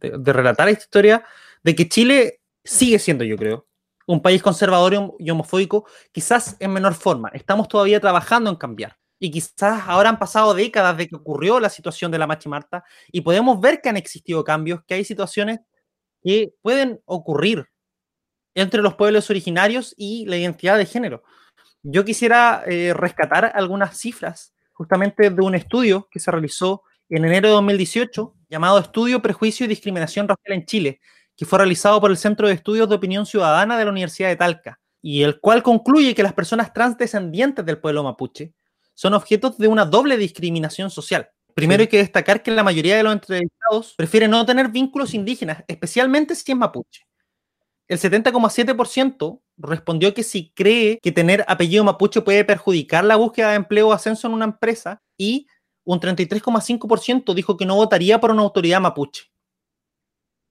relatar 0.00 0.68
esta 0.68 0.82
historia, 0.82 1.24
de 1.62 1.74
que 1.74 1.88
Chile 1.88 2.40
sigue 2.64 2.98
siendo, 2.98 3.24
yo 3.24 3.36
creo, 3.36 3.66
un 4.12 4.20
país 4.20 4.42
conservador 4.42 5.14
y 5.18 5.30
homofóbico, 5.30 5.86
quizás 6.10 6.56
en 6.58 6.72
menor 6.72 6.94
forma. 6.94 7.30
Estamos 7.32 7.68
todavía 7.68 8.00
trabajando 8.00 8.50
en 8.50 8.56
cambiar. 8.56 8.96
Y 9.20 9.30
quizás 9.30 9.84
ahora 9.86 10.08
han 10.08 10.18
pasado 10.18 10.52
décadas 10.52 10.96
de 10.96 11.06
que 11.06 11.14
ocurrió 11.14 11.60
la 11.60 11.68
situación 11.68 12.10
de 12.10 12.18
la 12.18 12.26
Machi 12.26 12.48
Marta 12.48 12.82
y 13.12 13.20
podemos 13.20 13.60
ver 13.60 13.80
que 13.80 13.88
han 13.88 13.96
existido 13.96 14.42
cambios, 14.42 14.80
que 14.86 14.94
hay 14.94 15.04
situaciones 15.04 15.60
que 16.22 16.52
pueden 16.60 17.00
ocurrir 17.04 17.66
entre 18.54 18.82
los 18.82 18.94
pueblos 18.94 19.30
originarios 19.30 19.94
y 19.96 20.26
la 20.26 20.36
identidad 20.36 20.76
de 20.76 20.86
género. 20.86 21.22
Yo 21.82 22.04
quisiera 22.04 22.64
eh, 22.66 22.92
rescatar 22.94 23.52
algunas 23.54 23.96
cifras 23.96 24.54
justamente 24.72 25.30
de 25.30 25.42
un 25.42 25.54
estudio 25.54 26.08
que 26.10 26.18
se 26.18 26.30
realizó 26.30 26.82
en 27.08 27.24
enero 27.24 27.48
de 27.48 27.54
2018 27.54 28.34
llamado 28.48 28.78
Estudio 28.80 29.22
Prejuicio 29.22 29.66
y 29.66 29.68
Discriminación 29.68 30.26
Racial 30.26 30.58
en 30.58 30.66
Chile, 30.66 31.00
que 31.40 31.46
fue 31.46 31.58
realizado 31.58 31.98
por 32.02 32.10
el 32.10 32.18
Centro 32.18 32.46
de 32.46 32.52
Estudios 32.52 32.86
de 32.86 32.96
Opinión 32.96 33.24
Ciudadana 33.24 33.78
de 33.78 33.86
la 33.86 33.90
Universidad 33.90 34.28
de 34.28 34.36
Talca, 34.36 34.78
y 35.00 35.22
el 35.22 35.40
cual 35.40 35.62
concluye 35.62 36.14
que 36.14 36.22
las 36.22 36.34
personas 36.34 36.74
trans 36.74 36.98
descendientes 36.98 37.64
del 37.64 37.78
pueblo 37.78 38.04
mapuche 38.04 38.52
son 38.92 39.14
objetos 39.14 39.56
de 39.56 39.66
una 39.66 39.86
doble 39.86 40.18
discriminación 40.18 40.90
social. 40.90 41.30
Primero 41.54 41.80
hay 41.80 41.88
que 41.88 41.96
destacar 41.96 42.42
que 42.42 42.50
la 42.50 42.62
mayoría 42.62 42.98
de 42.98 43.04
los 43.04 43.14
entrevistados 43.14 43.94
prefieren 43.96 44.32
no 44.32 44.44
tener 44.44 44.68
vínculos 44.68 45.14
indígenas, 45.14 45.64
especialmente 45.66 46.34
si 46.34 46.52
es 46.52 46.58
mapuche 46.58 47.06
el 47.90 47.98
70,7% 47.98 49.40
respondió 49.56 50.14
que 50.14 50.22
si 50.22 50.52
cree 50.52 51.00
que 51.02 51.10
tener 51.10 51.44
apellido 51.48 51.82
mapuche 51.82 52.20
puede 52.20 52.44
perjudicar 52.44 53.02
la 53.02 53.16
búsqueda 53.16 53.48
de 53.48 53.56
empleo 53.56 53.88
o 53.88 53.92
ascenso 53.92 54.28
en 54.28 54.34
una 54.34 54.44
empresa 54.44 55.02
y 55.16 55.48
un 55.82 55.98
33,5% 55.98 57.34
dijo 57.34 57.56
que 57.56 57.66
no 57.66 57.74
votaría 57.74 58.20
por 58.20 58.30
una 58.30 58.42
autoridad 58.42 58.80
mapuche. 58.80 59.24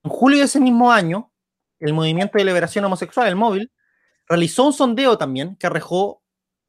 En 0.03 0.11
julio 0.11 0.39
de 0.39 0.45
ese 0.45 0.59
mismo 0.59 0.91
año, 0.91 1.31
el 1.79 1.93
Movimiento 1.93 2.37
de 2.37 2.45
Liberación 2.45 2.85
Homosexual, 2.85 3.27
el 3.27 3.35
móvil, 3.35 3.71
realizó 4.27 4.65
un 4.65 4.73
sondeo 4.73 5.17
también 5.17 5.55
que 5.55 5.67
arrojó 5.67 6.21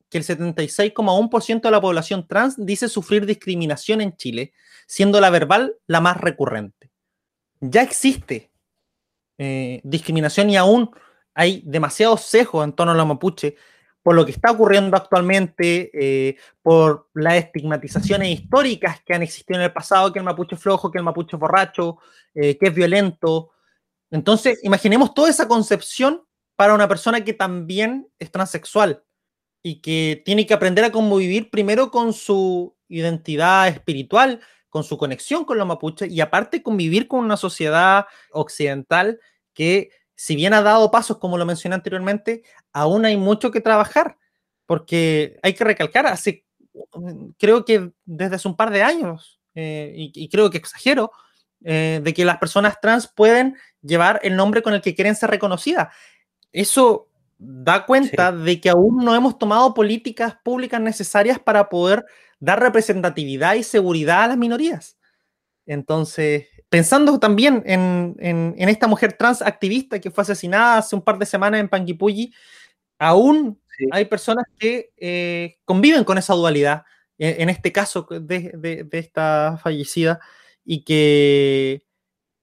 que 0.08 0.18
el 0.18 0.24
76,1% 0.24 1.60
de 1.60 1.70
la 1.70 1.80
población 1.80 2.26
trans 2.26 2.56
dice 2.58 2.88
sufrir 2.88 3.26
discriminación 3.26 4.00
en 4.00 4.16
Chile, 4.16 4.52
siendo 4.86 5.20
la 5.20 5.30
verbal 5.30 5.76
la 5.86 6.00
más 6.00 6.16
recurrente. 6.16 6.90
Ya 7.60 7.82
existe 7.82 8.50
eh, 9.38 9.80
discriminación 9.84 10.50
y 10.50 10.56
aún 10.56 10.90
hay 11.34 11.62
demasiados 11.64 12.22
sesgos 12.22 12.64
en 12.64 12.72
torno 12.72 12.92
a 12.92 12.96
la 12.96 13.04
mapuche 13.04 13.56
por 14.02 14.14
lo 14.14 14.24
que 14.24 14.32
está 14.32 14.50
ocurriendo 14.50 14.96
actualmente, 14.96 15.90
eh, 15.92 16.36
por 16.62 17.08
las 17.14 17.34
estigmatizaciones 17.34 18.28
históricas 18.30 19.02
que 19.04 19.14
han 19.14 19.22
existido 19.22 19.58
en 19.58 19.64
el 19.64 19.72
pasado, 19.72 20.12
que 20.12 20.18
el 20.18 20.24
mapuche 20.24 20.54
es 20.54 20.62
flojo, 20.62 20.90
que 20.90 20.98
el 20.98 21.04
mapuche 21.04 21.36
es 21.36 21.40
borracho, 21.40 21.98
eh, 22.34 22.56
que 22.56 22.68
es 22.68 22.74
violento. 22.74 23.50
Entonces, 24.10 24.58
imaginemos 24.62 25.12
toda 25.12 25.28
esa 25.28 25.46
concepción 25.46 26.22
para 26.56 26.74
una 26.74 26.88
persona 26.88 27.22
que 27.22 27.34
también 27.34 28.08
es 28.18 28.30
transexual 28.30 29.02
y 29.62 29.80
que 29.80 30.22
tiene 30.24 30.46
que 30.46 30.54
aprender 30.54 30.84
a 30.84 30.92
convivir 30.92 31.50
primero 31.50 31.90
con 31.90 32.12
su 32.12 32.74
identidad 32.88 33.68
espiritual, 33.68 34.40
con 34.70 34.84
su 34.84 34.96
conexión 34.96 35.44
con 35.44 35.58
los 35.58 35.66
mapuches 35.66 36.10
y 36.10 36.20
aparte 36.20 36.62
convivir 36.62 37.08
con 37.08 37.20
una 37.20 37.36
sociedad 37.36 38.06
occidental 38.30 39.20
que 39.52 39.90
si 40.20 40.36
bien 40.36 40.52
ha 40.52 40.60
dado 40.60 40.90
pasos, 40.90 41.16
como 41.16 41.38
lo 41.38 41.46
mencioné 41.46 41.76
anteriormente, 41.76 42.42
aún 42.74 43.06
hay 43.06 43.16
mucho 43.16 43.50
que 43.50 43.62
trabajar, 43.62 44.18
porque 44.66 45.38
hay 45.42 45.54
que 45.54 45.64
recalcar, 45.64 46.06
hace, 46.06 46.44
creo 47.38 47.64
que 47.64 47.90
desde 48.04 48.36
hace 48.36 48.46
un 48.46 48.54
par 48.54 48.70
de 48.70 48.82
años, 48.82 49.40
eh, 49.54 49.94
y, 49.96 50.28
creo 50.28 50.50
que 50.50 50.58
exagero, 50.58 51.10
eh, 51.64 52.02
de 52.04 52.12
que 52.12 52.26
las 52.26 52.36
personas 52.36 52.78
trans 52.82 53.08
pueden 53.08 53.56
llevar 53.80 54.20
el 54.22 54.36
nombre 54.36 54.60
con 54.60 54.74
el 54.74 54.82
que 54.82 54.94
quieren 54.94 55.16
ser 55.16 55.30
reconocidas. 55.30 55.88
Eso 56.52 57.08
da 57.38 57.86
cuenta 57.86 58.30
de 58.30 58.60
que 58.60 58.68
aún 58.68 59.02
no 59.02 59.14
hemos 59.14 59.38
tomado 59.38 59.72
políticas 59.72 60.36
públicas 60.44 60.82
necesarias 60.82 61.38
para 61.38 61.70
poder 61.70 62.04
dar 62.40 62.60
representatividad 62.60 63.54
y 63.54 63.62
seguridad 63.62 64.24
a 64.24 64.28
las 64.28 64.36
minorías. 64.36 64.98
Entonces, 65.70 66.48
pensando 66.68 67.20
también 67.20 67.62
en, 67.64 68.56
esta 68.56 68.88
mujer 68.88 69.12
trans 69.12 69.40
activista 69.40 70.00
que 70.00 70.10
fue 70.10 70.22
asesinada 70.22 70.78
hace 70.78 70.96
un 70.96 71.02
par 71.02 71.16
de 71.16 71.26
semanas 71.26 71.60
en 71.60 71.68
Panguipulli, 71.68 72.34
aún 72.98 73.60
hay 73.92 74.06
personas 74.06 74.46
que 74.58 74.90
eh, 74.96 75.58
conviven 75.64 76.02
con 76.02 76.18
esa 76.18 76.34
dualidad, 76.34 76.82
en, 77.18 77.50
este 77.50 77.70
caso 77.70 78.04
de, 78.10 78.88
esta 78.90 79.60
fallecida, 79.62 80.18
y 80.64 80.82
que 80.82 81.84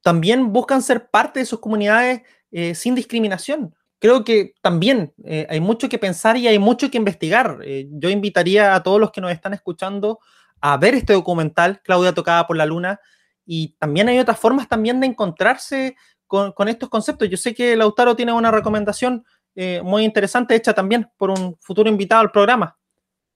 también 0.01 0.53
buscan 0.53 0.81
ser 0.81 1.09
parte 1.09 1.41
de 1.41 1.45
sus 1.45 1.59
comunidades 1.59 2.21
eh, 2.51 2.75
sin 2.75 2.95
discriminación. 2.95 3.75
creo 3.99 4.23
que 4.23 4.53
también 4.61 5.13
eh, 5.25 5.45
hay 5.49 5.59
mucho 5.59 5.89
que 5.89 5.99
pensar 5.99 6.37
y 6.37 6.47
hay 6.47 6.59
mucho 6.59 6.89
que 6.89 6.97
investigar. 6.97 7.59
Yo 7.91 8.09
invitaría 8.09 8.73
a 8.73 8.83
todos 8.83 9.01
los 9.01 9.11
que 9.11 9.19
nos 9.19 9.33
están 9.33 9.53
escuchando 9.53 10.19
a 10.61 10.77
ver 10.77 10.95
este 10.95 11.11
documental, 11.11 11.81
Claudia 11.83 12.13
tocada 12.13 12.47
por 12.47 12.55
la 12.55 12.65
luna, 12.65 13.01
y 13.47 13.69
también 13.79 14.09
hay 14.09 14.19
otras 14.19 14.37
formas 14.37 14.67
también 14.67 14.99
de 14.99 15.07
encontrarse 15.07 15.95
con, 16.27 16.53
estos 16.67 16.89
conceptos. 16.89 17.29
Yo 17.29 17.37
sé 17.37 17.55
que 17.55 17.75
Lautaro 17.77 18.15
tiene 18.15 18.33
una 18.33 18.51
recomendación 18.51 19.25
eh, 19.55 19.81
muy 19.83 20.03
interesante 20.03 20.53
hecha 20.53 20.73
también 20.73 21.09
por 21.17 21.31
un 21.31 21.57
futuro 21.61 21.89
invitado 21.89 22.21
al 22.21 22.31
programa. 22.31 22.77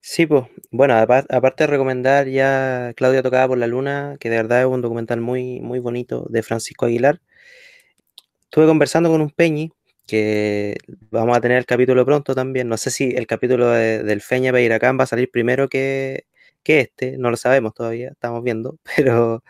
Sí, 0.02 0.26
pues, 0.26 0.44
bueno, 0.72 0.96
aparte 0.96 1.64
de 1.64 1.68
recomendar 1.68 2.28
ya 2.28 2.92
Claudia 2.96 3.24
tocada 3.24 3.48
por 3.48 3.58
la 3.58 3.68
luna, 3.68 4.18
que 4.20 4.30
de 4.30 4.38
verdad 4.38 4.62
es 4.62 4.66
un 4.66 4.82
documental 4.82 5.22
muy, 5.22 5.62
muy 5.62 5.80
bonito 5.80 6.26
de 6.30 6.44
Francisco 6.44 6.86
Aguilar, 6.88 7.22
estuve 8.44 8.66
conversando 8.66 9.10
con 9.10 9.22
un 9.22 9.30
Peñi, 9.30 9.72
que 10.08 10.76
vamos 11.10 11.38
a 11.38 11.42
tener 11.42 11.58
el 11.58 11.66
capítulo 11.66 12.06
pronto 12.06 12.36
también. 12.36 12.68
No 12.68 12.78
sé 12.78 12.92
si 12.92 13.12
el 13.12 13.28
capítulo 13.28 13.70
del 13.70 14.22
Feña 14.22 14.52
Peiracán 14.52 15.00
va 15.00 15.04
a 15.06 15.08
salir 15.08 15.32
primero 15.32 15.70
que, 15.70 16.26
que 16.64 16.82
este, 16.82 17.18
no 17.18 17.30
lo 17.30 17.38
sabemos 17.38 17.74
todavía, 17.74 18.10
estamos 18.10 18.44
viendo, 18.44 18.78
pero 18.98 19.44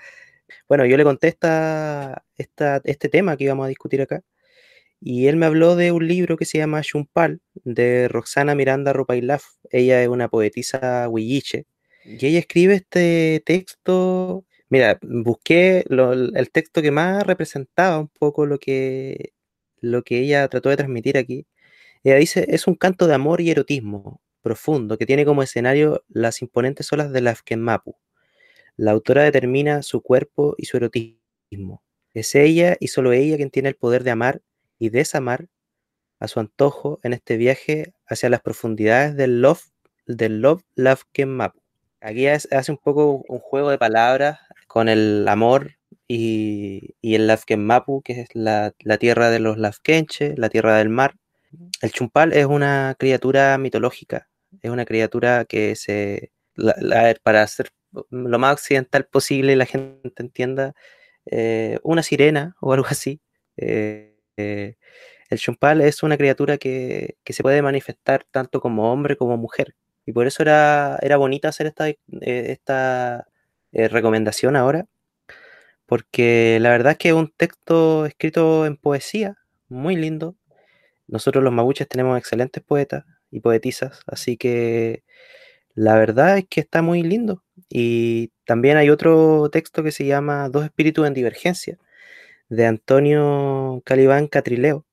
bueno, 0.67 0.85
yo 0.85 0.97
le 0.97 1.03
conté 1.03 1.27
esta, 1.29 2.23
este 2.37 3.09
tema 3.09 3.37
que 3.37 3.45
íbamos 3.45 3.65
a 3.65 3.69
discutir 3.69 4.01
acá, 4.01 4.21
y 5.01 5.27
él 5.27 5.37
me 5.37 5.47
habló 5.47 5.75
de 5.75 5.91
un 5.91 6.07
libro 6.07 6.37
que 6.37 6.45
se 6.45 6.59
llama 6.59 6.81
Shumpal, 6.83 7.41
de 7.63 8.07
Roxana 8.07 8.55
Miranda 8.55 8.93
Rupailaf. 8.93 9.45
Ella 9.71 10.01
es 10.03 10.09
una 10.09 10.29
poetisa 10.29 11.09
huilliche, 11.09 11.65
y 12.05 12.25
ella 12.27 12.39
escribe 12.39 12.75
este 12.75 13.43
texto. 13.45 14.45
Mira, 14.69 14.99
busqué 15.01 15.85
el 15.89 16.51
texto 16.51 16.81
que 16.81 16.91
más 16.91 17.25
representaba 17.25 17.99
un 17.99 18.09
poco 18.09 18.45
lo 18.45 18.59
que, 18.59 19.33
lo 19.81 20.03
que 20.03 20.19
ella 20.19 20.47
trató 20.49 20.69
de 20.69 20.77
transmitir 20.77 21.17
aquí. 21.17 21.47
Ella 22.03 22.17
dice, 22.17 22.45
es 22.49 22.67
un 22.67 22.75
canto 22.75 23.07
de 23.07 23.15
amor 23.15 23.41
y 23.41 23.51
erotismo 23.51 24.21
profundo 24.41 24.97
que 24.97 25.05
tiene 25.05 25.25
como 25.25 25.43
escenario 25.43 26.03
las 26.09 26.41
imponentes 26.41 26.91
olas 26.93 27.11
de 27.11 27.21
la 27.21 27.35
Mapu. 27.57 27.95
La 28.77 28.91
autora 28.91 29.23
determina 29.23 29.81
su 29.83 30.01
cuerpo 30.01 30.55
y 30.57 30.65
su 30.65 30.77
erotismo. 30.77 31.83
Es 32.13 32.35
ella 32.35 32.77
y 32.79 32.87
solo 32.87 33.11
ella 33.13 33.37
quien 33.37 33.51
tiene 33.51 33.69
el 33.69 33.75
poder 33.75 34.03
de 34.03 34.11
amar 34.11 34.41
y 34.79 34.89
desamar 34.89 35.47
a 36.19 36.27
su 36.27 36.39
antojo 36.39 36.99
en 37.03 37.13
este 37.13 37.37
viaje 37.37 37.93
hacia 38.05 38.29
las 38.29 38.41
profundidades 38.41 39.15
del 39.15 39.41
love, 39.41 39.63
del 40.05 40.41
love 40.41 40.63
Mapu. 41.25 41.61
Aquí 41.99 42.27
hace 42.27 42.71
un 42.71 42.77
poco 42.77 43.23
un 43.27 43.39
juego 43.39 43.69
de 43.69 43.77
palabras 43.77 44.39
con 44.67 44.89
el 44.89 45.27
amor 45.27 45.77
y, 46.07 46.95
y 47.01 47.15
el 47.15 47.29
Mapu, 47.57 48.01
que 48.01 48.21
es 48.21 48.29
la, 48.33 48.73
la, 48.79 48.97
tierra 48.97 49.29
de 49.29 49.39
los 49.39 49.57
Lafkenche, 49.57 50.35
la 50.37 50.49
tierra 50.49 50.77
del 50.77 50.89
mar. 50.89 51.15
El 51.81 51.91
chumpal 51.91 52.33
es 52.33 52.45
una 52.45 52.95
criatura 52.97 53.57
mitológica, 53.57 54.29
es 54.61 54.71
una 54.71 54.85
criatura 54.85 55.45
que 55.45 55.75
se, 55.75 56.31
para 57.23 57.43
hacer 57.43 57.69
lo 58.09 58.39
más 58.39 58.53
occidental 58.53 59.05
posible 59.05 59.55
la 59.55 59.65
gente 59.65 60.23
entienda, 60.23 60.73
eh, 61.25 61.79
una 61.83 62.03
sirena 62.03 62.55
o 62.61 62.73
algo 62.73 62.87
así. 62.89 63.21
Eh, 63.57 64.17
eh, 64.37 64.77
el 65.29 65.39
chumpal 65.39 65.81
es 65.81 66.03
una 66.03 66.17
criatura 66.17 66.57
que, 66.57 67.17
se 67.25 67.43
puede 67.43 67.61
manifestar 67.61 68.25
tanto 68.31 68.61
como 68.61 68.91
hombre 68.91 69.17
como 69.17 69.37
mujer. 69.37 69.75
Y 70.05 70.13
por 70.13 70.27
eso 70.27 70.43
era, 70.43 70.97
era 71.01 71.17
bonita 71.17 71.49
hacer 71.49 71.67
esta, 71.67 71.87
esta 72.21 73.27
recomendación 73.71 74.55
ahora, 74.55 74.87
porque 75.85 76.57
la 76.61 76.69
verdad 76.69 76.93
es 76.93 76.97
que 76.97 77.09
es 77.09 77.13
un 77.13 77.29
texto 77.29 78.05
escrito 78.05 78.65
en 78.65 78.77
poesía, 78.77 79.37
muy 79.69 79.95
lindo. 79.95 80.35
Nosotros 81.07 81.43
los 81.43 81.53
mapuches 81.53 81.87
tenemos 81.87 82.17
excelentes 82.17 82.63
poetas 82.63 83.05
y 83.31 83.41
poetisas, 83.41 84.01
así 84.07 84.37
que 84.37 85.03
la 85.75 85.95
verdad 85.97 86.37
es 86.37 86.47
que 86.49 86.61
está 86.61 86.81
muy 86.81 87.03
lindo. 87.03 87.43
Y 87.71 88.31
también 88.45 88.77
hay 88.77 88.89
otro 88.89 89.49
texto 89.51 89.83
que 89.83 89.91
se 89.91 90.05
llama 90.05 90.49
Dos 90.49 90.65
espíritus 90.65 91.07
en 91.07 91.13
divergencia, 91.13 91.77
de 92.49 92.65
Antonio 92.65 93.81
Calibán 93.85 94.27
Catrileo. 94.27 94.85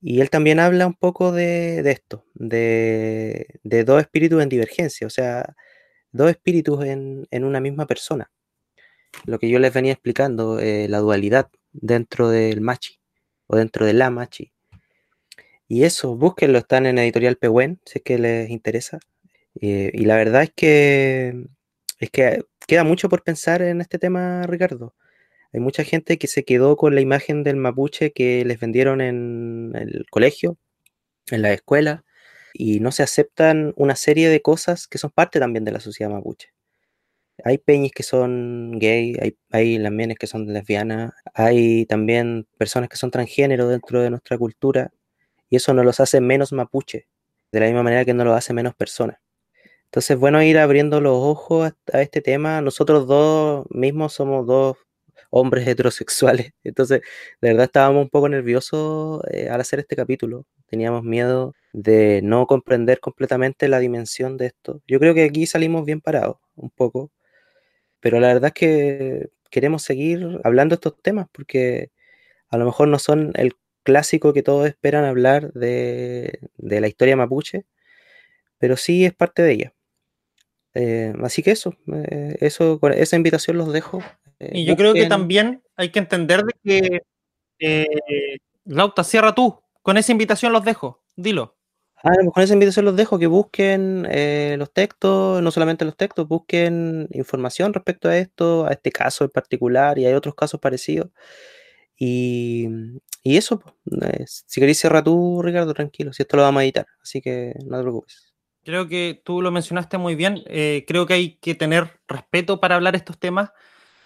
Y 0.00 0.20
él 0.20 0.30
también 0.30 0.60
habla 0.60 0.86
un 0.86 0.94
poco 0.94 1.32
de, 1.32 1.80
esto, 1.90 2.24
de, 2.34 3.46
dos 3.86 4.00
espíritus 4.02 4.42
en 4.42 4.48
divergencia, 4.48 5.06
o 5.06 5.10
sea, 5.10 5.54
dos 6.12 6.30
espíritus 6.30 6.84
en, 6.84 7.26
en 7.30 7.44
una 7.44 7.60
misma 7.60 7.86
persona 7.86 8.30
lo 9.26 9.38
que 9.38 9.48
yo 9.48 9.58
les 9.58 9.72
venía 9.72 9.92
explicando, 9.92 10.58
eh, 10.60 10.88
la 10.88 10.98
dualidad 10.98 11.50
dentro 11.72 12.28
del 12.28 12.60
machi 12.60 13.00
o 13.46 13.56
dentro 13.56 13.86
de 13.86 13.92
la 13.94 14.10
machi. 14.10 14.52
Y 15.68 15.84
eso, 15.84 16.16
búsquenlo, 16.16 16.58
están 16.58 16.86
en 16.86 16.98
Editorial 16.98 17.36
Pehuen, 17.36 17.80
si 17.84 17.98
es 17.98 18.04
que 18.04 18.18
les 18.18 18.50
interesa. 18.50 19.00
Eh, 19.60 19.90
y 19.94 20.04
la 20.04 20.16
verdad 20.16 20.42
es 20.42 20.52
que, 20.54 21.46
es 21.98 22.10
que 22.10 22.42
queda 22.66 22.84
mucho 22.84 23.08
por 23.08 23.22
pensar 23.22 23.62
en 23.62 23.80
este 23.80 23.98
tema, 23.98 24.44
Ricardo. 24.46 24.94
Hay 25.52 25.60
mucha 25.60 25.84
gente 25.84 26.18
que 26.18 26.26
se 26.26 26.44
quedó 26.44 26.76
con 26.76 26.94
la 26.94 27.00
imagen 27.00 27.44
del 27.44 27.56
mapuche 27.56 28.12
que 28.12 28.44
les 28.44 28.58
vendieron 28.58 29.00
en 29.00 29.72
el 29.76 30.04
colegio, 30.10 30.58
en 31.30 31.42
la 31.42 31.52
escuela, 31.52 32.04
y 32.54 32.80
no 32.80 32.92
se 32.92 33.02
aceptan 33.04 33.74
una 33.76 33.96
serie 33.96 34.28
de 34.28 34.42
cosas 34.42 34.88
que 34.88 34.98
son 34.98 35.10
parte 35.10 35.40
también 35.40 35.64
de 35.64 35.72
la 35.72 35.80
sociedad 35.80 36.10
mapuche. 36.10 36.50
Hay 37.44 37.58
peñis 37.58 37.92
que 37.92 38.04
son 38.04 38.78
gay, 38.78 39.16
hay, 39.20 39.36
hay 39.50 40.14
que 40.16 40.26
son 40.26 40.52
lesbianas, 40.52 41.12
hay 41.34 41.86
también 41.86 42.46
personas 42.58 42.88
que 42.88 42.96
son 42.96 43.10
transgénero 43.10 43.68
dentro 43.68 44.00
de 44.00 44.10
nuestra 44.10 44.38
cultura 44.38 44.92
y 45.50 45.56
eso 45.56 45.74
no 45.74 45.84
los 45.84 46.00
hace 46.00 46.20
menos 46.20 46.52
mapuche, 46.52 47.08
de 47.52 47.60
la 47.60 47.66
misma 47.66 47.82
manera 47.82 48.04
que 48.04 48.14
no 48.14 48.24
los 48.24 48.36
hace 48.36 48.54
menos 48.54 48.74
personas. 48.74 49.18
Entonces, 49.94 50.18
bueno, 50.18 50.42
ir 50.42 50.58
abriendo 50.58 51.00
los 51.00 51.16
ojos 51.16 51.72
a, 51.92 52.02
este 52.02 52.20
tema. 52.20 52.60
Nosotros 52.60 53.06
dos 53.06 53.64
mismos 53.70 54.12
somos 54.12 54.44
dos 54.44 54.76
hombres 55.30 55.68
heterosexuales, 55.68 56.52
entonces 56.64 57.02
de 57.40 57.48
verdad 57.50 57.66
estábamos 57.66 58.02
un 58.02 58.10
poco 58.10 58.28
nerviosos 58.28 59.22
eh, 59.30 59.48
al 59.50 59.60
hacer 59.60 59.78
este 59.78 59.94
capítulo. 59.94 60.46
Teníamos 60.66 61.04
miedo 61.04 61.54
de 61.72 62.20
no 62.24 62.46
comprender 62.48 62.98
completamente 62.98 63.68
la 63.68 63.78
dimensión 63.78 64.36
de 64.36 64.46
esto. 64.46 64.82
Yo 64.88 64.98
creo 64.98 65.14
que 65.14 65.24
aquí 65.24 65.46
salimos 65.46 65.84
bien 65.84 66.00
parados, 66.00 66.38
un 66.56 66.70
poco, 66.70 67.12
pero 68.00 68.20
la 68.20 68.28
verdad 68.28 68.46
es 68.48 68.54
que 68.54 69.28
queremos 69.50 69.82
seguir 69.84 70.40
hablando 70.44 70.74
de 70.74 70.76
estos 70.76 71.00
temas 71.02 71.28
porque 71.32 71.92
a 72.50 72.58
lo 72.58 72.64
mejor 72.66 72.88
no 72.88 72.98
son 72.98 73.32
el 73.36 73.54
clásico 73.84 74.32
que 74.32 74.42
todos 74.42 74.66
esperan 74.66 75.04
hablar 75.04 75.52
de, 75.52 76.40
la 76.58 76.88
historia 76.88 77.16
mapuche, 77.16 77.66
pero 78.58 78.76
sí 78.76 79.04
es 79.04 79.14
parte 79.14 79.42
de 79.42 79.52
ella. 79.52 79.73
Eh, 80.74 81.12
así 81.22 81.42
que 81.42 81.52
eso, 81.52 81.74
eh, 81.92 82.36
eso, 82.40 82.80
con 82.80 82.92
esa 82.92 83.16
invitación 83.16 83.56
los 83.56 83.72
dejo. 83.72 84.02
Eh, 84.40 84.50
y 84.54 84.64
yo 84.64 84.76
creo 84.76 84.92
que 84.92 85.06
también 85.06 85.62
hay 85.76 85.90
que 85.90 86.00
entender 86.00 86.42
de 86.44 87.02
que, 87.58 88.38
Lauta, 88.64 89.04
cierra 89.04 89.34
tú, 89.34 89.60
con 89.82 89.96
esa 89.96 90.12
invitación 90.12 90.52
los 90.52 90.64
dejo, 90.64 91.02
dilo. 91.16 91.56
Ah, 92.06 92.12
con 92.34 92.42
esa 92.42 92.52
invitación 92.52 92.84
los 92.84 92.96
dejo 92.96 93.18
que 93.18 93.26
busquen 93.26 94.06
eh, 94.10 94.56
los 94.58 94.70
textos, 94.74 95.40
no 95.40 95.50
solamente 95.50 95.86
los 95.86 95.96
textos, 95.96 96.28
busquen 96.28 97.08
información 97.12 97.72
respecto 97.72 98.10
a 98.10 98.18
esto, 98.18 98.66
a 98.66 98.72
este 98.72 98.92
caso 98.92 99.24
en 99.24 99.30
particular 99.30 99.98
y 99.98 100.04
hay 100.04 100.12
otros 100.12 100.34
casos 100.34 100.60
parecidos. 100.60 101.10
Y, 101.96 102.68
eso, 103.22 103.62
eh, 104.02 104.24
si 104.26 104.60
queréis 104.60 104.78
cerrar 104.78 105.02
tú, 105.02 105.40
Ricardo, 105.42 105.72
tranquilo, 105.72 106.12
si 106.12 106.22
esto 106.24 106.36
lo 106.36 106.42
vamos 106.42 106.60
a 106.60 106.64
editar, 106.64 106.86
así 107.02 107.22
que 107.22 107.54
no 107.64 107.78
te 107.78 107.82
preocupes. 107.82 108.33
Creo 108.64 108.88
que 108.88 109.20
tú 109.24 109.42
lo 109.42 109.50
mencionaste 109.50 109.98
muy 109.98 110.14
bien, 110.14 110.42
eh, 110.46 110.84
creo 110.88 111.06
que 111.06 111.14
hay 111.14 111.36
que 111.36 111.54
tener 111.54 112.00
respeto 112.08 112.60
para 112.60 112.76
hablar 112.76 112.96
estos 112.96 113.18
temas 113.18 113.50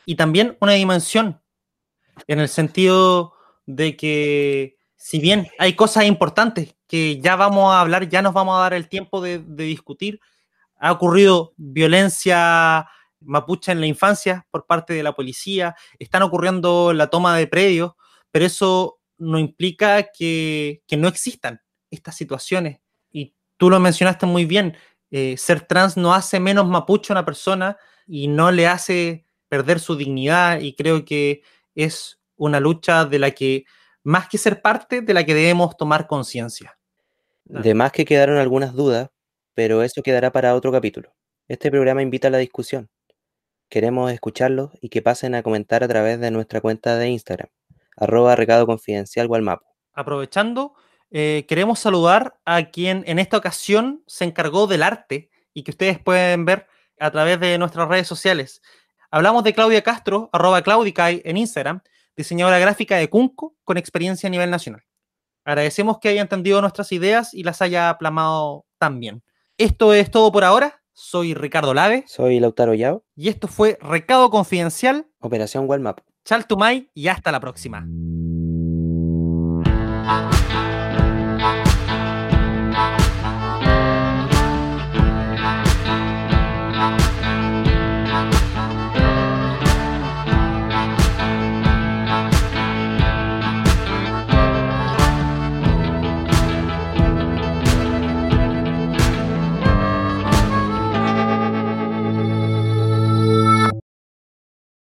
y 0.05 0.17
también 0.17 0.57
una 0.61 0.73
dimensión, 0.73 1.41
en 2.27 2.41
el 2.41 2.49
sentido 2.49 3.35
de 3.67 3.97
que 3.97 4.79
si 4.97 5.21
bien 5.21 5.47
hay 5.59 5.75
cosas 5.75 6.05
importantes 6.07 6.75
que 6.89 7.21
ya 7.21 7.37
vamos 7.37 7.73
a 7.73 7.81
hablar, 7.81 8.09
ya 8.09 8.21
nos 8.21 8.35
vamos 8.35 8.59
a 8.59 8.63
dar 8.63 8.75
el 8.75 8.89
tiempo 8.89 9.21
de, 9.21 9.39
discutir, 9.39 10.21
ha 10.81 10.91
ocurrido 10.91 11.55
violencia 11.57 12.89
mapuche 13.21 13.73
en 13.73 13.81
la 13.81 13.87
infancia 13.87 14.47
por 14.51 14.67
parte 14.67 14.95
de 14.95 15.03
la 15.03 15.13
policía, 15.13 15.77
están 15.99 16.23
ocurriendo 16.23 16.93
la 16.93 17.09
toma 17.09 17.37
de 17.37 17.47
predios, 17.47 17.93
pero 18.31 18.47
eso 18.47 19.01
no 19.19 19.39
implica 19.39 20.11
que, 20.13 20.83
no 20.97 21.09
existan 21.09 21.61
estas 21.91 22.17
situaciones. 22.17 22.81
Tú 23.59 23.69
lo 23.69 23.79
mencionaste 23.79 24.25
muy 24.25 24.47
bien, 24.47 24.77
eh, 25.11 25.37
ser 25.37 25.61
trans 25.61 25.97
no 25.97 26.15
hace 26.15 26.41
menos 26.41 26.67
mapuche 26.67 27.13
a 27.13 27.15
una 27.15 27.25
persona 27.25 27.77
y 28.07 28.29
no 28.29 28.51
le 28.51 28.67
hace 28.67 29.27
perder 29.49 29.81
su 29.81 29.97
dignidad 29.97 30.61
y 30.61 30.75
creo 30.75 31.05
que 31.05 31.43
es 31.75 32.21
una 32.37 32.61
lucha 32.61 33.05
de 33.05 33.19
la 33.19 33.33
que 33.33 33.65
más 34.03 34.29
que 34.29 34.39
ser 34.39 34.63
parte 34.63 35.03
de 35.03 35.15
la 35.15 35.25
que 35.25 35.35
debemos 35.35 35.77
tomar 35.77 36.07
conciencia. 36.07 36.79
De 37.45 37.75
más 37.75 37.93
que 37.93 38.05
quedaron 38.05 38.37
algunas 38.37 38.75
dudas, 38.75 39.11
pero 39.55 39.83
eso 39.83 40.03
quedará 40.03 40.31
para 40.33 40.55
otro 40.55 40.71
capítulo. 40.71 41.15
Este 41.49 41.71
programa 41.71 42.03
invita 42.03 42.29
a 42.29 42.31
la 42.31 42.39
discusión. 42.39 42.91
Queremos 43.71 44.13
escucharlos 44.13 44.71
y 44.81 44.89
que 44.89 45.03
pasen 45.03 45.35
a 45.35 45.43
comentar 45.43 45.83
a 45.83 45.89
través 45.89 46.21
de 46.21 46.31
nuestra 46.31 46.61
cuenta 46.61 46.97
de 46.97 47.09
Instagram, 47.09 47.49
arroba 47.97 48.37
recado 48.37 48.67
confidencial 48.67 49.29
Aprovechando, 49.93 50.75
eh, 51.11 51.47
queremos 51.49 51.79
saludar 51.79 52.39
a 52.45 52.65
quien 52.65 53.05
en 53.07 53.19
esta 53.19 53.37
ocasión 53.37 54.03
se 54.07 54.25
encargó 54.25 54.67
del 54.67 54.83
arte 54.83 55.31
y 55.55 55.63
que 55.63 55.71
ustedes 55.71 55.99
pueden 55.99 56.45
ver 56.45 56.67
a 57.01 57.11
través 57.11 57.41
de 57.41 57.59
nuestras 57.59 57.89
redes 57.89 58.07
sociales. 58.07 58.63
Hablamos 59.11 59.45
de 59.45 59.55
Claudia 59.55 59.83
Castro, 59.83 60.29
arroba 60.33 60.63
Claudicay 60.63 61.23
en 61.25 61.37
Instagram, 61.37 61.81
diseñadora 62.17 62.59
gráfica 62.59 62.97
de 62.97 63.09
Cunco 63.09 63.57
con 63.65 63.79
experiencia 63.79 64.27
a 64.27 64.31
nivel 64.31 64.51
nacional. 64.51 64.83
Agradecemos 65.45 65.99
que 65.99 66.11
haya 66.11 66.21
entendido 66.21 66.61
nuestras 66.61 66.93
ideas 66.93 67.33
y 67.33 67.43
las 67.43 67.63
haya 67.63 67.97
plamado 67.99 68.67
también. 68.79 69.23
Esto 69.57 69.95
es 69.95 70.11
todo 70.11 70.31
por 70.31 70.45
ahora. 70.45 70.83
Soy 70.93 71.33
Ricardo 71.33 71.73
Lave. 71.73 72.05
Soy 72.07 72.39
Lautaro 72.39 72.75
Yao. 72.75 73.05
Y 73.17 73.29
esto 73.29 73.49
fue 73.49 73.79
Recado 73.81 74.29
Confidencial. 74.31 75.07
Operación 75.21 75.65
Walmap. 75.67 76.01
Chaltumay 76.25 76.91
y 76.93 77.09
hasta 77.09 77.33
la 77.33 77.41
próxima. 77.41 77.87